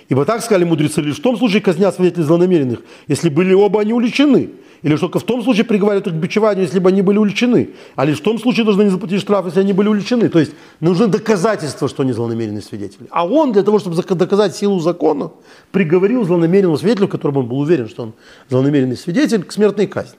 Ибо 0.07 0.25
так 0.25 0.41
сказали 0.41 0.63
мудрецы, 0.63 1.01
лишь 1.01 1.17
в 1.17 1.21
том 1.21 1.37
случае 1.37 1.61
казнят 1.61 1.93
свидетелей 1.93 2.23
злонамеренных, 2.23 2.79
если 3.07 3.29
были 3.29 3.53
оба 3.53 3.81
они 3.81 3.93
уличены. 3.93 4.51
Или 4.81 4.95
только 4.95 5.19
в 5.19 5.23
том 5.23 5.43
случае 5.43 5.65
приговаривают 5.65 6.07
их 6.07 6.13
к 6.13 6.15
бичеванию, 6.15 6.63
если 6.63 6.79
бы 6.79 6.87
они 6.87 7.01
были 7.01 7.17
уличены. 7.17 7.71
А 7.97 8.05
лишь 8.05 8.19
в 8.19 8.23
том 8.23 8.39
случае 8.39 8.63
должны 8.63 8.83
не 8.83 8.89
заплатить 8.89 9.19
штраф, 9.19 9.45
если 9.45 9.59
они 9.59 9.73
были 9.73 9.89
уличены. 9.89 10.29
То 10.29 10.39
есть 10.39 10.53
нужны 10.79 11.07
доказательства, 11.07 11.89
что 11.89 12.03
они 12.03 12.13
злонамеренные 12.13 12.61
свидетели. 12.61 13.07
А 13.11 13.27
он 13.27 13.51
для 13.51 13.63
того, 13.63 13.79
чтобы 13.79 14.01
доказать 14.01 14.55
силу 14.55 14.79
закона, 14.79 15.31
приговорил 15.73 16.23
злонамеренного 16.23 16.77
свидетеля, 16.77 17.07
в 17.07 17.09
котором 17.09 17.37
он 17.37 17.47
был 17.47 17.59
уверен, 17.59 17.89
что 17.89 18.03
он 18.03 18.13
злонамеренный 18.47 18.95
свидетель, 18.95 19.43
к 19.43 19.51
смертной 19.51 19.87
казни. 19.87 20.17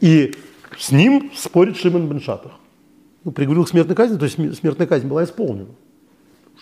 И 0.00 0.32
с 0.80 0.92
ним 0.92 1.30
спорит 1.36 1.76
Шимон 1.76 2.08
Беншатах. 2.08 2.52
Ну, 3.24 3.32
приговорил 3.32 3.66
к 3.66 3.68
смертной 3.68 3.94
казни, 3.94 4.16
то 4.16 4.24
есть 4.24 4.36
смертная 4.58 4.86
казнь 4.86 5.06
была 5.06 5.24
исполнена. 5.24 5.74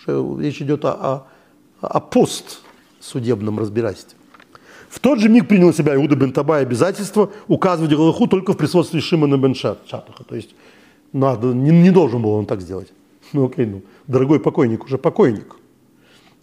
Речь 0.05 0.61
идет 0.61 0.83
о, 0.83 0.91
о, 0.91 1.27
о 1.79 1.99
постсудебном 2.01 3.59
разбирательстве. 3.59 4.17
В 4.89 4.99
тот 4.99 5.19
же 5.19 5.29
миг 5.29 5.47
принял 5.47 5.67
на 5.67 5.73
себя 5.73 5.95
Иуда 5.95 6.17
бен 6.17 6.33
Табай 6.33 6.63
обязательство 6.63 7.31
указывать 7.47 7.93
Галаху 7.93 8.27
только 8.27 8.51
в 8.51 8.57
присутствии 8.57 8.99
Шимона 8.99 9.37
бен 9.37 9.55
Шатаха. 9.55 10.25
То 10.27 10.35
есть 10.35 10.53
надо, 11.13 11.53
не, 11.53 11.71
не 11.71 11.91
должен 11.91 12.21
был 12.21 12.31
он 12.31 12.45
так 12.45 12.61
сделать. 12.61 12.91
Ну 13.31 13.45
окей, 13.45 13.67
ну, 13.67 13.83
дорогой 14.07 14.41
покойник 14.41 14.83
уже 14.83 14.97
покойник. 14.97 15.55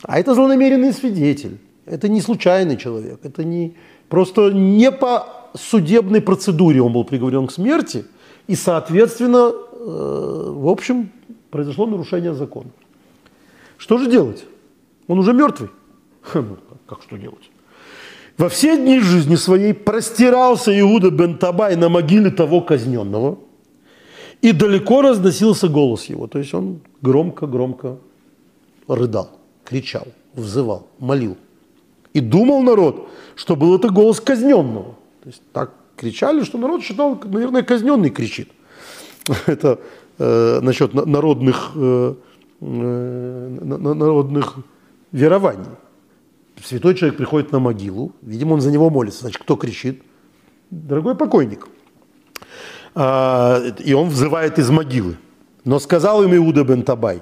А 0.02 0.18
это 0.18 0.34
злонамеренный 0.34 0.94
свидетель. 0.94 1.58
Это 1.84 2.08
не 2.08 2.22
случайный 2.22 2.78
человек. 2.78 3.20
Это 3.22 3.44
не 3.44 3.74
просто 4.08 4.50
не 4.50 4.90
по 4.90 5.35
судебной 5.56 6.20
процедуре 6.20 6.82
он 6.82 6.92
был 6.92 7.04
приговорен 7.04 7.46
к 7.46 7.52
смерти. 7.52 8.04
И, 8.46 8.54
соответственно, 8.54 9.52
э, 9.52 10.52
в 10.54 10.68
общем, 10.68 11.10
произошло 11.50 11.86
нарушение 11.86 12.34
закона. 12.34 12.70
Что 13.78 13.98
же 13.98 14.10
делать? 14.10 14.44
Он 15.08 15.18
уже 15.18 15.32
мертвый. 15.32 15.70
Ну, 16.34 16.56
как 16.86 17.02
что 17.02 17.16
делать? 17.16 17.50
Во 18.38 18.48
все 18.48 18.76
дни 18.76 19.00
жизни 19.00 19.36
своей 19.36 19.72
простирался 19.72 20.78
Иуда 20.78 21.10
бен 21.10 21.38
Табай 21.38 21.76
на 21.76 21.88
могиле 21.88 22.30
того 22.30 22.60
казненного, 22.60 23.38
и 24.42 24.52
далеко 24.52 25.02
разносился 25.02 25.68
голос 25.68 26.04
его. 26.04 26.26
То 26.26 26.38
есть 26.38 26.52
он 26.52 26.80
громко-громко 27.00 27.96
рыдал, 28.86 29.30
кричал, 29.64 30.06
взывал, 30.34 30.88
молил. 30.98 31.36
И 32.12 32.20
думал 32.20 32.62
народ, 32.62 33.08
что 33.34 33.56
был 33.56 33.76
это 33.76 33.88
голос 33.88 34.20
казненного. 34.20 34.95
То 35.26 35.30
есть 35.30 35.42
так 35.52 35.72
кричали, 35.96 36.44
что 36.44 36.56
народ 36.56 36.84
считал, 36.84 37.20
наверное, 37.24 37.64
казненный 37.64 38.10
кричит. 38.10 38.48
Это 39.46 39.80
э, 40.18 40.60
насчет 40.60 40.94
народных, 40.94 41.72
э, 41.74 42.14
э, 42.60 43.58
народных 43.60 44.54
верований 45.10 45.66
святой 46.64 46.94
человек 46.94 47.16
приходит 47.16 47.50
на 47.50 47.58
могилу, 47.58 48.12
видимо, 48.22 48.54
он 48.54 48.60
за 48.60 48.70
него 48.70 48.88
молится. 48.88 49.22
Значит, 49.22 49.42
кто 49.42 49.56
кричит? 49.56 50.02
Дорогой 50.70 51.16
покойник. 51.16 51.66
А, 52.94 53.60
и 53.84 53.92
он 53.94 54.08
взывает 54.08 54.60
из 54.60 54.70
могилы. 54.70 55.16
Но 55.64 55.80
сказал 55.80 56.22
им 56.22 56.34
Иуда 56.36 56.62
бен 56.62 56.82
Табай, 56.82 57.20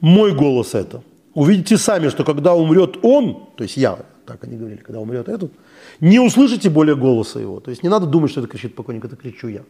мой 0.00 0.32
голос 0.32 0.74
это. 0.74 1.02
Увидите 1.34 1.76
сами, 1.76 2.08
что 2.08 2.24
когда 2.24 2.54
умрет 2.54 2.98
он, 3.02 3.48
то 3.56 3.64
есть 3.64 3.76
я, 3.76 3.98
так 4.32 4.44
они 4.44 4.56
говорили, 4.56 4.80
когда 4.80 5.00
умрет 5.00 5.28
этот, 5.28 5.52
не 6.00 6.18
услышите 6.18 6.70
более 6.70 6.96
голоса 6.96 7.38
его. 7.38 7.60
То 7.60 7.70
есть 7.70 7.82
не 7.82 7.88
надо 7.88 8.06
думать, 8.06 8.30
что 8.30 8.40
это 8.40 8.48
кричит 8.48 8.74
покойник, 8.74 9.04
это 9.04 9.16
кричу 9.16 9.48
я 9.48 9.62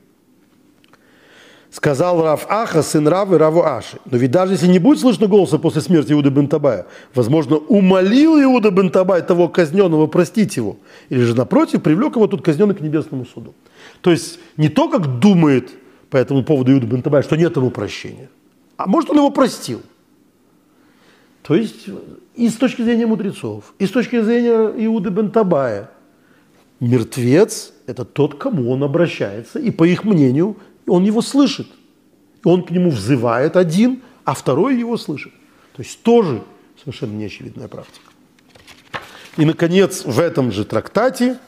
сказал 1.72 2.22
Рав 2.22 2.46
Аха, 2.48 2.82
сын 2.82 3.08
Равы, 3.08 3.38
Раву 3.38 3.62
Аши. 3.62 3.96
Но 4.04 4.18
ведь 4.18 4.30
даже 4.30 4.52
если 4.52 4.66
не 4.66 4.78
будет 4.78 5.00
слышно 5.00 5.26
голоса 5.26 5.58
после 5.58 5.80
смерти 5.80 6.12
Иуда 6.12 6.30
бен 6.30 6.46
Табая, 6.46 6.86
возможно, 7.14 7.56
умолил 7.56 8.40
Иуда 8.40 8.70
бен 8.70 8.90
Табай 8.90 9.22
того 9.22 9.48
казненного 9.48 10.06
простить 10.06 10.56
его. 10.56 10.76
Или 11.08 11.22
же, 11.22 11.34
напротив, 11.34 11.82
привлек 11.82 12.16
его 12.16 12.26
тут 12.26 12.42
казненный 12.42 12.74
к 12.74 12.80
небесному 12.80 13.24
суду. 13.24 13.54
То 14.02 14.10
есть 14.10 14.38
не 14.58 14.68
то, 14.68 14.88
как 14.88 15.18
думает 15.18 15.70
по 16.10 16.18
этому 16.18 16.44
поводу 16.44 16.72
Иуда 16.72 16.86
бен 16.86 17.02
Табай, 17.02 17.22
что 17.22 17.36
нет 17.36 17.56
ему 17.56 17.70
прощения, 17.70 18.28
а 18.76 18.86
может, 18.86 19.10
он 19.10 19.16
его 19.16 19.30
простил. 19.30 19.80
То 21.42 21.54
есть 21.54 21.88
и 22.36 22.48
с 22.48 22.54
точки 22.54 22.82
зрения 22.82 23.06
мудрецов, 23.06 23.74
и 23.78 23.86
с 23.86 23.90
точки 23.90 24.20
зрения 24.20 24.86
Иуды 24.86 25.10
бен 25.10 25.30
Табая, 25.30 25.90
мертвец– 26.80 27.72
это 27.86 28.04
тот, 28.04 28.36
кому 28.38 28.70
он 28.70 28.82
обращается, 28.82 29.58
и 29.58 29.70
по 29.70 29.84
их 29.84 30.04
мнению 30.04 30.56
он 30.86 31.04
его 31.04 31.20
слышит. 31.20 31.66
Он 32.44 32.64
к 32.64 32.70
нему 32.70 32.90
взывает 32.90 33.56
один, 33.56 34.02
а 34.24 34.34
второй 34.34 34.78
его 34.78 34.96
слышит. 34.96 35.32
То 35.74 35.82
есть 35.82 36.02
тоже 36.02 36.42
совершенно 36.80 37.12
неочевидная 37.12 37.68
практика. 37.68 38.10
И, 39.36 39.44
наконец, 39.44 40.04
в 40.04 40.20
этом 40.20 40.52
же 40.52 40.64
трактате, 40.64 41.38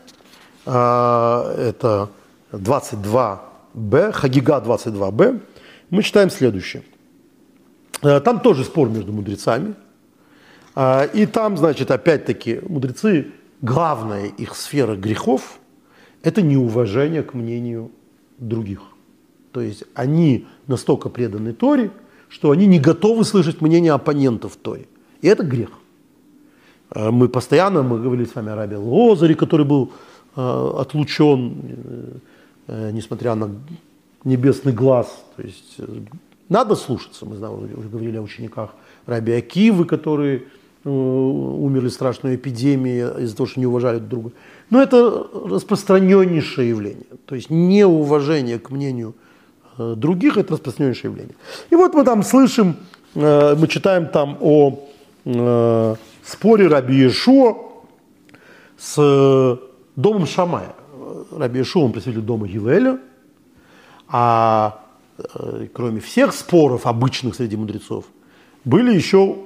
а, 0.65 1.55
это 1.57 2.11
22б, 2.53 4.13
Хагига 4.13 4.63
22б, 4.65 5.41
мы 5.91 6.03
читаем 6.03 6.31
следующее. 6.31 6.83
А, 8.03 8.21
там 8.21 8.41
тоже 8.41 8.65
спор 8.65 8.89
между 8.89 9.13
мудрецами. 9.13 9.75
А, 10.75 11.05
и 11.05 11.27
там, 11.27 11.57
значит, 11.57 11.91
опять-таки, 11.91 12.61
мудрецы, 12.69 13.33
главная 13.63 14.27
их 14.27 14.57
сфера 14.57 14.97
грехов– 14.97 15.61
это 16.23 16.43
неуважение 16.43 17.23
к 17.23 17.35
мнению 17.35 17.91
других. 18.39 18.83
То 19.53 19.61
есть 19.61 19.85
они 19.95 20.47
настолько 20.67 21.09
преданы 21.09 21.53
Торе, 21.53 21.91
что 22.29 22.51
они 22.51 22.67
не 22.67 22.81
готовы 22.81 23.25
слышать 23.25 23.61
мнение 23.61 23.93
оппонентов 23.93 24.57
Торе. 24.57 24.87
И 25.23 25.29
это 25.29 25.45
грех. 25.45 25.71
А 26.91 27.11
мы 27.13 27.29
постоянно, 27.29 27.83
мы 27.83 28.01
говорили 28.01 28.25
с 28.25 28.35
вами 28.35 28.51
о 28.51 28.57
Рабе 28.57 28.77
Лозаре, 28.77 29.35
который 29.35 29.65
был 29.65 29.93
отлучен, 30.35 32.21
несмотря 32.67 33.37
на 33.37 33.51
небесный 34.25 34.73
глаз. 34.73 35.25
То 35.37 35.43
есть 35.43 35.77
надо 36.49 36.75
слушаться. 36.75 37.25
Мы 37.25 37.37
знаем, 37.37 37.55
уже 37.79 37.89
говорили 37.89 38.17
о 38.17 38.23
учениках 38.23 38.75
Раби 39.07 39.33
Акивы, 39.33 39.85
которые 39.85 40.43
умерли 40.85 41.89
в 41.89 41.93
страшной 41.93 42.37
эпидемии 42.37 43.23
из-за 43.23 43.37
того, 43.37 43.47
что 43.47 43.61
не 43.61 43.67
уважали 43.67 43.99
друг 43.99 44.09
друга. 44.09 44.33
Но 44.71 44.83
это 44.83 45.27
распространеннейшее 45.33 46.71
явление. 46.71 47.07
То 47.27 47.35
есть 47.35 47.51
неуважение 47.51 48.59
к 48.59 48.71
мнению 48.71 49.15
э, 49.79 49.95
других– 49.97 50.37
это 50.37 50.55
распространеннейшее 50.55 51.11
явление. 51.11 51.35
И 51.71 51.75
вот 51.75 51.95
мы 51.95 52.05
там 52.05 52.23
слышим, 52.23 52.77
э, 53.15 53.57
мы 53.57 53.67
читаем 53.69 54.09
там 54.09 54.37
о 54.41 54.87
э, 55.25 55.95
споре 56.23 56.67
Раби 56.69 56.97
Ешуа 56.97 57.57
с 58.79 59.59
домом 59.97 60.27
Шамая. 60.27 60.75
Раби 61.31 61.61
Ешуа, 61.61 61.85
он 61.85 61.93
представитель 61.93 62.23
дома 62.23 62.47
Гилеля, 62.47 62.99
а 64.09 64.81
кроме 65.73 66.01
всех 66.01 66.35
споров 66.35 66.87
обычных 66.87 67.37
среди 67.37 67.57
мудрецов, 67.57 68.05
были 68.65 68.93
еще 68.93 69.37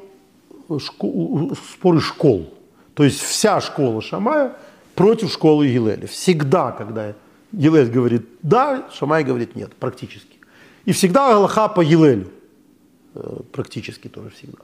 школ, 0.79 1.57
споры 1.73 2.01
школ. 2.01 2.53
То 2.95 3.05
есть 3.05 3.21
вся 3.21 3.61
школа 3.61 4.03
Шамая– 4.03 4.57
против 4.99 5.31
школы 5.33 5.69
Гилеля. 5.69 6.09
Всегда, 6.09 6.73
когда 6.73 7.15
Гилель 7.53 7.89
говорит 7.89 8.27
«да», 8.43 8.89
Шамай 8.93 9.23
говорит 9.23 9.55
«нет», 9.55 9.73
практически. 9.77 10.37
И 10.87 10.93
всегда 10.93 11.37
Аллаха 11.37 11.69
по 11.69 11.85
Гилелю, 11.85 12.27
э, 13.15 13.37
практически 13.53 14.09
тоже 14.09 14.31
всегда. 14.31 14.59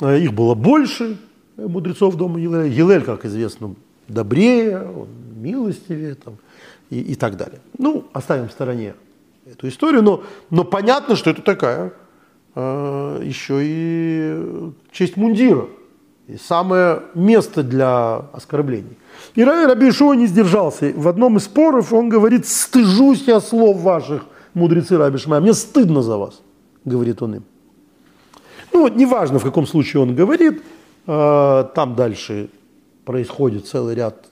Э, 0.00 0.20
их 0.20 0.32
было 0.32 0.54
больше, 0.54 1.18
э, 1.56 1.66
мудрецов 1.66 2.14
дома 2.14 2.38
Гилеля. 2.38 2.68
Гилель, 2.68 3.02
как 3.02 3.24
известно, 3.24 3.74
добрее, 4.06 4.78
он 4.78 5.08
милостивее 5.34 6.14
там, 6.14 6.36
и, 6.90 7.00
и 7.00 7.14
так 7.16 7.36
далее. 7.36 7.58
Ну, 7.78 8.06
оставим 8.12 8.48
в 8.48 8.52
стороне 8.52 8.94
эту 9.44 9.66
историю, 9.66 10.02
но, 10.04 10.22
но 10.50 10.62
понятно, 10.62 11.16
что 11.16 11.30
это 11.30 11.42
такая 11.42 11.92
еще 12.54 13.60
и 13.62 14.72
честь 14.90 15.16
мундира, 15.16 15.66
и 16.26 16.36
самое 16.36 17.02
место 17.14 17.62
для 17.62 18.16
оскорблений. 18.32 18.96
И 19.34 19.44
Раби 19.44 19.88
Ишуа 19.88 20.14
не 20.14 20.26
сдержался. 20.26 20.92
В 20.94 21.08
одном 21.08 21.36
из 21.36 21.44
споров 21.44 21.92
он 21.92 22.08
говорит, 22.08 22.46
стыжусь 22.46 23.24
я 23.26 23.40
слов 23.40 23.80
ваших, 23.80 24.24
мудрецы 24.54 24.96
Раби 24.96 25.18
Шмая, 25.18 25.40
мне 25.40 25.54
стыдно 25.54 26.02
за 26.02 26.16
вас, 26.16 26.40
говорит 26.84 27.22
он 27.22 27.36
им. 27.36 27.44
Ну 28.72 28.82
вот, 28.82 28.96
неважно, 28.96 29.38
в 29.38 29.44
каком 29.44 29.66
случае 29.66 30.02
он 30.02 30.14
говорит, 30.14 30.62
а, 31.06 31.64
там 31.74 31.94
дальше 31.94 32.50
происходит 33.04 33.66
целый 33.66 33.94
ряд 33.94 34.26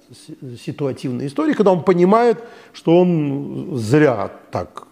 ситуативной 0.63 1.29
истории, 1.29 1.55
когда 1.55 1.73
он 1.73 1.83
понимает, 1.83 2.45
что 2.75 3.01
он 3.01 3.77
зря 3.77 4.31
так 4.51 4.87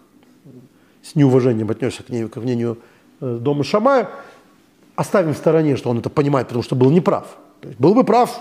с 1.03 1.13
неуважением 1.13 1.69
отнесся 1.69 2.01
к, 2.01 2.09
ней, 2.09 2.27
к 2.27 2.37
мнению 2.37 2.79
дома 3.19 3.63
Шамая. 3.63 4.09
Оставим 4.95 5.33
в 5.33 5.37
стороне, 5.37 5.75
что 5.75 5.89
он 5.89 5.99
это 5.99 6.09
понимает, 6.09 6.47
потому 6.47 6.63
что 6.63 6.75
был 6.75 6.89
неправ. 6.89 7.37
Был 7.79 7.93
бы 7.93 8.03
прав, 8.03 8.39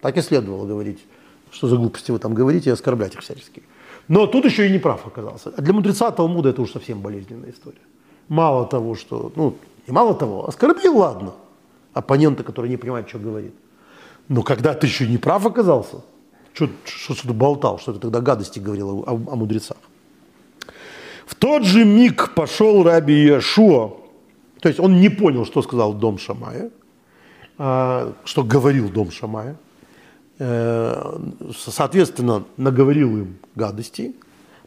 так 0.00 0.16
и 0.16 0.20
следовало 0.20 0.66
говорить, 0.66 1.04
что 1.50 1.68
за 1.68 1.76
глупости 1.76 2.10
вы 2.10 2.18
там 2.18 2.34
говорите 2.34 2.70
и 2.70 2.72
оскорблять 2.72 3.14
их 3.14 3.20
всячески. 3.20 3.62
Но 4.08 4.26
тут 4.26 4.44
еще 4.44 4.66
и 4.66 4.70
не 4.70 4.78
прав 4.78 5.06
оказался. 5.06 5.52
А 5.56 5.62
для 5.62 5.72
мудреца 5.72 6.10
Талмуда 6.10 6.50
это 6.50 6.60
уж 6.60 6.72
совсем 6.72 7.00
болезненная 7.00 7.50
история. 7.50 7.80
Мало 8.28 8.66
того, 8.66 8.94
что, 8.94 9.32
ну, 9.36 9.56
и 9.86 9.92
мало 9.92 10.14
того, 10.14 10.46
оскорбил, 10.46 10.98
ладно, 10.98 11.32
оппонента, 11.94 12.42
который 12.42 12.68
не 12.68 12.76
понимает, 12.76 13.08
что 13.08 13.18
говорит. 13.18 13.54
Но 14.28 14.42
когда 14.42 14.74
ты 14.74 14.86
еще 14.86 15.06
не 15.06 15.18
прав 15.18 15.46
оказался, 15.46 16.02
что, 16.52 16.68
что, 16.84 17.14
ты 17.14 17.32
болтал, 17.32 17.78
что 17.78 17.92
ты 17.92 17.98
тогда 17.98 18.20
гадости 18.20 18.58
говорил 18.58 19.04
о, 19.06 19.12
о 19.12 19.36
мудрецах. 19.36 19.76
В 21.26 21.34
тот 21.34 21.64
же 21.64 21.84
миг 21.84 22.34
пошел 22.34 22.82
раби 22.82 23.14
Иешуа, 23.14 23.92
то 24.64 24.68
есть 24.68 24.80
он 24.80 25.00
не 25.00 25.08
понял, 25.08 25.46
что 25.46 25.62
сказал 25.62 25.94
дом 25.94 26.18
Шамая, 26.18 26.70
а, 27.56 28.12
что 28.24 28.42
говорил 28.42 28.88
дом 28.88 29.12
Шамая, 29.12 29.56
Э, 30.38 31.16
соответственно, 31.56 32.44
наговорил 32.56 33.16
им 33.18 33.36
гадости, 33.54 34.16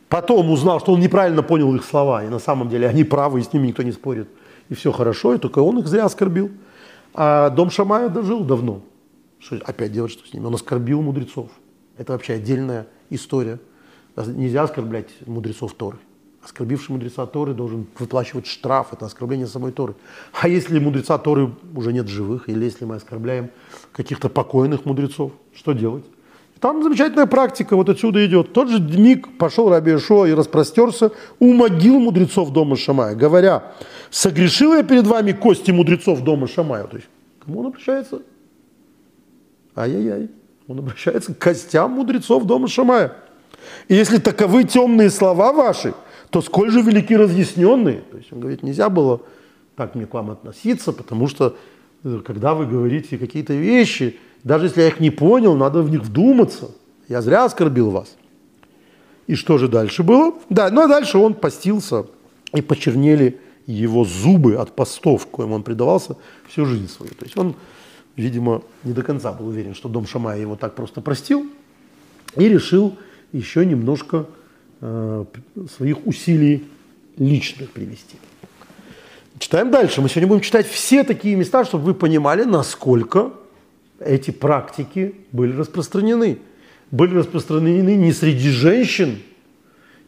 потом 0.07 0.49
узнал, 0.49 0.79
что 0.79 0.93
он 0.93 1.01
неправильно 1.01 1.43
понял 1.43 1.75
их 1.75 1.83
слова, 1.83 2.23
и 2.23 2.29
на 2.29 2.39
самом 2.39 2.69
деле 2.69 2.87
они 2.87 3.03
правы, 3.03 3.41
и 3.41 3.43
с 3.43 3.51
ними 3.51 3.67
никто 3.67 3.83
не 3.83 3.91
спорит, 3.91 4.29
и 4.69 4.75
все 4.75 4.93
хорошо, 4.93 5.33
и 5.33 5.37
только 5.37 5.59
он 5.59 5.79
их 5.79 5.87
зря 5.87 6.05
оскорбил. 6.05 6.51
А 7.13 7.49
дом 7.49 7.69
Шамая 7.69 8.07
дожил 8.07 8.45
давно. 8.45 8.81
Что 9.39 9.57
опять 9.65 9.91
делать 9.91 10.11
что 10.11 10.25
с 10.25 10.33
ними? 10.33 10.45
Он 10.45 10.55
оскорбил 10.55 11.01
мудрецов. 11.01 11.49
Это 11.97 12.13
вообще 12.13 12.33
отдельная 12.33 12.87
история. 13.09 13.59
Нельзя 14.15 14.63
оскорблять 14.63 15.09
мудрецов 15.25 15.73
Торы. 15.73 15.97
Оскорбивший 16.47 16.95
мудреца 16.95 17.25
Торы 17.25 17.53
должен 17.53 17.87
выплачивать 17.99 18.47
штраф, 18.47 18.93
это 18.93 19.05
оскорбление 19.05 19.47
самой 19.47 19.73
Торы. 19.73 19.95
А 20.31 20.47
если 20.47 20.79
мудреца 20.79 21.17
Торы 21.17 21.51
уже 21.75 21.91
нет 21.91 22.07
живых, 22.07 22.47
или 22.47 22.63
если 22.63 22.85
мы 22.85 22.95
оскорбляем 22.95 23.49
каких-то 23.91 24.29
покойных 24.29 24.85
мудрецов, 24.85 25.33
что 25.53 25.73
делать? 25.73 26.05
Там 26.61 26.83
замечательная 26.83 27.25
практика 27.25 27.75
вот 27.75 27.89
отсюда 27.89 28.25
идет. 28.25 28.53
Тот 28.53 28.69
же 28.69 28.79
миг 28.79 29.37
пошел 29.37 29.69
Раби 29.69 29.93
Ишуа 29.93 30.25
и 30.25 30.33
распростерся 30.33 31.11
у 31.39 31.51
могил 31.51 31.99
мудрецов 31.99 32.53
дома 32.53 32.77
Шамая, 32.77 33.13
говоря, 33.13 33.73
согрешил 34.09 34.73
я 34.73 34.83
перед 34.83 35.05
вами 35.05 35.33
кости 35.33 35.71
мудрецов 35.71 36.21
дома 36.21 36.47
Шамая. 36.47 36.85
То 36.85 36.95
есть, 36.95 37.09
кому 37.43 37.59
он 37.59 37.65
обращается? 37.67 38.21
Ай-яй-яй. 39.75 40.29
Он 40.69 40.79
обращается 40.79 41.33
к 41.33 41.39
костям 41.39 41.91
мудрецов 41.91 42.45
дома 42.45 42.69
Шамая. 42.69 43.15
И 43.89 43.95
если 43.95 44.17
таковы 44.17 44.63
темные 44.63 45.09
слова 45.09 45.51
ваши– 45.51 45.93
то 46.29 46.41
сколь 46.41 46.71
же 46.71 46.81
велики 46.81 47.15
разъясненные. 47.15 48.01
То 48.11 48.17
есть 48.17 48.31
он 48.31 48.39
говорит, 48.39 48.63
нельзя 48.63 48.89
было 48.89 49.21
так 49.75 49.95
мне 49.95 50.05
к 50.05 50.13
вам 50.13 50.31
относиться, 50.31 50.91
потому 50.91 51.27
что 51.27 51.55
э, 52.03 52.21
когда 52.25 52.53
вы 52.53 52.65
говорите 52.65 53.17
какие-то 53.17 53.53
вещи, 53.53 54.17
даже 54.43 54.65
если 54.65 54.81
я 54.81 54.87
их 54.87 54.99
не 54.99 55.11
понял, 55.11 55.55
надо 55.55 55.81
в 55.83 55.89
них 55.89 56.01
вдуматься. 56.01 56.71
Я 57.07 57.21
зря 57.21 57.45
оскорбил 57.45 57.91
вас. 57.91 58.17
И 59.27 59.35
что 59.35 59.57
же 59.57 59.67
дальше 59.67 60.03
было? 60.03 60.33
Да, 60.49 60.69
ну 60.71 60.81
а 60.81 60.87
дальше 60.87 61.17
он 61.17 61.33
постился, 61.33 62.05
и 62.53 62.61
почернели 62.61 63.39
его 63.65 64.05
зубы 64.05 64.55
от 64.55 64.75
постов, 64.75 65.27
коим 65.27 65.51
он 65.51 65.63
предавался 65.63 66.15
всю 66.47 66.65
жизнь 66.65 66.87
свою. 66.87 67.11
То 67.11 67.25
есть 67.25 67.37
он, 67.37 67.55
видимо, 68.15 68.63
не 68.83 68.93
до 68.93 69.03
конца 69.03 69.33
был 69.33 69.47
уверен, 69.47 69.75
что 69.75 69.89
дом 69.89 70.07
Шамая 70.07 70.39
его 70.39 70.55
так 70.55 70.75
просто 70.75 71.01
простил, 71.01 71.45
и 72.35 72.47
решил 72.47 72.97
еще 73.33 73.65
немножко 73.65 74.25
своих 74.79 76.05
усилий 76.05 76.65
личных 77.17 77.71
привести. 77.71 78.17
Читаем 79.39 79.71
дальше. 79.71 80.01
Мы 80.01 80.09
сегодня 80.09 80.27
будем 80.27 80.41
читать 80.41 80.67
все 80.67 81.03
такие 81.03 81.35
места, 81.35 81.63
чтобы 81.65 81.85
вы 81.85 81.93
понимали, 81.93 82.43
насколько 82.43 83.33
эти 83.99 84.31
практики 84.31 85.15
были 85.31 85.55
распространены. 85.55 86.39
Были 86.91 87.15
распространены 87.15 87.95
не 87.95 88.11
среди 88.13 88.49
женщин 88.49 89.19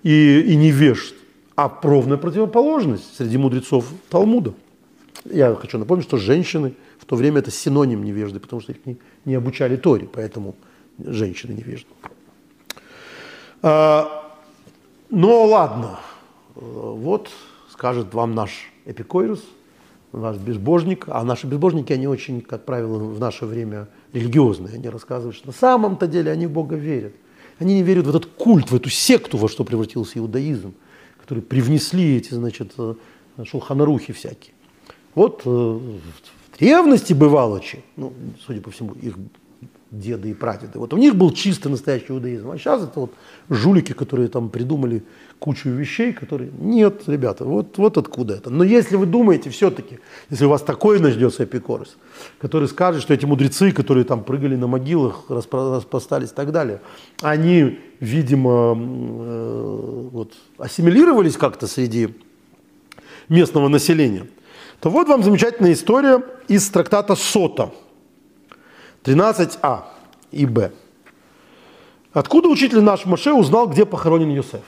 и, 0.03 0.41
и 0.41 0.55
невежд, 0.55 1.13
а 1.55 1.77
ровная 1.83 2.17
противоположность 2.17 3.17
среди 3.17 3.37
мудрецов 3.37 3.85
Талмуда. 4.09 4.53
Я 5.25 5.53
хочу 5.55 5.77
напомнить, 5.77 6.05
что 6.05 6.17
женщины 6.17 6.73
в 6.97 7.05
то 7.05 7.15
время 7.15 7.39
это 7.39 7.51
синоним 7.51 8.03
невежды, 8.03 8.39
потому 8.39 8.61
что 8.61 8.71
их 8.71 8.85
не, 8.85 8.97
не 9.25 9.35
обучали 9.35 9.75
Торе, 9.75 10.07
поэтому 10.11 10.55
женщины 10.97 11.51
невежды. 11.51 11.87
А, 13.61 14.28
ну 15.09 15.45
ладно, 15.45 15.99
вот 16.55 17.29
скажет 17.71 18.13
вам 18.13 18.35
наш 18.35 18.71
эпикойрус, 18.85 19.43
наш 20.11 20.37
безбожник, 20.37 21.05
а 21.07 21.23
наши 21.23 21.47
безбожники, 21.47 21.93
они 21.93 22.07
очень, 22.07 22.41
как 22.41 22.65
правило, 22.65 22.97
в 22.97 23.19
наше 23.19 23.45
время 23.45 23.87
религиозные, 24.13 24.75
они 24.75 24.89
рассказывают, 24.89 25.35
что 25.35 25.47
на 25.47 25.53
самом-то 25.53 26.07
деле 26.07 26.31
они 26.31 26.47
в 26.47 26.51
Бога 26.51 26.75
верят. 26.75 27.13
Они 27.59 27.75
не 27.75 27.83
верят 27.83 28.05
в 28.05 28.09
этот 28.09 28.25
культ, 28.25 28.71
в 28.71 28.75
эту 28.75 28.89
секту, 28.89 29.37
во 29.37 29.49
что 29.49 29.63
превратился 29.63 30.17
иудаизм, 30.17 30.73
которые 31.19 31.43
привнесли 31.43 32.15
эти, 32.15 32.33
значит, 32.33 32.71
э, 32.77 32.95
шулханарухи 33.43 34.13
всякие. 34.13 34.53
Вот 35.13 35.41
э, 35.45 35.49
в 35.49 36.57
древности 36.57 37.13
бывало, 37.13 37.61
ну, 37.97 38.13
судя 38.45 38.61
по 38.61 38.71
всему, 38.71 38.93
их 38.93 39.15
деды 39.91 40.29
и 40.29 40.33
прадеды. 40.33 40.77
Вот 40.77 40.93
у 40.93 40.97
них 40.97 41.15
был 41.15 41.31
чисто 41.31 41.69
настоящий 41.69 42.07
иудаизм. 42.09 42.51
А 42.51 42.57
сейчас 42.57 42.83
это 42.83 42.99
вот 42.99 43.13
жулики, 43.49 43.93
которые 43.93 44.27
там 44.27 44.49
придумали 44.49 45.03
кучу 45.39 45.69
вещей, 45.69 46.13
которые... 46.13 46.51
Нет, 46.59 47.03
ребята, 47.07 47.45
вот, 47.45 47.77
вот 47.77 47.97
откуда 47.97 48.35
это. 48.35 48.49
Но 48.49 48.63
если 48.63 48.97
вы 48.97 49.05
думаете 49.07 49.49
все-таки, 49.49 49.99
если 50.29 50.45
у 50.45 50.49
вас 50.49 50.61
такой 50.61 50.99
начнется 50.99 51.43
эпикорос, 51.43 51.97
который 52.39 52.67
скажет, 52.67 53.01
что 53.01 53.13
эти 53.13 53.25
мудрецы, 53.25 53.71
которые 53.71 54.03
там 54.03 54.23
прыгали 54.23 54.55
на 54.55 54.67
могилах, 54.67 55.25
распростались 55.29 56.29
и 56.29 56.35
так 56.35 56.51
далее, 56.51 56.81
они, 57.21 57.79
видимо, 57.99 58.77
э, 58.77 60.09
вот, 60.11 60.33
ассимилировались 60.57 61.37
как-то 61.37 61.65
среди 61.65 62.09
местного 63.27 63.69
населения, 63.69 64.27
то 64.79 64.89
вот 64.89 65.07
вам 65.07 65.23
замечательная 65.23 65.73
история 65.73 66.21
из 66.47 66.69
трактата 66.69 67.15
Сота– 67.15 67.71
13а 69.03 69.83
и 70.31 70.45
б. 70.45 70.71
Откуда 72.13 72.49
учитель 72.49 72.81
наш 72.81 73.05
Моше 73.05 73.33
узнал, 73.33 73.67
где 73.67 73.85
похоронен 73.85 74.29
Йосеф? 74.29 74.63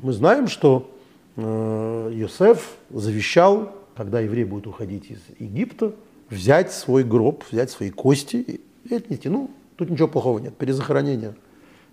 Мы 0.00 0.12
знаем, 0.12 0.48
что 0.48 0.90
э, 1.36 2.10
Йосеф 2.14 2.76
завещал, 2.90 3.72
когда 3.96 4.20
еврей 4.20 4.44
будет 4.44 4.66
уходить 4.66 5.10
из 5.10 5.20
Египта, 5.38 5.92
взять 6.30 6.72
свой 6.72 7.04
гроб, 7.04 7.44
взять 7.50 7.70
свои 7.70 7.90
кости 7.90 8.60
и 8.88 8.94
отнести. 8.94 9.28
Ну, 9.28 9.50
тут 9.76 9.90
ничего 9.90 10.08
плохого 10.08 10.38
нет, 10.38 10.56
перезахоронение 10.56 11.34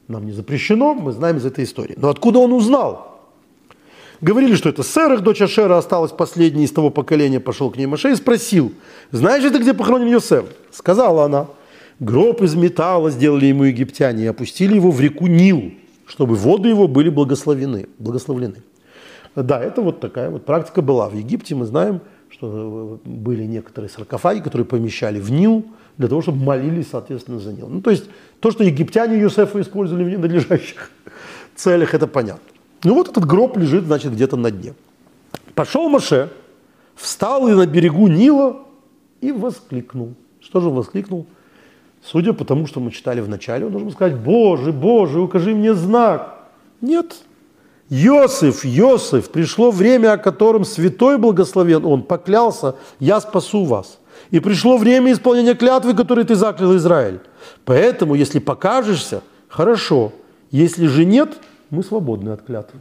нам 0.10 0.26
не 0.26 0.32
запрещено, 0.32 0.94
мы 0.96 1.12
знаем 1.12 1.38
из 1.38 1.46
этой 1.46 1.64
истории. 1.64 1.94
Но 1.96 2.10
откуда 2.10 2.40
он 2.40 2.52
узнал? 2.52 3.19
Говорили, 4.22 4.56
что 4.56 4.70
это 4.70 4.84
Серах, 4.84 5.22
дочь 5.22 5.42
Ашера, 5.42 5.78
осталась 5.78 6.12
последней 6.12 6.66
из 6.66 6.72
того 6.72 6.90
поколения, 6.90 7.40
пошел 7.40 7.72
к 7.72 7.78
ней 7.78 7.86
Маше 7.86 8.12
и 8.12 8.16
спросил, 8.16 8.74
знаешь 9.12 9.44
ли 9.44 9.50
ты, 9.50 9.60
где 9.60 9.74
похоронен 9.74 10.08
Йосеф? 10.08 10.46
Сказала 10.72 11.24
она, 11.24 11.48
гроб 12.00 12.42
из 12.42 12.54
металла 12.54 13.12
сделали 13.12 13.46
ему 13.46 13.64
египтяне 13.64 14.26
и 14.26 14.28
опустили 14.28 14.76
его 14.76 14.92
в 14.92 15.00
реку 15.00 15.28
Нил, 15.28 15.72
чтобы 16.06 16.36
воды 16.36 16.68
его 16.68 16.90
были 16.90 17.10
благословены. 17.10 17.88
благословлены. 17.98 18.62
Да, 19.36 19.62
это 19.62 19.82
вот 19.82 20.02
такая 20.02 20.30
вот 20.30 20.44
практика 20.46 20.82
была. 20.82 21.08
В 21.08 21.16
Египте 21.16 21.56
мы 21.56 21.66
знаем, 21.66 22.02
что 22.30 23.00
были 23.06 23.44
некоторые 23.44 23.90
саркофаги, 23.90 24.42
которые 24.42 24.66
помещали 24.66 25.20
в 25.22 25.32
Нил, 25.32 25.66
для 25.98 26.10
того, 26.10 26.22
чтобы 26.22 26.44
молились, 26.44 26.88
соответственно, 26.92 27.40
за 27.40 27.54
Нил. 27.54 27.68
Ну, 27.68 27.82
то 27.82 27.90
есть 27.90 28.06
то, 28.42 28.52
что 28.52 28.66
египтяне 28.66 29.18
Юсефа 29.20 29.62
использовали 29.62 30.04
в 30.04 30.10
ненадлежащих 30.10 30.92
целях, 31.56 31.94
это 31.94 32.08
понятно. 32.08 32.59
Ну 32.84 32.94
вот 32.94 33.10
этот 33.10 33.26
гроб 33.26 33.58
лежит, 33.58 33.86
значит, 33.86 34.14
где-то 34.14 34.38
на 34.38 34.52
дне. 34.52 34.74
Пошел 35.56 35.90
Маше, 35.90 36.30
встал 36.96 37.48
и 37.48 37.54
на 37.54 37.66
берегу 37.66 38.08
Нила 38.08 38.62
и 39.22 39.32
воскликнул. 39.32 40.14
Что 40.40 40.62
же 40.62 40.70
воскликнул? 40.70 41.26
Судя 42.04 42.34
по 42.34 42.46
тому, 42.46 42.66
что 42.66 42.80
мы 42.80 42.92
читали 42.92 43.20
в 43.20 43.28
начале, 43.28 43.66
он 43.66 43.72
должен 43.72 43.92
сказать, 43.92 44.18
Боже, 44.18 44.72
Боже, 44.72 45.20
укажи 45.20 45.54
мне 45.54 45.74
знак. 45.74 46.48
Нет. 46.82 47.18
Йосиф, 47.90 48.64
Йосиф, 48.64 49.30
пришло 49.30 49.72
время, 49.72 50.14
о 50.14 50.18
котором 50.18 50.64
святой 50.64 51.18
благословен 51.18 51.86
он, 51.86 52.04
поклялся, 52.04 52.76
я 53.00 53.20
спасу 53.20 53.66
вас. 53.66 54.00
И 54.32 54.40
пришло 54.40 54.78
время 54.78 55.12
исполнения 55.12 55.56
клятвы, 55.56 55.96
которую 55.96 56.26
ты 56.26 56.36
заклял 56.36 56.76
Израиль. 56.78 57.20
Поэтому, 57.66 58.14
если 58.14 58.40
покажешься, 58.40 59.22
хорошо. 59.48 60.14
Если 60.52 60.88
же 60.88 61.04
нет, 61.04 61.38
мы 61.70 61.84
свободны 61.84 62.30
от 62.30 62.42
клятвы. 62.44 62.80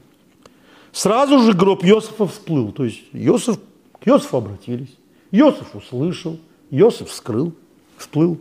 Сразу 0.92 1.40
же 1.40 1.52
гроб 1.52 1.84
Иосифа 1.84 2.26
всплыл. 2.26 2.72
То 2.72 2.84
есть 2.84 3.02
Иосиф, 3.12 3.58
к 4.00 4.08
Иосифу 4.08 4.38
обратились. 4.38 4.94
Иосиф 5.30 5.74
услышал, 5.74 6.38
Иосиф 6.70 7.08
вскрыл, 7.08 7.52
всплыл. 7.96 8.38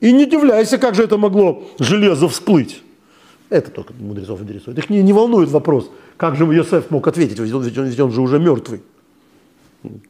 И 0.00 0.12
не 0.12 0.24
удивляйся, 0.24 0.78
как 0.78 0.94
же 0.94 1.04
это 1.04 1.18
могло 1.18 1.62
железо 1.78 2.28
всплыть. 2.28 2.82
Это 3.50 3.70
только 3.70 3.92
мудрецов 3.92 4.40
интересует. 4.42 4.78
Их 4.78 4.88
не, 4.88 5.02
не 5.02 5.12
волнует 5.12 5.50
вопрос, 5.50 5.90
как 6.16 6.36
же 6.36 6.44
Иосиф 6.44 6.90
мог 6.90 7.06
ответить, 7.06 7.38
ведь 7.38 7.52
он, 7.52 7.62
ведь 7.62 7.76
он, 7.76 7.84
ведь 7.86 8.00
он 8.00 8.12
же 8.12 8.20
уже 8.22 8.38
мертвый 8.38 8.80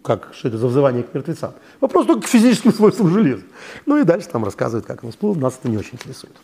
как, 0.02 0.32
что 0.34 0.48
это 0.48 0.58
за 0.58 0.66
взывание 0.66 1.02
к 1.02 1.14
мертвецам. 1.14 1.54
Вопрос 1.80 2.06
только 2.06 2.22
к 2.22 2.26
физическим 2.26 2.72
свойствам 2.72 3.12
железа. 3.12 3.42
Ну 3.86 3.98
и 3.98 4.04
дальше 4.04 4.28
там 4.28 4.44
рассказывают, 4.44 4.86
как 4.86 5.04
он 5.04 5.10
всплыл, 5.10 5.34
нас 5.34 5.58
это 5.58 5.68
не 5.68 5.78
очень 5.78 5.94
интересует. 5.94 6.34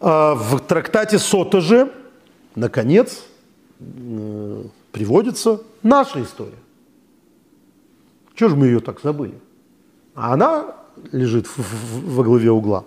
А 0.00 0.34
в 0.34 0.60
трактате 0.60 1.18
Сота 1.18 1.60
же, 1.60 1.90
наконец, 2.54 3.24
приводится 4.92 5.60
наша 5.82 6.22
история. 6.22 6.58
Чего 8.34 8.50
же 8.50 8.56
мы 8.56 8.66
ее 8.66 8.80
так 8.80 9.00
забыли? 9.00 9.34
А 10.14 10.34
она 10.34 10.74
лежит 11.12 11.46
в, 11.46 11.58
в, 11.58 12.14
во 12.16 12.24
главе 12.24 12.50
угла. 12.50 12.84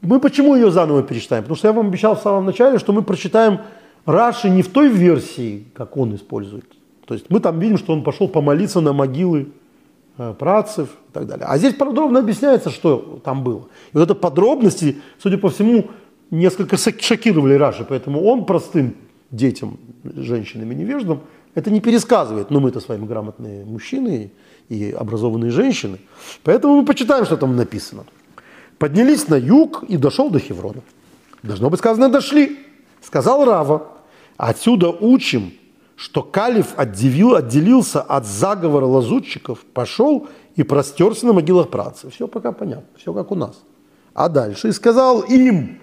Мы 0.00 0.20
почему 0.20 0.56
ее 0.56 0.70
заново 0.70 1.02
перечитаем? 1.02 1.44
Потому 1.44 1.56
что 1.56 1.68
я 1.68 1.72
вам 1.72 1.88
обещал 1.88 2.16
в 2.16 2.22
самом 2.22 2.46
начале, 2.46 2.78
что 2.78 2.92
мы 2.92 3.02
прочитаем 3.02 3.60
Раши 4.04 4.50
не 4.50 4.62
в 4.62 4.68
той 4.68 4.88
версии, 4.88 5.64
как 5.74 5.96
он 5.96 6.14
использует, 6.14 6.64
то 7.06 7.14
есть 7.14 7.26
мы 7.28 7.40
там 7.40 7.60
видим, 7.60 7.78
что 7.78 7.92
он 7.92 8.02
пошел 8.02 8.28
помолиться 8.28 8.80
на 8.80 8.92
могилы 8.92 9.40
э, 9.40 9.46
працев 10.16 10.88
и 10.88 11.12
так 11.12 11.26
далее. 11.26 11.46
А 11.46 11.58
здесь 11.58 11.74
подробно 11.74 12.20
объясняется, 12.20 12.70
что 12.70 13.20
там 13.24 13.42
было. 13.42 13.68
И 13.92 13.96
вот 13.96 14.02
это 14.02 14.14
подробности, 14.14 15.00
судя 15.22 15.38
по 15.38 15.48
всему, 15.48 15.90
несколько 16.30 16.76
шокировали 16.76 17.54
Раши, 17.54 17.84
поэтому 17.88 18.22
он 18.24 18.44
простым 18.44 18.94
детям, 19.30 19.78
женщинам 20.04 20.72
и 20.72 20.74
невеждам 20.74 21.20
это 21.54 21.70
не 21.70 21.80
пересказывает. 21.80 22.50
Но 22.50 22.60
мы-то 22.60 22.80
с 22.80 22.88
вами 22.88 23.06
грамотные 23.06 23.64
мужчины 23.64 24.32
и 24.68 24.90
образованные 24.90 25.50
женщины, 25.50 25.98
поэтому 26.44 26.76
мы 26.76 26.84
почитаем, 26.84 27.24
что 27.24 27.36
там 27.36 27.56
написано. 27.56 28.04
Поднялись 28.78 29.28
на 29.28 29.36
юг 29.36 29.84
и 29.84 29.96
дошел 29.96 30.30
до 30.30 30.38
Хеврона. 30.38 30.82
Должно 31.42 31.70
быть 31.70 31.80
сказано, 31.80 32.08
дошли. 32.08 32.58
Сказал 33.00 33.44
Рава, 33.44 33.88
отсюда 34.36 34.90
учим, 34.90 35.52
что 36.02 36.24
Калиф 36.24 36.76
отделил, 36.76 37.36
отделился 37.36 38.02
от 38.02 38.26
заговора 38.26 38.86
лазутчиков, 38.86 39.60
пошел 39.72 40.26
и 40.56 40.64
простерся 40.64 41.26
на 41.26 41.32
могилах 41.32 41.70
працев. 41.70 42.12
Все 42.12 42.26
пока 42.26 42.50
понятно, 42.50 42.88
все 42.96 43.14
как 43.14 43.30
у 43.30 43.36
нас. 43.36 43.62
А 44.12 44.28
дальше 44.28 44.66
и 44.68 44.72
сказал 44.72 45.20
им, 45.20 45.78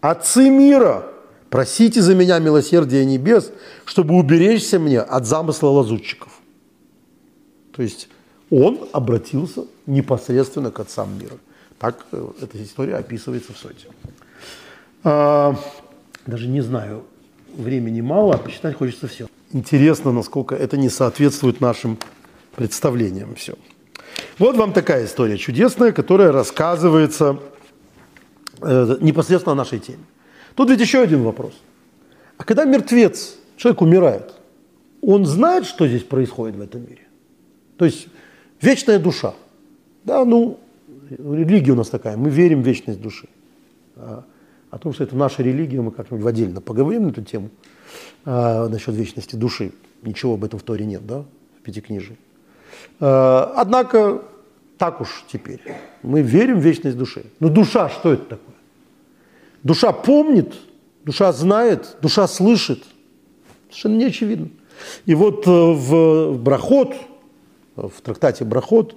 отцы 0.00 0.50
мира, 0.50 1.06
просите 1.48 2.02
за 2.02 2.16
меня 2.16 2.40
милосердия 2.40 3.04
небес, 3.04 3.52
чтобы 3.84 4.16
уберечься 4.16 4.80
мне 4.80 4.98
от 4.98 5.26
замысла 5.26 5.68
лазутчиков. 5.68 6.40
То 7.70 7.82
есть 7.82 8.08
он 8.50 8.80
обратился 8.92 9.66
непосредственно 9.86 10.72
к 10.72 10.80
отцам 10.80 11.16
мира. 11.20 11.36
Так 11.78 12.04
э, 12.10 12.26
эта 12.42 12.60
история 12.60 12.96
описывается 12.96 13.52
в 13.52 13.58
Соте. 13.58 13.86
А, 15.04 15.54
даже 16.26 16.48
не 16.48 16.62
знаю, 16.62 17.04
времени 17.54 18.00
мало, 18.00 18.34
а 18.34 18.38
почитать 18.38 18.74
хочется 18.74 19.06
все 19.06 19.28
интересно, 19.52 20.12
насколько 20.12 20.54
это 20.54 20.76
не 20.76 20.88
соответствует 20.88 21.60
нашим 21.60 21.98
представлениям 22.54 23.34
все. 23.34 23.54
Вот 24.38 24.56
вам 24.56 24.72
такая 24.72 25.04
история 25.04 25.36
чудесная, 25.36 25.92
которая 25.92 26.32
рассказывается 26.32 27.38
э, 28.60 28.96
непосредственно 29.00 29.52
о 29.52 29.56
нашей 29.56 29.78
теме. 29.78 30.04
Тут 30.54 30.70
ведь 30.70 30.80
еще 30.80 31.00
один 31.00 31.22
вопрос. 31.22 31.52
А 32.38 32.44
когда 32.44 32.64
мертвец, 32.64 33.36
человек 33.56 33.82
умирает, 33.82 34.34
он 35.02 35.26
знает, 35.26 35.66
что 35.66 35.86
здесь 35.86 36.02
происходит 36.02 36.56
в 36.56 36.60
этом 36.60 36.82
мире? 36.82 37.06
То 37.76 37.84
есть 37.84 38.08
вечная 38.60 38.98
душа. 38.98 39.34
Да, 40.04 40.24
ну, 40.24 40.58
религия 41.10 41.72
у 41.72 41.76
нас 41.76 41.88
такая, 41.88 42.16
мы 42.16 42.30
верим 42.30 42.62
в 42.62 42.66
вечность 42.66 43.00
души. 43.00 43.28
А, 43.96 44.24
о 44.70 44.78
том, 44.78 44.92
что 44.92 45.04
это 45.04 45.16
наша 45.16 45.42
религия, 45.42 45.80
мы 45.80 45.90
как-нибудь 45.90 46.24
в 46.24 46.26
отдельно 46.26 46.60
поговорим 46.60 47.04
на 47.04 47.08
эту 47.10 47.22
тему 47.22 47.50
э, 48.24 48.68
насчет 48.68 48.94
вечности 48.94 49.36
души. 49.36 49.72
Ничего 50.02 50.34
об 50.34 50.44
этом 50.44 50.58
в 50.58 50.62
Торе 50.62 50.84
нет, 50.84 51.06
да, 51.06 51.24
в 51.58 51.62
Пятикнижии. 51.62 52.16
Э, 53.00 53.52
однако, 53.54 54.22
так 54.78 55.00
уж 55.00 55.24
теперь. 55.30 55.60
Мы 56.02 56.22
верим 56.22 56.60
в 56.60 56.62
вечность 56.62 56.96
души. 56.96 57.26
Но 57.40 57.48
душа, 57.48 57.88
что 57.88 58.12
это 58.12 58.24
такое? 58.24 58.54
Душа 59.62 59.92
помнит, 59.92 60.54
душа 61.04 61.32
знает, 61.32 61.96
душа 62.02 62.28
слышит. 62.28 62.84
Совершенно 63.68 63.96
не 63.96 64.04
очевидно. 64.04 64.48
И 65.06 65.14
вот 65.14 65.46
э, 65.46 65.50
в 65.50 66.38
Брахот, 66.38 66.94
в 67.74 68.00
трактате 68.02 68.44
Брахот, 68.44 68.94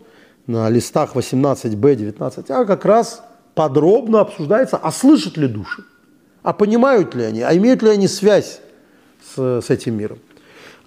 на 0.48 0.70
листах 0.70 1.16
18b, 1.16 1.76
19а 1.76 2.66
как 2.66 2.86
раз 2.86 3.24
подробно 3.54 4.22
обсуждается, 4.22 4.78
а 4.78 4.92
слышат 4.92 5.38
ли 5.38 5.48
души, 5.48 5.84
а 6.42 6.54
понимают 6.54 7.14
ли 7.14 7.24
они, 7.24 7.42
а 7.42 7.56
имеют 7.56 7.84
ли 7.84 7.90
они 7.90 8.08
связь 8.08 8.62
с, 9.36 9.62
с 9.66 9.70
этим 9.70 9.98
миром. 9.98 10.20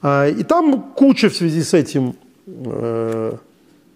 А, 0.01 0.27
и 0.29 0.43
там 0.43 0.93
куча 0.95 1.29
в 1.29 1.37
связи 1.37 1.63
с 1.63 1.75
этим 1.75 2.17
э, 2.47 3.37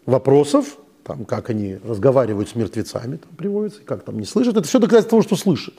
вопросов, 0.06 0.78
там, 1.04 1.24
как 1.24 1.50
они 1.50 1.78
разговаривают 1.84 2.48
с 2.48 2.54
мертвецами, 2.54 3.16
там 3.16 3.30
приводится, 3.36 3.80
как 3.84 4.04
там 4.04 4.18
не 4.18 4.26
слышат. 4.26 4.56
Это 4.56 4.66
все 4.66 4.78
доказательство 4.78 5.10
того, 5.10 5.22
что 5.22 5.36
слышат. 5.36 5.74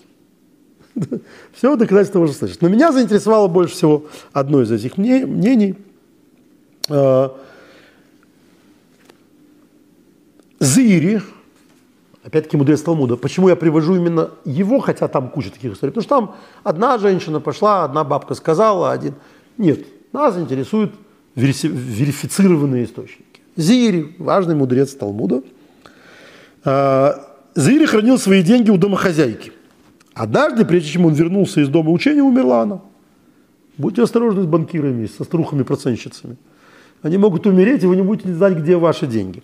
Все 1.53 1.76
доказательство 1.76 2.13
того, 2.13 2.28
что 2.28 2.38
слышат. 2.38 2.61
Но 2.61 2.70
меня 2.70 2.91
заинтересовало 2.91 3.47
больше 3.47 3.76
всего 3.76 4.07
одно 4.34 4.63
из 4.63 4.72
этих 4.72 4.97
мнений. 4.97 5.76
Э, 6.89 7.30
Зири, 10.59 11.22
опять-таки 12.28 12.57
мудрец 12.57 12.82
Талмуда. 12.82 13.15
Почему 13.15 13.47
я 13.47 13.55
привожу 13.55 13.95
именно 13.95 14.32
его, 14.43 14.80
хотя 14.80 15.07
там 15.07 15.30
куча 15.30 15.49
таких 15.49 15.73
историй? 15.73 15.93
Потому 15.93 16.03
что 16.03 16.15
там 16.15 16.36
одна 16.63 16.97
женщина 16.97 17.39
пошла, 17.39 17.86
одна 17.86 18.03
бабка 18.03 18.36
сказала, 18.36 18.91
один... 18.91 19.15
Нет, 19.57 19.86
нас 20.11 20.38
интересуют 20.38 20.93
верифицированные 21.36 22.84
источники. 22.84 23.23
Зири, 23.55 24.15
важный 24.19 24.55
мудрец 24.55 24.93
Талмуда. 24.93 25.41
А, 26.65 27.15
Зири 27.55 27.86
хранил 27.86 28.19
свои 28.19 28.43
деньги 28.43 28.69
у 28.69 28.78
домохозяйки. 28.78 29.53
Однажды, 30.13 30.65
прежде 30.65 30.89
чем 30.89 31.05
он 31.05 31.13
вернулся 31.13 31.61
из 31.61 31.69
дома 31.69 31.91
учения, 31.91 32.21
умерла 32.21 32.63
она. 32.63 32.82
Будьте 33.78 34.03
осторожны 34.03 34.43
с 34.43 34.45
банкирами, 34.45 35.05
со 35.05 35.23
старухами-процентщицами. 35.23 36.36
Они 37.01 37.17
могут 37.17 37.47
умереть, 37.47 37.84
и 37.84 37.88
вы 37.88 37.95
не 37.95 38.01
будете 38.01 38.34
знать, 38.34 38.57
где 38.57 38.75
ваши 38.75 39.07
деньги. 39.07 39.43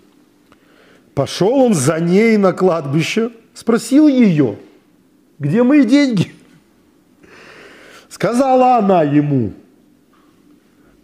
Пошел 1.16 1.54
он 1.54 1.74
за 1.74 2.00
ней 2.00 2.38
на 2.38 2.54
кладбище 2.54 3.32
спросил 3.54 4.08
ее, 4.08 4.58
где 5.40 5.64
мои 5.64 5.86
деньги? 5.86 6.34
Сказала 8.10 8.78
она 8.78 9.04
ему, 9.04 9.54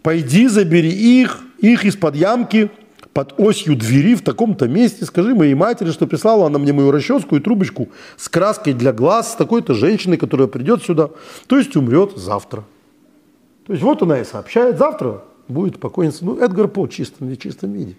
пойди 0.01 0.47
забери 0.47 0.91
их, 0.91 1.41
их 1.59 1.85
из-под 1.85 2.15
ямки 2.15 2.71
под 3.13 3.39
осью 3.39 3.75
двери 3.75 4.15
в 4.15 4.21
таком-то 4.21 4.67
месте, 4.67 5.05
скажи 5.05 5.33
моей 5.33 5.55
матери, 5.55 5.91
что 5.91 6.05
прислала 6.07 6.45
она 6.45 6.59
мне 6.59 6.71
мою 6.73 6.91
расческу 6.91 7.35
и 7.35 7.39
трубочку 7.39 7.89
с 8.15 8.29
краской 8.29 8.73
для 8.73 8.93
глаз 8.93 9.33
с 9.33 9.35
такой-то 9.35 9.73
женщиной, 9.73 10.17
которая 10.17 10.47
придет 10.47 10.83
сюда, 10.83 11.09
то 11.47 11.57
есть 11.57 11.75
умрет 11.75 12.17
завтра. 12.17 12.63
То 13.65 13.73
есть 13.73 13.83
вот 13.83 14.01
она 14.03 14.19
и 14.19 14.23
сообщает, 14.23 14.77
завтра 14.77 15.23
будет 15.47 15.79
покойница, 15.79 16.25
ну, 16.25 16.37
Эдгар 16.39 16.67
По 16.67 16.85
в 16.85 16.89
чистом, 16.89 17.27
в 17.27 17.37
чистом 17.37 17.73
виде. 17.73 17.95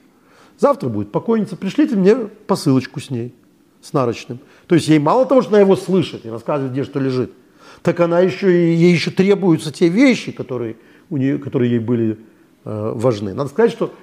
Завтра 0.60 0.90
будет 0.90 1.10
покойница, 1.10 1.56
пришлите 1.56 1.96
мне 1.96 2.14
посылочку 2.14 3.00
с 3.00 3.08
ней, 3.08 3.34
с 3.80 3.94
нарочным. 3.94 4.40
То 4.66 4.74
есть 4.74 4.88
ей 4.88 4.98
мало 4.98 5.24
того, 5.24 5.40
что 5.40 5.52
она 5.52 5.60
его 5.60 5.74
слышит 5.74 6.26
и 6.26 6.28
рассказывает, 6.28 6.72
где 6.72 6.84
что 6.84 7.00
лежит, 7.00 7.32
так 7.80 7.98
она 8.00 8.20
еще, 8.20 8.46
ей 8.76 8.92
еще 8.92 9.10
требуются 9.10 9.72
те 9.72 9.88
вещи, 9.88 10.32
которые, 10.32 10.76
у 11.08 11.16
нее, 11.16 11.38
которые 11.38 11.70
ей 11.70 11.78
были 11.78 12.18
э, 12.66 12.92
важны. 12.94 13.32
Надо 13.32 13.48
сказать, 13.48 13.72
что 13.72 13.94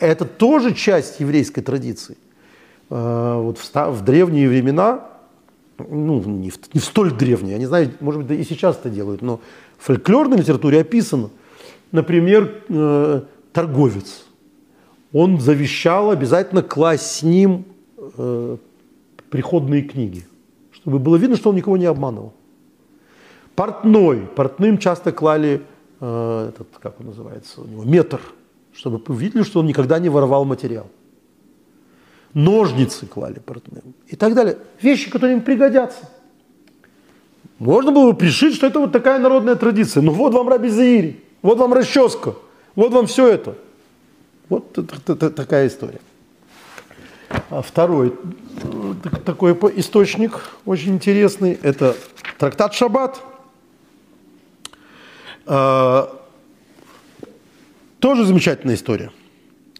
это 0.00 0.24
тоже 0.24 0.74
часть 0.74 1.20
еврейской 1.20 1.60
традиции. 1.60 2.16
Э, 2.90 3.36
вот 3.36 3.58
в, 3.58 3.72
в 3.72 4.04
древние 4.04 4.48
времена, 4.48 5.06
ну, 5.78 6.20
не 6.24 6.50
в, 6.50 6.58
не 6.74 6.80
в 6.80 6.84
столь 6.84 7.12
древние, 7.12 7.52
я 7.52 7.58
не 7.58 7.66
знаю, 7.66 7.92
может 8.00 8.22
быть, 8.22 8.26
да 8.26 8.34
и 8.34 8.42
сейчас 8.42 8.76
это 8.76 8.90
делают, 8.90 9.22
но 9.22 9.40
в 9.78 9.84
фольклорной 9.84 10.38
литературе 10.38 10.80
описано, 10.80 11.30
например, 11.92 12.64
э, 12.68 13.22
торговец. 13.52 14.24
Он 15.12 15.40
завещал 15.40 16.10
обязательно 16.10 16.62
класть 16.62 17.06
с 17.06 17.22
ним 17.22 17.64
э, 18.16 18.56
приходные 19.28 19.82
книги, 19.82 20.24
чтобы 20.72 20.98
было 20.98 21.16
видно, 21.16 21.36
что 21.36 21.50
он 21.50 21.56
никого 21.56 21.76
не 21.76 21.86
обманывал. 21.86 22.32
Портной. 23.56 24.20
Портным 24.36 24.78
часто 24.78 25.12
клали, 25.12 25.62
э, 26.00 26.50
этот, 26.50 26.68
как 26.80 27.00
он 27.00 27.06
называется 27.06 27.60
у 27.60 27.64
него, 27.64 27.84
метр, 27.84 28.20
чтобы 28.72 29.02
увидели, 29.08 29.42
что 29.42 29.60
он 29.60 29.66
никогда 29.66 29.98
не 29.98 30.08
воровал 30.08 30.44
материал. 30.44 30.86
Ножницы 32.32 33.06
клали 33.06 33.40
портным 33.40 33.94
и 34.06 34.14
так 34.14 34.34
далее. 34.34 34.58
Вещи, 34.80 35.10
которые 35.10 35.36
им 35.36 35.42
пригодятся. 35.42 36.08
Можно 37.58 37.90
было 37.90 38.12
бы 38.12 38.16
пришить, 38.16 38.54
что 38.54 38.68
это 38.68 38.78
вот 38.78 38.92
такая 38.92 39.18
народная 39.18 39.56
традиция. 39.56 40.02
Ну 40.02 40.12
вот 40.12 40.32
вам 40.32 40.48
Раби 40.48 40.68
Заири, 40.68 41.20
вот 41.42 41.58
вам 41.58 41.74
расческа, 41.74 42.34
вот 42.76 42.92
вам 42.92 43.06
все 43.06 43.26
это. 43.26 43.56
Вот 44.50 44.72
такая 45.36 45.68
история. 45.68 46.00
А 47.48 47.62
второй 47.62 48.12
такой 49.24 49.52
источник 49.76 50.40
очень 50.66 50.94
интересный– 50.94 51.52
это 51.62 51.96
трактат 52.36 52.74
Шаббат. 52.74 53.22
А, 55.46 56.12
тоже 58.00 58.24
замечательная 58.24 58.74
история. 58.74 59.12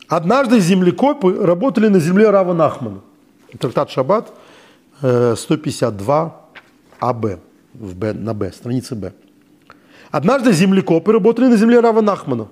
Однажды 0.06 0.60
землекопы 0.60 1.34
работали 1.34 1.88
на 1.88 1.98
земле 1.98 2.30
Рава 2.30 2.52
Нахмана. 2.52 3.00
Трактат 3.58 3.90
Шаббат 3.90 4.32
152 5.00 6.24
э, 6.54 6.60
АБ, 7.00 7.40
в 7.74 7.96
Б, 7.96 8.12
на 8.12 8.34
Б, 8.34 8.52
страница 8.52 8.94
Б. 8.94 9.12
Однажды 10.12 10.52
землекопы 10.52 11.12
работали 11.12 11.46
на 11.46 11.56
земле 11.56 11.80
Рава 11.80 12.02
Нахмана. 12.02 12.48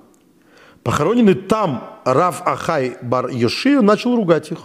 Похороненный 0.82 1.34
там 1.34 1.97
Рав 2.14 2.42
Ахай 2.46 2.96
Бар 3.02 3.28
Йошия 3.28 3.80
начал 3.80 4.16
ругать 4.16 4.50
их. 4.50 4.58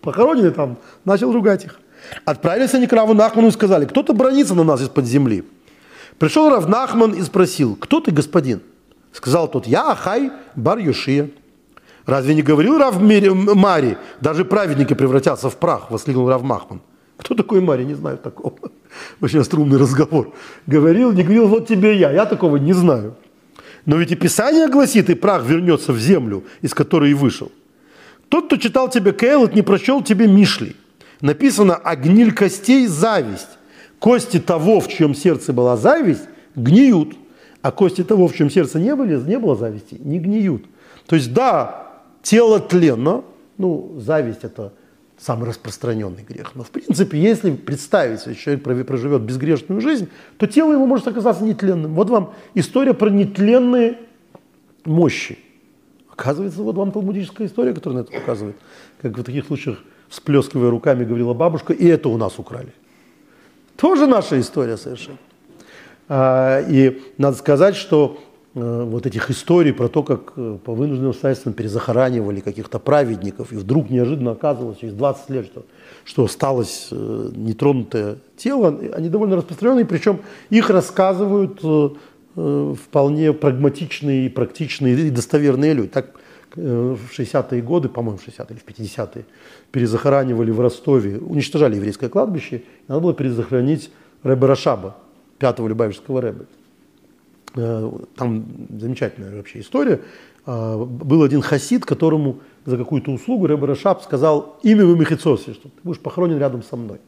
Похороненный 0.00 0.52
там 0.52 0.78
начал 1.04 1.32
ругать 1.32 1.64
их. 1.64 1.80
Отправились 2.24 2.74
они 2.74 2.86
к 2.86 2.92
Раву 2.92 3.12
Нахману 3.12 3.48
и 3.48 3.50
сказали, 3.50 3.84
кто-то 3.84 4.14
бронится 4.14 4.54
на 4.54 4.64
нас 4.64 4.80
из-под 4.80 5.04
земли. 5.04 5.44
Пришел 6.18 6.48
Рав 6.48 6.68
Нахман 6.68 7.12
и 7.12 7.22
спросил, 7.22 7.76
кто 7.76 8.00
ты, 8.00 8.10
господин? 8.10 8.60
Сказал 9.12 9.48
тот, 9.48 9.66
я 9.66 9.90
Ахай 9.90 10.30
Бар 10.54 10.78
Йошия. 10.78 11.30
Разве 12.06 12.34
не 12.34 12.42
говорил 12.42 12.78
Рав 12.78 12.98
Мари, 13.00 13.98
даже 14.20 14.44
праведники 14.44 14.94
превратятся 14.94 15.50
в 15.50 15.56
прах, 15.56 15.90
воскликнул 15.90 16.28
Рав 16.28 16.42
Махман. 16.42 16.80
Кто 17.18 17.34
такой 17.34 17.60
Мари, 17.60 17.84
не 17.84 17.94
знаю 17.94 18.16
такого. 18.16 18.56
Очень 19.20 19.44
струнный 19.44 19.76
разговор. 19.76 20.32
Говорил, 20.66 21.12
не 21.12 21.22
говорил, 21.22 21.48
вот 21.48 21.68
тебе 21.68 21.98
я, 21.98 22.10
я 22.12 22.24
такого 22.24 22.56
не 22.56 22.72
знаю. 22.72 23.14
Но 23.86 23.96
ведь 23.96 24.12
и 24.12 24.16
Писание 24.16 24.68
гласит, 24.68 25.10
и 25.10 25.14
прах 25.14 25.44
вернется 25.44 25.92
в 25.92 25.98
землю, 25.98 26.44
из 26.62 26.74
которой 26.74 27.10
и 27.10 27.14
вышел. 27.14 27.50
Тот, 28.28 28.46
кто 28.46 28.56
читал 28.56 28.90
тебе 28.90 29.12
Кейлот, 29.12 29.54
не 29.54 29.62
прочел 29.62 30.02
тебе 30.02 30.26
Мишли. 30.26 30.76
Написано, 31.20 31.74
а 31.76 31.96
гниль 31.96 32.32
костей– 32.32 32.86
зависть. 32.88 33.48
Кости 33.98 34.38
того, 34.38 34.80
в 34.80 34.88
чьем 34.88 35.14
сердце 35.14 35.52
была 35.52 35.76
зависть, 35.76 36.24
гниют. 36.54 37.16
А 37.62 37.72
кости 37.72 38.04
того, 38.04 38.28
в 38.28 38.34
чьем 38.34 38.50
сердце 38.50 38.78
не, 38.78 38.94
были, 38.94 39.16
не 39.16 39.38
было 39.38 39.56
зависти, 39.56 39.96
не 39.98 40.18
гниют. 40.20 40.64
То 41.06 41.16
есть, 41.16 41.32
да, 41.32 41.88
тело 42.22 42.60
тленно, 42.60 43.24
ну, 43.56 43.96
зависть– 43.98 44.40
это 44.42 44.72
самый 45.18 45.48
распространенный 45.48 46.22
грех. 46.22 46.52
Но, 46.54 46.62
в 46.62 46.70
принципе, 46.70 47.20
если 47.20 47.50
представить, 47.50 48.20
что 48.20 48.34
человек 48.34 48.86
проживет 48.86 49.22
безгрешную 49.22 49.80
жизнь, 49.80 50.08
то 50.36 50.46
тело 50.46 50.72
его 50.72 50.86
может 50.86 51.08
оказаться 51.08 51.44
нетленным. 51.44 51.94
Вот 51.94 52.08
вам 52.08 52.34
история 52.54 52.94
про 52.94 53.10
нетленные 53.10 53.98
мощи. 54.84 55.38
Оказывается, 56.10 56.62
вот 56.62 56.76
вам 56.76 56.92
талмудическая 56.92 57.46
история, 57.46 57.74
которая 57.74 58.00
на 58.00 58.04
это 58.04 58.12
показывает. 58.12 58.56
Как 59.02 59.16
в 59.16 59.22
таких 59.22 59.46
случаях, 59.46 59.78
всплескивая 60.08 60.70
руками, 60.70 61.04
говорила 61.04 61.34
бабушка, 61.34 61.72
и 61.72 61.86
это 61.86 62.08
у 62.08 62.16
нас 62.16 62.38
украли. 62.38 62.72
Тоже 63.76 64.06
наша 64.06 64.40
история 64.40 64.76
совершенно. 64.76 65.18
А, 66.08 66.60
и 66.68 67.02
надо 67.18 67.36
сказать, 67.36 67.76
что 67.76 68.20
вот 68.54 69.06
этих 69.06 69.30
историй 69.30 69.72
про 69.72 69.88
то, 69.88 70.02
как 70.02 70.32
э, 70.36 70.58
по 70.64 70.74
вынужденным 70.74 71.10
обстоятельствам 71.10 71.52
перезахоранивали 71.52 72.40
каких-то 72.40 72.78
праведников, 72.78 73.52
и 73.52 73.56
вдруг 73.56 73.90
неожиданно 73.90 74.32
оказывалось 74.32 74.78
через 74.78 74.94
20 74.94 75.30
лет, 75.30 75.46
что, 75.46 75.64
что 76.04 76.24
осталось 76.24 76.88
э, 76.90 77.30
нетронутое 77.34 78.16
тело, 78.36 78.78
они 78.94 79.08
довольно 79.08 79.36
распространенные, 79.36 79.84
причем 79.84 80.20
их 80.50 80.70
рассказывают 80.70 81.60
вполне 82.34 83.32
прагматичные 83.32 84.30
практичные 84.30 84.94
и 84.94 85.10
достоверные 85.10 85.72
люди. 85.72 85.88
Так 85.88 86.14
в 86.54 87.10
60-е 87.18 87.62
годы, 87.62 87.88
по-моему, 87.88 88.18
в 88.18 88.26
60-е 88.26 88.46
или 88.50 88.58
в 88.58 88.64
50-е, 88.64 89.24
перезахоранивали 89.72 90.52
в 90.52 90.60
Ростове, 90.60 91.18
уничтожали 91.18 91.76
еврейское 91.76 92.08
кладбище, 92.08 92.62
надо 92.86 93.00
было 93.00 93.14
перезахоронить 93.14 93.90
Рэбе 94.22 94.46
Рашаба, 94.46 94.96
пятого 95.38 95.66
Любавичского 95.66 96.20
Рэбе. 96.20 96.46
Э, 97.54 97.90
там 98.16 98.44
замечательная 98.78 99.36
вообще 99.36 99.60
история. 99.60 100.00
А, 100.46 100.76
был 100.82 101.22
один 101.22 101.42
хасид, 101.42 101.84
которому 101.84 102.38
за 102.64 102.76
какую-то 102.76 103.10
услугу 103.10 103.46
Рэбе 103.46 103.66
Рашаб 103.66 104.02
сказал 104.02 104.58
עמי 104.62 104.84
במחיצתי, 104.84 105.52
что 105.52 105.68
ты 105.68 105.74
будешь 105.82 106.00
похоронен 106.00 106.38
рядом 106.38 106.62
со 106.62 106.76
мной. 106.76 106.98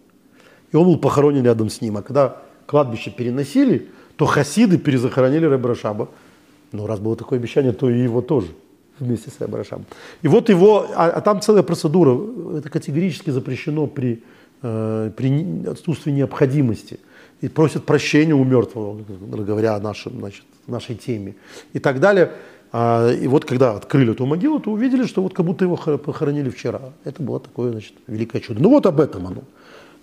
И 0.73 0.77
он 0.77 0.85
был 0.85 0.99
похоронен 0.99 1.45
рядом 1.45 1.69
с 1.69 1.81
ним. 1.81 1.97
А 1.97 2.03
когда 2.03 2.37
кладбище 2.67 3.11
переносили, 3.11 3.89
то 4.17 4.27
хасиды 4.27 4.79
перезахоронили 4.79 5.47
Рэбе 5.47 5.69
Рашаба. 5.69 6.09
Ну, 6.73 6.87
раз 6.87 7.01
было 7.01 7.17
такое 7.17 7.39
обещание, 7.39 7.73
то 7.73 7.91
и 7.91 8.03
его 8.03 8.21
тоже 8.21 8.49
вместе 8.99 9.31
с 9.31 9.41
Рэбе 9.41 9.57
Рашабом. 9.57 9.87
И 10.23 10.29
вот 10.29 10.49
его, 10.49 10.87
а, 10.95 11.09
а 11.09 11.21
там 11.21 11.41
целая 11.41 11.63
процедура, 11.63 12.59
это 12.59 12.69
категорически 12.69 13.31
запрещено 13.31 13.87
при, 13.87 14.23
э, 14.63 15.11
при 15.17 15.67
отсутствии 15.67 16.13
необходимости– 16.13 17.01
и 17.41 17.49
просят 17.49 17.85
прощения 17.85 18.35
у 18.35 18.45
мертвого, 18.45 19.03
говоря 19.45 19.75
о 19.77 19.81
нашем, 19.81 20.19
значит, 20.19 20.45
нашей 20.67 20.95
теме 20.95 21.35
и 21.73 21.79
так 21.79 22.01
далее. 22.01 22.33
А, 22.73 23.11
и 23.11 23.27
вот 23.27 23.45
когда 23.45 23.77
открыли 23.77 24.13
эту 24.13 24.27
могилу, 24.27 24.61
то 24.61 24.71
увидели, 24.71 25.05
что 25.05 25.23
вот 25.23 25.35
как 25.35 25.45
будто 25.45 25.65
его 25.65 25.77
похоронили 25.77 26.51
вчера. 26.51 26.81
Это 27.05 27.23
было 27.23 27.41
такое, 27.41 27.73
значит, 27.73 27.95
великое 28.07 28.41
чудо. 28.41 28.63
Ну 28.63 28.71
вот 28.71 28.87
об 28.87 29.01
этом 29.01 29.27
оно. 29.27 29.43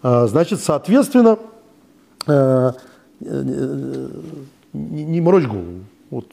А, 0.04 0.28
значит, 0.28 0.60
соответственно, 0.60 1.38
э, 2.28 2.72
э, 3.22 4.10
не 4.74 5.22
морочь 5.22 5.46
голову. 5.46 5.84
Вот, 6.10 6.28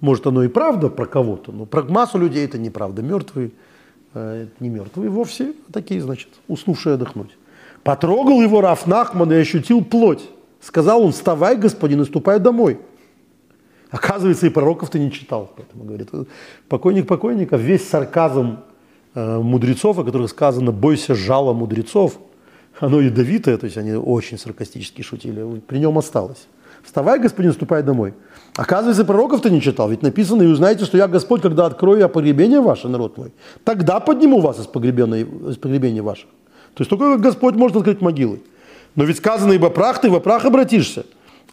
может, 0.00 0.26
оно 0.26 0.44
и 0.44 0.48
правда 0.48 0.88
про 0.88 1.06
кого-то, 1.06 1.52
но 1.52 1.64
про 1.64 1.82
массу 1.82 2.18
людей 2.18 2.44
это 2.44 2.58
неправда. 2.58 3.02
Мертвые, 3.02 3.52
э, 4.14 4.46
не 4.60 4.68
мертвые 4.68 5.10
вовсе, 5.10 5.54
а 5.68 5.72
такие, 5.72 6.00
значит, 6.02 6.28
уснувшие 6.48 6.94
отдохнуть. 6.94 7.30
Потрогал 7.84 8.40
его 8.40 8.60
Раф 8.60 8.86
Нахман 8.86 9.32
и 9.32 9.36
ощутил 9.36 9.84
плоть. 9.84 10.28
Сказал 10.60 11.02
он, 11.02 11.12
вставай, 11.12 11.56
господин, 11.56 12.02
и 12.02 12.04
ступай 12.04 12.38
домой. 12.38 12.78
Оказывается, 13.90 14.46
и 14.46 14.50
пророков 14.50 14.90
ты 14.90 14.98
не 14.98 15.10
читал. 15.10 15.50
Поэтому 15.56 15.84
говорит, 15.84 16.08
покойник 16.68 17.06
покойника, 17.06 17.56
весь 17.56 17.86
сарказм 17.88 18.60
э, 19.14 19.38
мудрецов, 19.38 19.98
о 19.98 20.04
которых 20.04 20.30
сказано, 20.30 20.70
бойся 20.72 21.14
жала 21.14 21.52
мудрецов, 21.52 22.18
оно 22.80 23.00
ядовитое, 23.00 23.58
то 23.58 23.66
есть 23.66 23.76
они 23.76 23.92
очень 23.92 24.38
саркастически 24.38 25.02
шутили, 25.02 25.60
при 25.60 25.78
нем 25.78 25.98
осталось. 25.98 26.46
Вставай, 26.82 27.20
господин, 27.20 27.52
ступай 27.52 27.82
домой. 27.82 28.14
Оказывается, 28.56 29.04
пророков 29.04 29.42
ты 29.42 29.50
не 29.50 29.60
читал, 29.60 29.90
ведь 29.90 30.02
написано, 30.02 30.42
и 30.42 30.46
узнаете, 30.46 30.84
что 30.84 30.96
я 30.96 31.06
Господь, 31.06 31.42
когда 31.42 31.66
открою 31.66 31.98
я 31.98 32.08
погребение 32.08 32.60
ваше, 32.60 32.88
народ 32.88 33.18
мой, 33.18 33.32
тогда 33.64 34.00
подниму 34.00 34.40
вас 34.40 34.58
из 34.58 34.66
погребения, 34.66 35.26
из 35.50 35.56
погребения 35.56 36.02
ваших. 36.02 36.28
То 36.74 36.82
есть 36.82 36.90
только 36.90 37.16
Господь 37.18 37.54
может 37.54 37.76
открыть 37.76 38.00
могилы. 38.00 38.40
Но 38.94 39.04
ведь 39.04 39.18
сказано, 39.18 39.52
ибо 39.52 39.70
прах 39.70 40.00
ты, 40.00 40.10
во 40.10 40.20
прах 40.20 40.44
обратишься. 40.44 41.04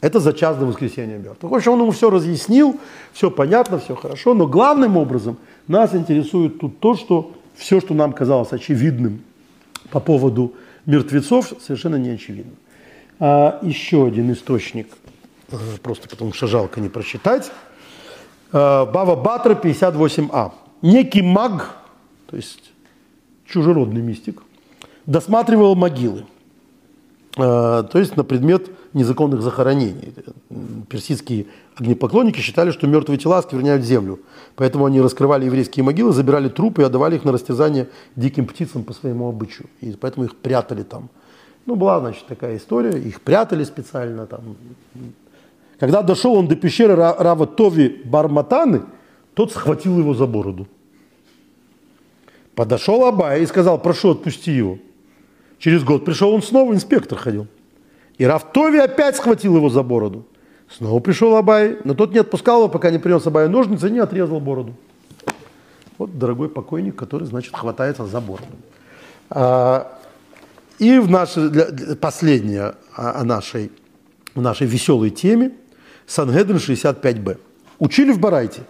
Это 0.01 0.19
за 0.19 0.31
час 0.33 0.57
до 0.57 0.65
воскресения 0.65 1.17
мертвых. 1.17 1.51
В 1.51 1.55
общем, 1.55 1.73
он 1.73 1.81
ему 1.81 1.91
все 1.91 2.09
разъяснил, 2.09 2.79
все 3.11 3.29
понятно, 3.29 3.79
все 3.79 3.95
хорошо, 3.95 4.33
но 4.33 4.47
главным 4.47 4.95
образом 4.95 5.37
нас 5.67 5.93
интересует 5.93 6.59
тут 6.59 6.79
то, 6.79 6.95
что 6.95 7.33
все, 7.55 7.81
что 7.81 7.93
нам 7.93 8.13
казалось 8.13 8.53
очевидным 8.53 9.21
по 9.91 9.99
поводу 9.99 10.53
мертвецов, 10.85 11.53
совершенно 11.61 11.97
не 11.97 12.11
очевидно. 12.11 12.53
А 13.19 13.59
еще 13.61 14.07
один 14.07 14.31
источник, 14.31 14.87
э, 15.51 15.57
просто 15.83 16.07
потому 16.07 16.31
что 16.31 16.47
жалко 16.47 16.79
не 16.79 16.87
прочитать. 16.87 17.51
Э, 18.53 18.85
Бава 18.85 19.17
Батра 19.17 19.53
58а. 19.53 20.53
Некий 20.81 21.21
маг, 21.21 21.75
то 22.27 22.37
есть 22.37 22.71
чужеродный 23.45 24.01
мистик, 24.01 24.41
досматривал 25.05 25.75
могилы– 25.75 26.25
Э, 27.39 27.83
то 27.89 27.99
есть 27.99 28.17
на 28.17 28.23
предмет 28.23 28.69
незаконных 28.93 29.41
захоронений. 29.41 30.13
Персидские 30.89 31.45
огнепоклонники 31.77 32.39
считали, 32.39 32.71
что 32.71 32.87
мертвые 32.87 33.17
тела 33.17 33.37
оскверняют 33.37 33.83
землю. 33.83 34.19
Поэтому 34.55 34.85
они 34.85 34.99
раскрывали 34.99 35.45
еврейские 35.45 35.83
могилы, 35.83 36.11
забирали 36.11 36.49
трупы 36.49 36.81
и 36.81 36.85
отдавали 36.85 37.15
их 37.15 37.23
на 37.23 37.31
растязание 37.31 37.87
диким 38.15 38.45
птицам 38.45 38.83
по 38.83 38.93
своему 38.93 39.29
обычаю. 39.29 39.67
И 39.79 39.91
поэтому 39.91 40.25
их 40.25 40.35
прятали 40.35 40.83
там. 40.83 41.09
Ну, 41.65 41.75
была, 41.75 41.99
значит, 41.99 42.25
такая 42.25 42.57
история. 42.57 42.97
Их 42.99 43.21
прятали 43.21 43.63
специально 43.63 44.25
там. 44.25 44.41
Когда 45.79 46.01
дошел 46.01 46.33
он 46.33 46.47
до 46.47 46.55
пещеры 46.55 46.95
Рава 46.95 47.45
Тови 47.47 48.01
Барматаны, 48.03 48.81
тот 49.33 49.53
схватил 49.53 49.97
его 49.97 50.13
за 50.13 50.25
бороду. 50.25 50.67
Подошел 52.55 53.05
Абай 53.05 53.43
и 53.43 53.45
сказал, 53.45 53.79
прошу, 53.79 54.09
отпусти 54.09 54.51
его. 54.51 54.79
Через 55.59 55.83
год 55.83 56.05
пришел 56.05 56.33
он 56.33 56.41
снова, 56.41 56.73
инспектор 56.73 57.17
ходил. 57.17 57.47
И 58.17 58.25
Рафтови 58.25 58.79
опять 58.79 59.17
схватил 59.17 59.57
его 59.57 59.69
за 59.69 59.83
бороду. 59.83 60.25
Снова 60.69 60.99
пришел 60.99 61.35
Абай, 61.35 61.77
но 61.83 61.93
тот 61.93 62.13
не 62.13 62.19
отпускал 62.19 62.59
его, 62.59 62.69
пока 62.69 62.91
не 62.91 62.97
принес 62.97 63.25
Абай 63.27 63.47
ножницы 63.49 63.89
и 63.89 63.91
не 63.91 63.99
отрезал 63.99 64.39
бороду. 64.39 64.73
Вот 65.97 66.17
дорогой 66.17 66.47
покойник, 66.49 66.95
который, 66.95 67.25
значит, 67.25 67.53
хватается 67.53 68.05
за 68.05 68.21
бороду. 68.21 68.47
А, 69.29 69.99
и 70.79 70.97
в 70.97 71.09
нашей, 71.09 71.49
для, 71.49 71.65
последнее 71.99 72.75
о, 72.95 73.21
о 73.21 73.23
нашей, 73.25 73.71
в 74.35 74.41
нашей 74.41 74.67
веселой 74.67 75.09
теме 75.09 75.51
Сангедрин 76.07 76.57
65б. 76.57 77.37
Учили 77.79 78.11
в 78.11 78.19
Барайте. 78.19 78.61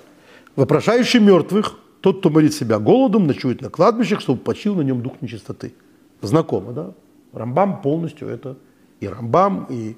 Вопрошающий 0.56 1.20
мертвых, 1.20 1.78
тот, 2.02 2.20
кто 2.20 2.30
морит 2.30 2.54
себя 2.54 2.80
голодом, 2.80 3.28
ночует 3.28 3.62
на 3.62 3.70
кладбищах, 3.70 4.22
чтобы 4.22 4.40
почил 4.40 4.76
на 4.76 4.82
нем 4.82 5.02
дух 5.02 5.22
нечистоты 5.22 5.74
знакомо, 6.22 6.74
да? 6.74 6.94
Рамбам 7.34 7.82
полностью 7.82 8.28
это, 8.28 8.58
и 9.00 9.08
Рамбам, 9.08 9.68
и 9.70 9.96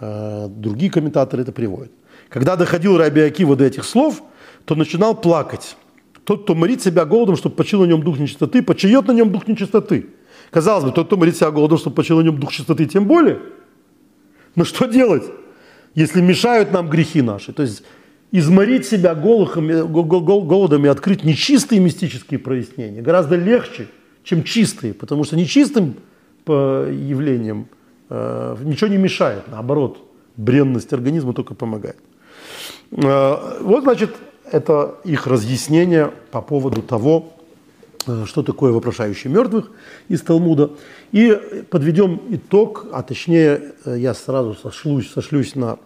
э, 0.00 0.48
другие 0.48 0.90
комментаторы 0.90 1.42
это 1.42 1.52
приводят. 1.52 1.92
Когда 2.28 2.56
доходил 2.56 2.98
Раби 2.98 3.20
Акива 3.20 3.56
до 3.56 3.64
этих 3.64 3.84
слов, 3.84 4.22
то 4.64 4.74
начинал 4.74 5.14
плакать. 5.14 5.76
Тот, 6.24 6.44
кто 6.44 6.54
морит 6.54 6.82
себя 6.82 7.04
голодом, 7.04 7.36
чтобы 7.36 7.54
почил 7.54 7.82
на 7.82 7.86
нем 7.86 8.02
дух 8.02 8.18
нечистоты, 8.18 8.62
почиет 8.62 9.06
на 9.06 9.12
нем 9.12 9.30
дух 9.30 9.46
нечистоты. 9.46 10.06
Казалось 10.50 10.84
бы, 10.84 10.92
тот, 10.92 11.06
кто 11.06 11.16
морит 11.16 11.36
себя 11.36 11.50
голодом, 11.50 11.78
чтобы 11.78 11.96
почил 11.96 12.18
на 12.18 12.22
нем 12.22 12.40
дух 12.40 12.52
чистоты, 12.52 12.86
тем 12.86 13.06
более. 13.06 13.40
Но 14.56 14.64
что 14.64 14.86
делать, 14.86 15.24
если 15.94 16.20
мешают 16.20 16.72
нам 16.72 16.88
грехи 16.88 17.22
наши? 17.22 17.52
То 17.52 17.62
есть 17.62 17.82
изморить 18.32 18.86
себя 18.86 19.14
голодом, 19.14 19.92
голодом 19.92 20.84
и 20.86 20.88
открыть 20.88 21.24
нечистые 21.24 21.80
мистические 21.80 22.40
прояснения 22.40 23.00
гораздо 23.00 23.36
легче– 23.36 23.88
чем 24.24 24.42
чистые, 24.42 24.94
потому 24.94 25.24
что 25.24 25.36
нечистым 25.36 25.96
по 26.44 26.86
явлениям 26.88 27.68
э, 28.08 28.56
ничего 28.64 28.88
не 28.88 28.96
мешает, 28.96 29.44
наоборот, 29.48 29.98
бренность 30.36 30.92
организма 30.92 31.32
только 31.32 31.54
помогает. 31.54 31.98
Э, 32.90 33.60
вот, 33.60 33.84
значит, 33.84 34.14
это 34.50 34.96
их 35.04 35.26
разъяснение 35.26 36.12
по 36.30 36.40
поводу 36.40 36.82
того, 36.82 37.34
э, 38.06 38.24
что 38.26 38.42
такое 38.42 38.72
вопрошающий 38.72 39.30
мертвых 39.30 39.70
из 40.08 40.22
Талмуда. 40.22 40.72
И 41.12 41.64
подведем 41.70 42.20
итог, 42.30 42.86
а 42.92 43.02
точнее 43.02 43.72
я 43.86 44.14
сразу 44.14 44.54
сошлюсь, 44.54 45.10
сошлюсь 45.10 45.54
на 45.54 45.78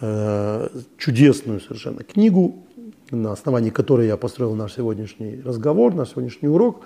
э, 0.00 0.68
чудесную 0.98 1.60
совершенно 1.60 2.02
книгу, 2.02 2.64
на 3.10 3.32
основании 3.32 3.70
которой 3.70 4.06
я 4.06 4.16
построил 4.16 4.54
наш 4.54 4.74
сегодняшний 4.74 5.40
разговор, 5.44 5.94
наш 5.94 6.10
сегодняшний 6.10 6.48
урок. 6.48 6.84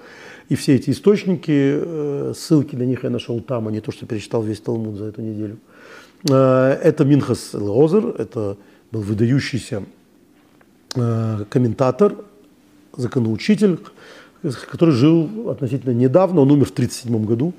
И 0.48 0.54
все 0.54 0.74
эти 0.74 0.90
источники, 0.90 1.50
э, 1.50 2.32
ссылки 2.36 2.76
на 2.76 2.82
них 2.82 3.04
я 3.04 3.10
нашел 3.10 3.40
там, 3.40 3.68
а 3.68 3.70
не 3.70 3.80
то, 3.80 3.92
что 3.92 4.06
перечитал 4.06 4.42
весь 4.42 4.60
Талмуд 4.60 4.96
за 4.96 5.06
эту 5.06 5.22
неделю. 5.22 5.58
Э, 6.28 6.78
это 6.82 7.04
Минхас 7.04 7.54
Леозер, 7.54 8.14
это 8.18 8.56
был 8.90 9.00
выдающийся 9.00 9.84
э, 10.94 11.44
комментатор, 11.48 12.16
законоучитель, 12.96 13.78
который 14.70 14.92
жил 14.92 15.50
относительно 15.50 15.92
недавно, 15.92 16.40
он 16.40 16.50
умер 16.50 16.66
в 16.66 16.72
1937 16.72 17.24
году, 17.24 17.54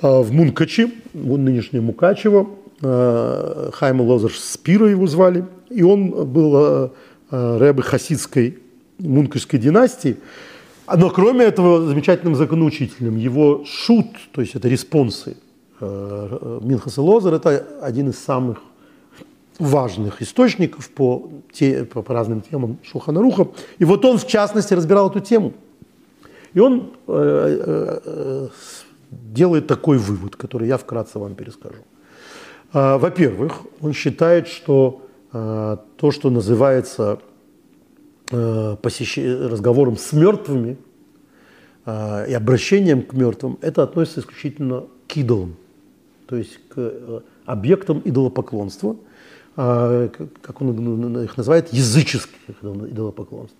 в 0.00 0.30
Мункаче, 0.30 0.90
нынешнее 1.14 1.80
Мукачево, 1.80 2.48
Хайма 2.80 4.02
Лозер 4.02 4.32
Спира 4.32 4.88
его 4.88 5.06
звали, 5.06 5.44
и 5.68 5.82
он 5.82 6.10
был 6.10 6.92
рэбы 7.30 7.82
хасидской 7.82 8.58
мункачской 8.98 9.58
династии, 9.58 10.16
но 10.94 11.10
кроме 11.10 11.44
этого, 11.44 11.86
замечательным 11.86 12.36
законоучителем, 12.36 13.16
его 13.16 13.64
шут, 13.64 14.06
то 14.32 14.40
есть 14.40 14.54
это 14.54 14.68
респонсы 14.68 15.36
э, 15.80 16.38
э, 16.40 16.60
Минхаса 16.62 17.02
Лозер, 17.02 17.34
это 17.34 17.66
один 17.82 18.10
из 18.10 18.18
самых 18.18 18.58
важных 19.58 20.22
источников 20.22 20.90
по, 20.90 21.28
те, 21.52 21.84
по, 21.84 22.02
по 22.02 22.14
разным 22.14 22.40
темам 22.40 22.78
Шуханаруха. 22.84 23.48
И 23.78 23.84
вот 23.84 24.04
он, 24.04 24.18
в 24.18 24.26
частности, 24.26 24.74
разбирал 24.74 25.10
эту 25.10 25.20
тему. 25.20 25.54
И 26.54 26.60
он 26.60 26.92
э, 27.08 28.48
делает 29.10 29.66
такой 29.66 29.98
вывод, 29.98 30.36
который 30.36 30.68
я 30.68 30.76
вкратце 30.78 31.18
вам 31.18 31.34
перескажу. 31.34 31.82
Во-первых, 32.72 33.62
он 33.80 33.92
считает, 33.92 34.48
что 34.48 35.02
то, 35.32 36.10
что 36.10 36.30
называется 36.30 37.20
посещ... 38.26 39.18
разговором 39.18 39.96
с 39.96 40.12
мертвыми 40.12 40.76
э, 41.84 42.30
и 42.30 42.34
обращением 42.34 43.02
к 43.02 43.12
мертвым, 43.12 43.58
это 43.60 43.82
относится 43.82 44.20
исключительно 44.20 44.84
к 45.06 45.16
идолам, 45.16 45.56
то 46.26 46.36
есть 46.36 46.58
к 46.68 46.74
э, 46.76 47.20
объектам 47.44 48.02
идолопоклонства, 48.04 48.96
как 49.54 50.60
он 50.60 51.24
их 51.24 51.36
называет, 51.38 51.72
языческих 51.72 52.62
идолопоклонств. 52.62 53.56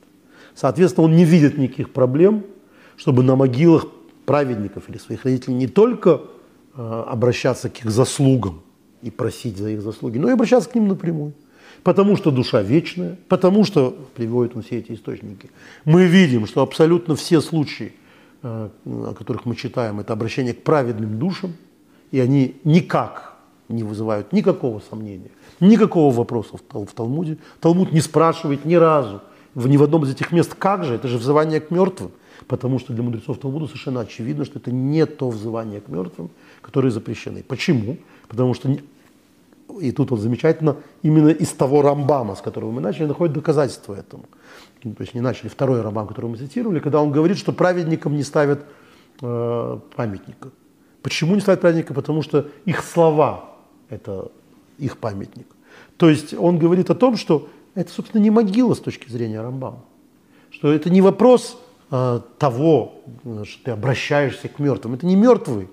Соответственно, 0.55 1.07
он 1.07 1.17
не 1.17 1.25
видит 1.25 1.57
никаких 1.57 1.91
проблем, 1.91 2.45
чтобы 2.99 3.23
на 3.23 3.35
могилах 3.35 3.87
праведников 4.27 4.91
или 4.91 4.99
своих 4.99 5.25
родителей 5.25 5.55
не 5.55 5.69
только 5.69 6.21
обращаться 6.75 7.71
к 7.71 7.79
их 7.79 7.91
заслугам 7.91 8.61
и 9.01 9.11
просить 9.11 9.57
за 9.57 9.71
их 9.71 9.81
заслуги, 9.81 10.19
но 10.19 10.29
и 10.29 10.33
обращаться 10.33 10.69
к 10.69 10.75
ним 10.75 10.89
напрямую 10.89 11.33
потому 11.87 12.17
что 12.17 12.33
душа 12.33 12.63
вечная, 12.63 13.17
потому 13.29 13.65
что, 13.65 13.97
приводит 14.17 14.57
он 14.57 14.63
все 14.63 14.79
эти 14.79 14.91
источники, 14.91 15.51
мы 15.85 16.07
видим, 16.07 16.49
что 16.49 16.63
абсолютно 16.63 17.15
все 17.15 17.41
случаи, 17.41 17.93
э, 18.43 18.71
о 18.85 19.15
которых 19.15 19.45
мы 19.45 19.55
читаем, 19.55 20.01
это 20.01 20.13
обращение 20.13 20.53
к 20.53 20.65
праведным 20.65 21.21
душам, 21.21 21.53
и 22.11 22.19
они 22.19 22.57
никак 22.65 23.37
не 23.69 23.85
вызывают 23.85 24.33
никакого 24.33 24.81
сомнения, 24.81 25.31
никакого 25.61 26.13
вопроса 26.13 26.57
в 26.57 26.93
Талмуде. 26.93 27.39
Талмуд 27.61 27.93
не 27.93 28.01
спрашивает 28.01 28.65
ни 28.65 28.75
разу, 28.75 29.23
в 29.55 29.69
ни 29.69 29.77
в 29.77 29.85
одном 29.85 30.03
из 30.03 30.11
этих 30.11 30.33
мест, 30.33 30.57
как 30.59 30.83
же, 30.83 30.97
это 30.97 31.07
же 31.07 31.19
взывание 31.19 31.61
к 31.61 31.71
мертвым, 31.71 32.11
потому 32.49 32.81
что 32.81 32.95
для 32.95 33.05
мудрецов 33.05 33.39
Талмуда 33.39 33.69
совершенно 33.69 34.01
очевидно, 34.01 34.45
что 34.45 34.59
это 34.59 34.73
не 34.73 35.07
то 35.07 35.31
взывание 35.31 35.81
к 35.81 35.87
мертвым, 35.87 36.31
которые 36.63 36.91
запрещены. 36.91 37.45
Почему? 37.47 37.97
Потому 38.27 38.55
что 38.55 38.77
и 39.81 39.93
тут 39.93 40.11
вот 40.11 40.21
замечательно, 40.21 40.77
именно 41.03 41.29
из 41.29 41.51
того 41.51 41.83
Рамбама, 41.83 42.35
с 42.35 42.41
которого 42.41 42.71
мы 42.71 42.81
начали, 42.81 43.07
находит 43.07 43.35
доказательства 43.35 43.95
этому. 43.95 44.25
Ну, 44.85 44.95
то 44.95 45.03
есть 45.03 45.15
не 45.15 45.21
начали 45.21 45.49
второй 45.49 45.81
Рамбам, 45.81 46.07
который 46.07 46.31
мы 46.31 46.37
цитировали, 46.37 46.81
когда 46.81 47.01
он 47.01 47.11
говорит, 47.11 47.39
что 47.39 47.53
праведникам 47.53 48.17
не 48.17 48.23
ставят 48.23 48.65
э, 49.21 49.79
памятника. 49.97 50.51
Почему 51.03 51.35
не 51.35 51.41
ставят 51.41 51.61
памятника? 51.61 51.95
Потому 51.95 52.23
что 52.23 52.49
их 52.65 52.83
слова– 52.83 53.57
это 53.89 54.31
их 54.79 54.99
памятник. 54.99 55.47
То 55.97 56.09
есть 56.09 56.35
он 56.35 56.59
говорит 56.59 56.91
о 56.91 56.95
том, 56.95 57.17
что 57.17 57.49
это, 57.75 57.91
собственно, 57.91 58.23
не 58.23 58.31
могила 58.31 58.75
с 58.75 58.81
точки 58.81 59.11
зрения 59.11 59.41
Рамбама. 59.41 59.85
Что 60.51 60.73
это 60.73 60.91
не 60.91 61.01
вопрос 61.01 61.59
э, 61.91 62.21
того, 62.39 63.03
что 63.45 63.65
ты 63.65 63.71
обращаешься 63.71 64.49
к 64.49 64.59
мертвым. 64.59 64.95
Это 64.95 65.07
не 65.07 65.17
мертвые 65.17 65.69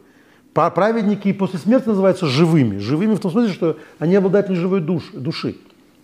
Праведники 0.53 1.29
и 1.29 1.33
после 1.33 1.59
смерти 1.59 1.87
называются 1.87 2.27
живыми. 2.27 2.77
Живыми 2.77 3.15
в 3.15 3.19
том 3.19 3.31
смысле, 3.31 3.53
что 3.53 3.77
они 3.99 4.15
обладатели 4.15 4.55
живой 4.55 4.81
душ, 4.81 5.11
души. 5.13 5.55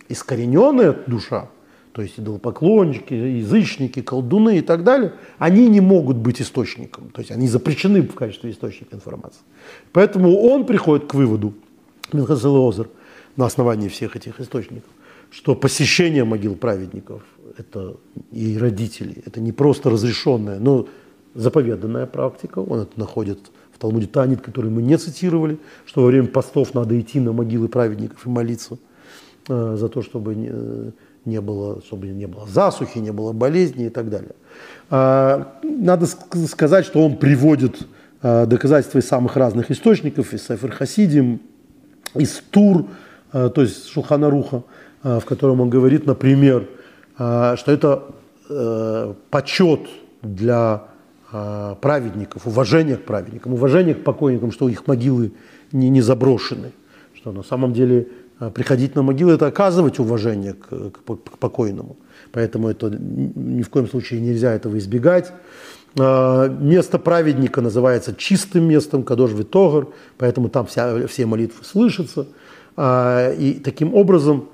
Искорененная 0.08 0.96
душа, 1.06 1.48
то 1.92 2.02
есть 2.02 2.18
идолопоклонники, 2.18 3.14
язычники, 3.14 4.02
колдуны 4.02 4.58
и 4.58 4.60
так 4.60 4.82
далее, 4.82 5.14
они 5.38 5.68
не 5.68 5.80
могут 5.80 6.16
быть 6.16 6.40
источником. 6.42 7.10
То 7.10 7.20
есть 7.20 7.30
они 7.30 7.46
запрещены 7.46 8.02
в 8.02 8.14
качестве 8.14 8.50
источника 8.50 8.96
информации. 8.96 9.40
Поэтому 9.92 10.36
он 10.36 10.66
приходит 10.66 11.06
к 11.06 11.14
выводу, 11.14 11.54
Минхасел 12.12 12.68
Озер, 12.68 12.88
на 13.36 13.46
основании 13.46 13.88
всех 13.88 14.16
этих 14.16 14.40
источников, 14.40 14.90
что 15.30 15.54
посещение 15.54 16.24
могил 16.24 16.56
праведников 16.56 17.22
это 17.56 17.96
и 18.32 18.58
родителей, 18.58 19.22
это 19.24 19.40
не 19.40 19.52
просто 19.52 19.90
разрешенная, 19.90 20.58
но 20.58 20.88
заповеданная 21.34 22.06
практика. 22.06 22.58
Он 22.58 22.80
это 22.80 22.98
находит 22.98 23.38
Талмуде 23.80 24.06
Танит, 24.06 24.42
который 24.42 24.70
мы 24.70 24.82
не 24.82 24.96
цитировали, 24.98 25.58
что 25.86 26.02
во 26.02 26.08
время 26.08 26.28
постов 26.28 26.74
надо 26.74 27.00
идти 27.00 27.18
на 27.18 27.32
могилы 27.32 27.68
праведников 27.68 28.26
и 28.26 28.28
молиться 28.28 28.78
э, 29.48 29.76
за 29.78 29.88
то, 29.88 30.02
чтобы 30.02 30.34
не, 31.24 31.40
было, 31.40 31.82
чтобы 31.82 32.08
не 32.08 32.26
было 32.26 32.46
засухи, 32.46 32.98
не 32.98 33.10
было 33.10 33.32
болезней 33.32 33.86
и 33.86 33.90
так 33.90 34.10
далее. 34.10 34.34
А, 34.90 35.58
надо 35.62 36.06
сказать, 36.06 36.84
что 36.84 37.04
он 37.04 37.16
приводит 37.16 37.88
э, 38.22 38.46
доказательства 38.46 38.98
из 38.98 39.08
самых 39.08 39.36
разных 39.36 39.70
источников, 39.70 40.34
из 40.34 40.46
Сефер 40.46 40.72
Хасидим, 40.72 41.40
из 42.14 42.42
Тур, 42.50 42.86
э, 43.32 43.48
то 43.48 43.62
есть 43.62 43.88
Шулханаруха, 43.88 44.62
в 45.02 45.22
котором 45.22 45.62
он 45.62 45.70
говорит, 45.70 46.04
например, 46.04 46.68
что 47.16 47.64
это 47.66 49.16
почет 49.30 49.80
для 50.20 50.89
праведников, 51.30 52.46
уважение 52.46 52.96
к 52.96 53.04
праведникам, 53.04 53.54
уважение 53.54 53.94
к 53.94 54.02
покойникам, 54.02 54.50
что 54.52 54.68
их 54.68 54.86
могилы 54.86 55.32
не, 55.72 55.88
не 55.88 56.00
заброшены. 56.00 56.72
Что 57.14 57.32
на 57.32 57.42
самом 57.42 57.72
деле 57.72 58.08
а, 58.38 58.50
приходить 58.50 58.94
на 58.94 59.02
могилы– 59.02 59.32
это 59.34 59.46
оказывать 59.46 59.98
уважение 59.98 60.54
к, 60.54 60.68
к, 60.68 61.00
к 61.04 61.38
покойному. 61.38 61.96
Поэтому 62.32 62.68
это 62.68 62.90
ни 62.90 63.62
в 63.62 63.68
коем 63.68 63.88
случае 63.88 64.20
нельзя 64.20 64.52
этого 64.54 64.78
избегать. 64.78 65.32
А, 65.98 66.48
место 66.48 66.98
праведника 66.98 67.60
называется 67.60 68.14
чистым 68.16 68.64
местом, 68.64 69.02
Кадош 69.02 69.32
Витогар, 69.32 69.88
поэтому 70.16 70.48
там 70.48 70.66
вся, 70.66 71.06
все 71.06 71.26
молитвы 71.26 71.64
слышатся. 71.64 72.26
И 72.78 73.60
таким 73.62 73.94
образом 73.94 74.48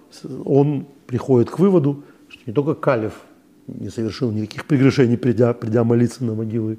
он 0.44 0.88
приходит 1.06 1.48
к 1.48 1.60
выводу, 1.60 2.02
что 2.28 2.40
не 2.46 2.52
только 2.52 2.74
Калев 2.74 3.12
не 3.66 3.90
совершил 3.90 4.30
никаких 4.30 4.64
прегрешений, 4.66 5.16
придя, 5.16 5.52
придя 5.52 5.84
молиться 5.84 6.24
на 6.24 6.34
могилы 6.34 6.78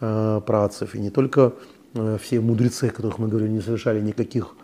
э, 0.00 0.40
працев. 0.46 0.94
И 0.94 1.00
не 1.00 1.10
только 1.10 1.54
э, 1.94 2.18
все 2.20 2.40
мудрецы, 2.40 2.84
о 2.84 2.90
которых 2.90 3.18
мы 3.18 3.28
говорили, 3.28 3.50
не 3.50 3.60
совершали 3.60 4.00
никаких 4.00 4.54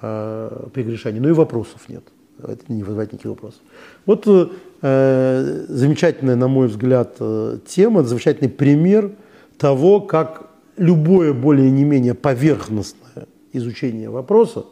э, 0.00 0.66
прегрешений, 0.72 1.20
но 1.20 1.28
и 1.28 1.32
вопросов 1.32 1.88
нет. 1.88 2.04
Это 2.38 2.60
не 2.68 2.82
вызывает 2.82 3.12
никаких 3.12 3.30
вопросов. 3.30 3.60
Вот 4.06 4.26
э, 4.26 5.64
замечательная, 5.68 6.36
на 6.36 6.48
мой 6.48 6.66
взгляд, 6.68 7.16
э, 7.20 7.58
тема, 7.66 8.02
замечательный 8.02 8.48
пример 8.50 9.12
того, 9.58 10.00
как 10.00 10.50
любое 10.76 11.32
более 11.32 11.70
не 11.70 11.84
менее 11.84 12.14
поверхностное 12.14 13.26
изучение 13.52 14.10
вопроса 14.10 14.64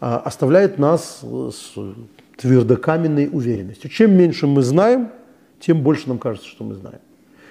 э, 0.00 0.06
оставляет 0.06 0.78
нас 0.78 1.20
с 1.22 1.74
твердокаменной 2.36 3.28
уверенностью. 3.30 3.90
Чем 3.90 4.12
меньше 4.12 4.46
мы 4.46 4.62
знаем, 4.62 5.10
тем 5.60 5.82
больше 5.82 6.08
нам 6.08 6.18
кажется, 6.18 6.48
что 6.48 6.64
мы 6.64 6.74
знаем. 6.74 7.00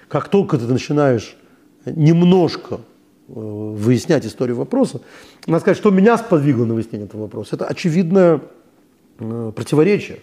Как 0.08 0.28
только 0.30 0.58
ты 0.58 0.66
начинаешь 0.66 1.38
немножко 1.86 2.76
э, 2.76 3.32
выяснять 3.34 4.26
историю 4.26 4.58
вопроса, 4.58 5.02
надо 5.46 5.62
сказать, 5.62 5.78
что 5.78 5.92
меня 5.92 6.18
сподвигло 6.18 6.66
на 6.66 6.74
выяснение 6.74 7.08
этого 7.08 7.24
вопроса. 7.24 7.56
Это 7.56 7.66
очевидное 7.66 8.42
э, 9.20 9.52
противоречие. 9.56 10.20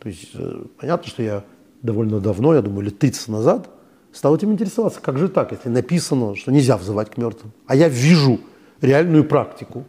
То 0.00 0.08
есть 0.08 0.30
э, 0.34 0.64
понятно, 0.78 1.08
что 1.08 1.22
я 1.22 1.44
довольно 1.80 2.20
давно, 2.20 2.54
я 2.54 2.62
думаю, 2.62 2.86
лет 2.86 2.98
30 2.98 3.28
назад, 3.28 3.70
стал 4.12 4.36
этим 4.36 4.52
интересоваться. 4.52 5.00
Как 5.00 5.18
же 5.18 5.28
так, 5.28 5.52
если 5.52 5.68
написано, 5.68 6.36
что 6.36 6.52
нельзя 6.52 6.76
взывать 6.76 7.10
к 7.10 7.16
мертвым? 7.16 7.52
А 7.66 7.76
я 7.76 7.88
вижу 7.88 8.40
реальную 8.80 9.24
практику. 9.24 9.84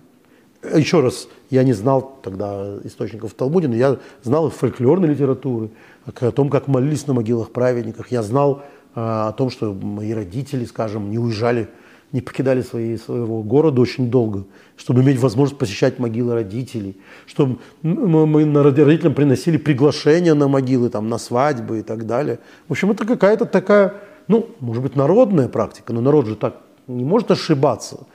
Еще 0.75 1.01
раз, 1.01 1.27
я 1.49 1.63
не 1.63 1.73
знал 1.73 2.19
тогда 2.23 2.77
источников 2.83 3.31
в 3.31 3.35
Талмуде, 3.35 3.67
но 3.67 3.75
я 3.75 3.97
знал 4.23 4.47
их 4.47 4.53
фольклорной 4.53 5.09
литературы, 5.09 5.69
о 6.05 6.31
том, 6.31 6.49
как 6.49 6.67
молились 6.67 7.07
на 7.07 7.13
могилах 7.13 7.51
праведников. 7.51 8.07
Я 8.09 8.23
знал 8.23 8.63
а, 8.95 9.29
о 9.29 9.31
том, 9.33 9.49
что 9.49 9.73
мои 9.73 10.13
родители, 10.13 10.65
скажем, 10.65 11.09
не 11.09 11.17
уезжали, 11.17 11.69
не 12.11 12.21
покидали 12.21 12.61
свои, 12.61 12.97
своего 12.97 13.41
города 13.41 13.81
очень 13.81 14.11
долго, 14.11 14.45
чтобы 14.77 15.01
иметь 15.01 15.19
возможность 15.19 15.57
посещать 15.57 15.97
могилы 15.99 16.35
родителей, 16.35 16.97
чтобы 17.25 17.57
мы 17.81 18.63
родителям 18.63 19.15
приносили 19.15 19.57
приглашения 19.57 20.35
на 20.35 20.47
могилы, 20.47 20.89
там, 20.89 21.09
на 21.09 21.17
свадьбы 21.17 21.79
и 21.79 21.81
так 21.81 22.05
далее. 22.05 22.39
В 22.67 22.73
общем, 22.73 22.91
это 22.91 23.05
какая-то 23.05 23.45
такая, 23.45 23.95
ну, 24.27 24.47
может 24.59 24.83
быть, 24.83 24.95
народная 24.95 25.47
практика, 25.47 25.91
но 25.91 26.01
народ 26.01 26.27
же 26.27 26.35
так 26.35 26.57
не 26.87 27.03
может 27.03 27.31
ошибаться. 27.31 28.05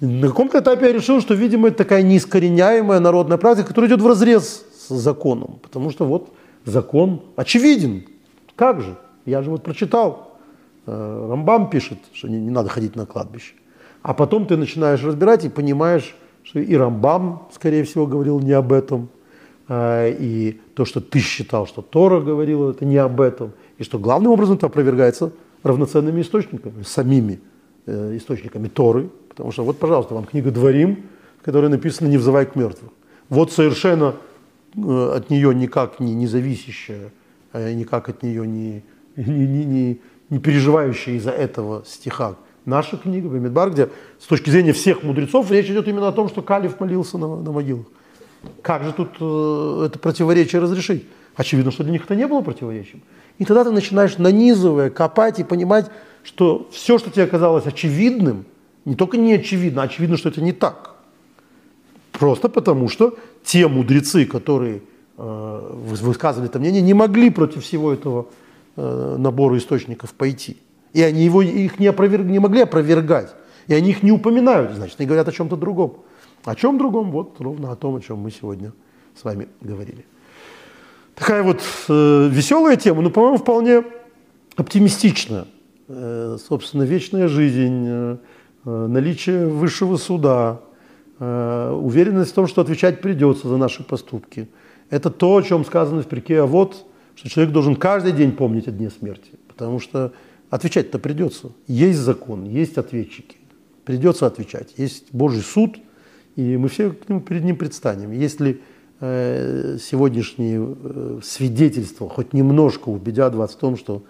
На 0.00 0.28
каком-то 0.28 0.60
этапе 0.60 0.86
я 0.86 0.92
решил, 0.92 1.20
что, 1.20 1.34
видимо, 1.34 1.68
это 1.68 1.78
такая 1.78 2.02
неискореняемая 2.02 3.00
народная 3.00 3.38
практика, 3.38 3.68
которая 3.68 3.90
идет 3.90 4.02
в 4.02 4.06
разрез 4.06 4.64
с 4.88 4.94
законом, 4.94 5.58
потому 5.62 5.90
что 5.90 6.04
вот 6.04 6.30
закон 6.64 7.22
очевиден. 7.36 8.04
Как 8.56 8.80
же? 8.80 8.96
Я 9.24 9.42
же 9.42 9.50
вот 9.50 9.62
прочитал, 9.62 10.38
э, 10.86 11.26
Рамбам 11.30 11.70
пишет, 11.70 11.98
что 12.12 12.28
не, 12.28 12.38
не 12.38 12.50
надо 12.50 12.68
ходить 12.68 12.96
на 12.96 13.06
кладбище. 13.06 13.54
А 14.02 14.14
потом 14.14 14.46
ты 14.46 14.56
начинаешь 14.56 15.02
разбирать 15.02 15.44
и 15.44 15.48
понимаешь, 15.48 16.14
что 16.42 16.58
и 16.58 16.74
Рамбам, 16.74 17.48
скорее 17.52 17.84
всего, 17.84 18.06
говорил 18.06 18.40
не 18.40 18.52
об 18.52 18.72
этом, 18.72 19.08
э, 19.68 20.14
и 20.18 20.60
то, 20.74 20.84
что 20.84 21.00
ты 21.00 21.20
считал, 21.20 21.66
что 21.66 21.82
Тора 21.82 22.20
говорила, 22.20 22.70
это 22.70 22.84
не 22.84 22.96
об 22.96 23.20
этом, 23.20 23.52
и 23.78 23.84
что 23.84 23.98
главным 23.98 24.32
образом 24.32 24.56
это 24.56 24.66
опровергается 24.66 25.32
равноценными 25.62 26.22
источниками, 26.22 26.82
самими 26.82 27.40
э, 27.86 28.16
источниками 28.16 28.68
Торы, 28.68 29.10
потому 29.28 29.52
что 29.52 29.64
вот, 29.64 29.78
пожалуйста, 29.78 30.14
вам 30.14 30.24
книга 30.24 30.50
Дворим, 30.50 31.04
в 31.40 31.44
которой 31.44 31.70
написано 31.70 32.08
«Не 32.08 32.18
взывай 32.18 32.46
к 32.46 32.56
мертвым». 32.56 32.90
Вот 33.28 33.52
совершенно 33.52 34.16
от 34.76 35.30
нее 35.30 35.54
никак 35.54 36.00
не, 36.00 36.14
не 36.14 36.26
зависящая, 36.26 37.12
э, 37.52 37.72
никак 37.72 38.08
от 38.08 38.22
нее 38.22 38.46
не, 38.46 38.82
не, 39.16 39.46
не, 39.46 39.64
не, 39.64 40.00
не 40.28 40.38
переживающая 40.38 41.14
из-за 41.14 41.30
этого 41.30 41.82
стиха. 41.86 42.36
Наша 42.64 42.96
книга, 42.96 43.28
Бамидбар, 43.28 43.70
где 43.70 43.88
с 44.18 44.26
точки 44.26 44.50
зрения 44.50 44.72
всех 44.72 45.02
мудрецов 45.02 45.50
речь 45.50 45.66
идет 45.66 45.88
именно 45.88 46.08
о 46.08 46.12
том, 46.12 46.28
что 46.28 46.42
Калиф 46.42 46.78
молился 46.78 47.18
на, 47.18 47.36
на 47.36 47.52
могилах. 47.52 47.86
Как 48.62 48.84
же 48.84 48.92
тут 48.92 49.10
э, 49.20 49.86
это 49.86 49.98
противоречие 49.98 50.60
разрешить? 50.60 51.06
Очевидно, 51.36 51.70
что 51.70 51.84
для 51.84 51.92
них 51.92 52.04
это 52.04 52.14
не 52.14 52.26
было 52.26 52.42
противоречием. 52.42 53.02
И 53.38 53.44
тогда 53.44 53.64
ты 53.64 53.70
начинаешь 53.70 54.18
нанизывая, 54.18 54.90
копать 54.90 55.38
и 55.40 55.44
понимать, 55.44 55.90
что 56.22 56.68
все, 56.70 56.98
что 56.98 57.10
тебе 57.10 57.26
казалось 57.26 57.66
очевидным, 57.66 58.44
не 58.84 58.94
только 58.94 59.16
не 59.16 59.34
очевидно, 59.34 59.82
а 59.82 59.84
очевидно, 59.86 60.16
что 60.16 60.28
это 60.28 60.42
не 60.42 60.52
так. 60.52 60.96
Просто 62.12 62.48
потому, 62.48 62.88
что 62.88 63.18
те 63.44 63.68
мудрецы, 63.68 64.24
которые 64.26 64.82
э, 65.16 65.70
высказывали 65.72 66.48
это 66.48 66.58
мнение, 66.58 66.82
не 66.82 66.94
могли 66.94 67.30
против 67.30 67.64
всего 67.64 67.92
этого 67.92 68.26
э, 68.76 69.16
набора 69.18 69.58
источников 69.58 70.14
пойти. 70.14 70.56
И 70.92 71.02
они 71.02 71.24
его, 71.24 71.42
их 71.42 71.78
не, 71.78 71.86
опроверг, 71.86 72.24
не 72.24 72.38
могли 72.38 72.62
опровергать. 72.62 73.34
И 73.66 73.74
они 73.74 73.90
их 73.90 74.02
не 74.02 74.12
упоминают, 74.12 74.72
значит, 74.72 74.96
они 74.98 75.06
говорят 75.06 75.28
о 75.28 75.32
чем-то 75.32 75.56
другом. 75.56 75.98
О 76.44 76.54
чем 76.54 76.78
другом? 76.78 77.10
Вот 77.10 77.36
ровно 77.40 77.70
о 77.70 77.76
том, 77.76 77.96
о 77.96 78.00
чем 78.00 78.18
мы 78.18 78.30
сегодня 78.30 78.72
с 79.14 79.24
вами 79.24 79.48
говорили. 79.60 80.04
Такая 81.14 81.42
вот 81.42 81.60
э, 81.88 82.28
веселая 82.30 82.76
тема, 82.76 83.02
но, 83.02 83.10
по-моему, 83.10 83.36
вполне 83.36 83.84
оптимистичная. 84.56 85.46
Э, 85.88 86.38
собственно, 86.48 86.82
вечная 86.82 87.28
жизнь, 87.28 87.84
э, 87.86 88.16
э 88.64 88.86
наличие 88.86 89.46
высшего 89.46 89.96
суда, 89.96 90.60
уверенность 91.20 92.30
в 92.30 92.34
том, 92.34 92.46
что 92.46 92.62
отвечать 92.62 93.02
придется 93.02 93.48
за 93.48 93.58
наши 93.58 93.84
поступки. 93.84 94.48
Это 94.88 95.10
то, 95.10 95.36
о 95.36 95.42
чем 95.42 95.64
сказано 95.64 96.02
в 96.02 96.06
перке, 96.06 96.40
а 96.40 96.46
вот, 96.46 96.86
что 97.14 97.28
человек 97.28 97.52
должен 97.52 97.76
каждый 97.76 98.12
день 98.12 98.32
помнить 98.32 98.66
о 98.68 98.70
дне 98.70 98.90
смерти, 98.90 99.32
потому 99.46 99.80
что 99.80 100.12
отвечать-то 100.48 100.98
придется. 100.98 101.52
Есть 101.66 101.98
закон, 101.98 102.44
есть 102.44 102.78
ответчики, 102.78 103.36
придется 103.84 104.26
отвечать. 104.26 104.74
Есть 104.78 105.12
Божий 105.12 105.42
суд, 105.42 105.76
и 106.36 106.56
мы 106.56 106.68
все 106.68 106.90
к 106.90 107.08
нему, 107.08 107.20
перед 107.20 107.44
ним 107.44 107.56
предстанем. 107.56 108.12
Если 108.12 108.62
э, 109.00 109.76
сегодняшние 109.78 110.60
э, 110.66 111.20
свидетельства 111.22 112.08
хоть 112.08 112.32
немножко 112.32 112.88
убедят 112.88 113.34
вас 113.34 113.52
в 113.52 113.58
том, 113.58 113.76
что 113.76 114.04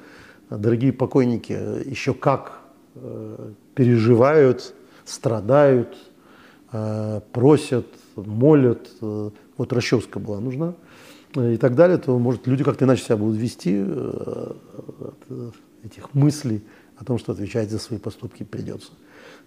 дорогие 0.48 0.92
покойники 0.92 1.52
еще 1.88 2.14
как 2.14 2.60
э, 2.94 3.52
переживают, 3.74 4.74
страдают, 5.04 5.88
Э, 5.88 6.09
просят, 7.32 7.86
молят, 8.16 8.88
э, 9.00 9.30
вот 9.56 9.72
расческа 9.72 10.18
была 10.18 10.40
нужна 10.40 10.74
э, 11.34 11.54
и 11.54 11.56
так 11.56 11.74
далее, 11.74 11.98
то, 11.98 12.18
может, 12.18 12.46
люди 12.46 12.64
как-то 12.64 12.84
иначе 12.84 13.04
себя 13.04 13.16
будут 13.16 13.38
вести 13.38 13.80
от 13.80 15.26
этих 15.84 16.14
мыслей 16.14 16.62
о 16.96 17.04
том, 17.04 17.18
что 17.18 17.32
отвечать 17.32 17.70
за 17.70 17.78
свои 17.78 17.98
поступки 17.98 18.44
придется. 18.44 18.92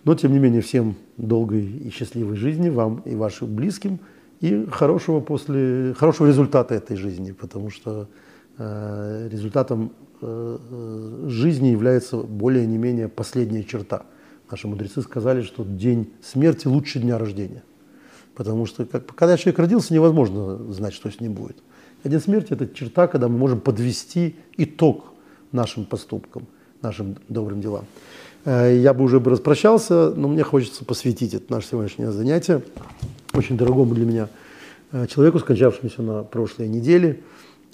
Но, 0.04 0.16
тем 0.16 0.34
не 0.34 0.40
менее, 0.40 0.62
всем 0.62 0.96
долгой 1.18 1.66
и 1.66 1.90
счастливой 1.90 2.36
жизни 2.36 2.70
вам 2.70 3.02
и 3.06 3.16
вашим 3.16 3.56
близким, 3.56 4.00
и 4.42 4.68
хорошего, 4.70 5.22
после, 5.22 5.94
хорошего 5.98 6.28
результата 6.28 6.74
этой 6.76 6.98
жизни, 6.98 7.32
потому 7.32 7.70
что 7.70 8.10
э, 8.58 9.30
результатом 9.32 9.94
э, 10.22 10.58
э 10.60 11.30
жизни 11.30 11.68
является 11.68 12.18
более 12.18 12.66
не 12.66 12.78
менее 12.78 13.08
последняя 13.08 13.64
черта. 13.64 14.04
Наши 14.54 14.68
мудрецы 14.68 15.02
сказали, 15.02 15.42
что 15.42 15.64
день 15.64 16.12
смерти 16.22 16.68
лучше 16.68 17.00
дня 17.00 17.18
рождения. 17.18 17.64
Потому 18.36 18.68
что 18.68 18.86
как, 18.86 19.08
когда 19.16 19.36
человек 19.36 19.58
родился, 19.58 19.96
невозможно 19.96 20.72
знать, 20.72 20.94
что 20.94 21.10
с 21.10 21.20
ним 21.20 21.34
будет. 21.34 21.58
А 22.04 22.10
день 22.10 22.20
смерти– 22.20 22.50
это 22.54 22.68
черта, 22.68 23.08
когда 23.08 23.28
мы 23.30 23.40
можем 23.40 23.60
подвести 23.60 24.36
итог 24.56 25.06
нашим 25.52 25.86
поступкам, 25.86 26.46
нашим 26.84 27.16
добрым 27.30 27.62
делам. 27.62 27.86
Э, 28.46 28.78
я 28.80 28.94
бы 28.94 29.04
уже 29.04 29.20
бы 29.20 29.32
распрощался, 29.32 30.14
но 30.16 30.28
мне 30.28 30.44
хочется 30.44 30.86
посвятить 30.86 31.34
это 31.34 31.52
наше 31.52 31.70
сегодняшнее 31.70 32.12
занятие 32.12 32.62
очень 33.34 33.58
дорогому 33.58 33.96
для 33.96 34.06
меня 34.06 34.30
э, 34.92 35.08
человеку, 35.08 35.40
скончавшемуся 35.40 36.04
на 36.04 36.22
прошлой 36.22 36.68
неделе. 36.68 37.22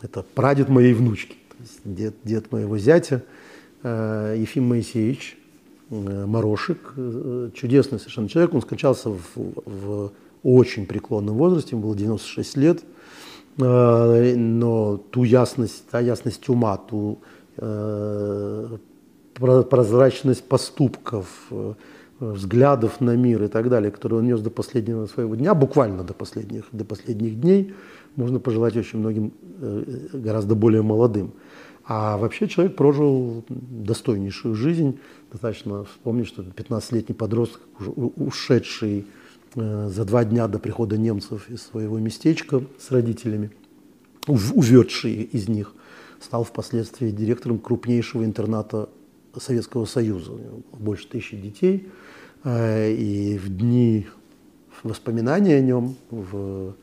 Это 0.01 0.23
прадед 0.34 0.69
моей 0.69 0.93
внучки, 0.93 1.35
дед, 1.84 2.15
дед 2.23 2.53
моего 2.53 2.77
зятя 2.77 3.22
э, 3.84 4.38
Ефим 4.39 4.69
Моисеевич 4.69 5.38
Морошик. 5.89 6.93
Чудесный 7.53 7.99
совершенно 7.99 8.29
человек. 8.29 8.53
Он 8.53 8.61
скончался 8.61 9.09
в, 9.09 9.19
в 9.35 10.11
очень 10.43 10.85
преклонном 10.85 11.35
возрасте, 11.35 11.71
ему 11.71 11.83
было 11.83 11.95
96 11.95 12.57
лет. 12.57 12.83
Но 13.57 14.97
ту 15.11 15.23
ясность, 15.23 15.83
та 15.89 15.99
ясность 15.99 16.47
ума, 16.47 16.77
ту 16.77 17.19
прозрачность 19.39 20.43
поступков, 20.43 21.27
э, 21.51 21.73
взглядов 22.19 23.01
на 23.01 23.15
мир 23.15 23.43
и 23.43 23.47
так 23.47 23.69
далее, 23.69 23.91
которые 23.91 24.19
он 24.19 24.27
нес 24.27 24.41
до 24.41 24.49
последнего 24.49 25.05
своего 25.07 25.35
дня, 25.35 25.53
буквально 25.53 26.03
до 26.03 26.13
последних, 26.13 26.65
до 26.71 26.85
последних 26.85 27.39
дней, 27.39 27.73
можно 28.15 28.39
пожелать 28.39 28.75
очень 28.75 28.99
многим 28.99 29.31
э, 29.61 29.83
гораздо 30.13 30.55
более 30.55 30.81
молодым. 30.81 31.31
А 31.91 32.17
вообще 32.17 32.47
человек 32.47 32.75
прожил 32.75 33.43
достойнейшую 33.49 34.53
жизнь. 34.53 34.99
Достаточно 35.31 35.85
вспомнить, 35.85 36.27
что 36.27 36.43
15-летний 36.43 37.15
подросток, 37.15 37.61
ушедший 38.15 39.07
э, 39.55 39.89
за 39.89 40.05
два 40.05 40.23
дня 40.23 40.47
до 40.47 40.59
прихода 40.59 40.99
немцев 40.99 41.49
из 41.49 41.63
своего 41.63 41.97
местечка 41.97 42.61
с 42.77 42.91
родителями, 42.91 43.49
уведший 44.27 45.23
из 45.23 45.49
них, 45.49 45.73
стал 46.19 46.43
впоследствии 46.43 47.09
директором 47.09 47.57
крупнейшего 47.57 48.23
интерната 48.23 48.89
Советского 49.35 49.85
Союза. 49.85 50.33
Больше 50.71 51.07
тысячи 51.07 51.37
детей. 51.37 51.87
Э, 52.43 52.93
и 52.93 53.39
в 53.39 53.49
дни 53.49 54.05
воспоминаний 54.83 55.53
о 55.53 55.61
нем, 55.61 55.95
в 56.11 56.75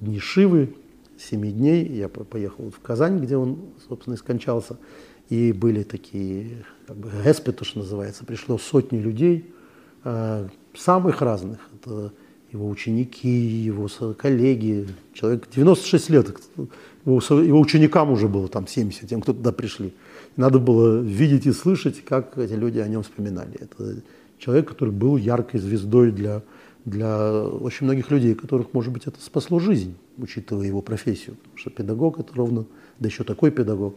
дни 0.00 0.18
Шивы, 0.18 0.74
семи 1.22 1.50
дней, 1.50 1.86
я 1.86 2.08
поехал 2.08 2.70
в 2.70 2.80
Казань, 2.80 3.20
где 3.20 3.36
он, 3.36 3.58
собственно, 3.88 4.14
и 4.14 4.18
скончался. 4.18 4.78
И 5.28 5.52
были 5.52 5.82
такие, 5.82 6.64
как 6.86 6.96
бы, 6.96 7.10
респи, 7.24 7.52
что 7.62 7.78
называется, 7.78 8.24
пришло 8.24 8.58
сотни 8.58 8.98
людей, 8.98 9.50
э, 10.04 10.48
самых 10.74 11.22
разных. 11.22 11.58
Это 11.74 12.12
его 12.52 12.68
ученики, 12.68 13.28
его 13.28 13.88
коллеги. 14.14 14.88
Человек 15.14 15.48
96 15.54 16.10
лет, 16.10 16.36
его 17.06 17.60
ученикам 17.60 18.10
уже 18.10 18.28
было 18.28 18.48
там 18.48 18.66
70, 18.66 19.08
тем, 19.08 19.22
кто 19.22 19.32
туда 19.32 19.52
пришли. 19.52 19.94
Надо 20.36 20.58
было 20.58 21.00
видеть 21.00 21.46
и 21.46 21.52
слышать, 21.52 22.04
как 22.04 22.36
эти 22.38 22.52
люди 22.52 22.78
о 22.78 22.88
нем 22.88 23.02
вспоминали. 23.02 23.56
Это 23.58 24.02
человек, 24.38 24.68
который 24.68 24.90
был 24.90 25.16
яркой 25.16 25.60
звездой 25.60 26.10
для, 26.10 26.42
для 26.84 27.44
очень 27.44 27.86
многих 27.86 28.10
людей, 28.10 28.34
которых, 28.34 28.74
может 28.74 28.92
быть, 28.92 29.06
это 29.06 29.20
спасло 29.20 29.58
жизнь, 29.60 29.94
учитывая 30.18 30.66
его 30.66 30.82
профессию. 30.82 31.36
Потому 31.36 31.58
что 31.58 31.70
педагог– 31.70 32.18
это 32.20 32.34
ровно, 32.34 32.66
да 32.98 33.08
еще 33.08 33.24
такой 33.24 33.50
педагог, 33.50 33.96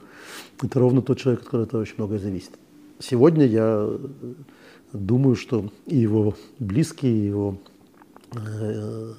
это 0.62 0.80
ровно 0.80 1.02
тот 1.02 1.20
человек, 1.20 1.42
от 1.42 1.46
которого 1.46 1.66
это 1.66 1.78
очень 1.80 1.96
многое 1.98 2.20
зависит. 2.20 2.52
Сегодня 3.00 3.46
я 3.46 3.90
думаю, 4.94 5.36
что 5.36 5.72
и 5.86 5.98
его 5.98 6.36
близкие, 6.60 7.14
и 7.14 7.26
его 7.26 7.58
э, 8.34 9.14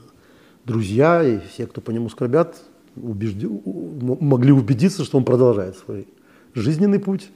друзья, 0.65 1.23
и 1.23 1.41
все, 1.49 1.67
кто 1.67 1.81
по 1.81 1.91
нему 1.91 2.09
скорбят, 2.09 2.63
убежди, 2.97 3.47
могли 3.47 4.53
убедиться, 4.53 5.05
что 5.05 5.19
он 5.19 5.25
продолжает 5.25 5.77
свой 5.77 6.09
жизненный 6.55 6.99
путь 6.99 7.31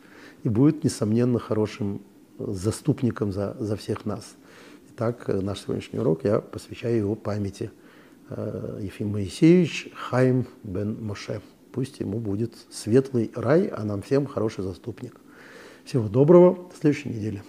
и 0.45 0.49
будет, 0.49 0.85
несомненно, 0.85 1.39
хорошим 1.39 2.01
заступником 2.39 3.33
за, 3.33 3.57
за 3.59 3.77
всех 3.77 4.07
нас. 4.07 4.35
Итак, 5.01 5.29
наш 5.29 5.61
сегодняшний 5.61 5.99
урок 5.99 6.25
я 6.25 6.41
посвящаю 6.41 6.99
его 6.99 7.15
памяти. 7.15 7.71
Э, 8.29 8.81
Ефим 8.83 9.13
Моисеевич 9.13 9.89
Хайм 9.95 10.47
бен 10.63 11.03
Моше. 11.03 11.41
Пусть 11.73 12.01
ему 12.01 12.19
будет 12.19 12.53
светлый 12.69 13.33
рай, 13.35 13.69
а 13.69 13.83
нам 13.85 14.03
всем 14.03 14.27
хороший 14.27 14.63
заступник. 14.63 15.19
Всего 15.87 16.07
доброго, 16.07 16.69
до 16.69 16.77
следующей 16.79 17.09
недели. 17.09 17.43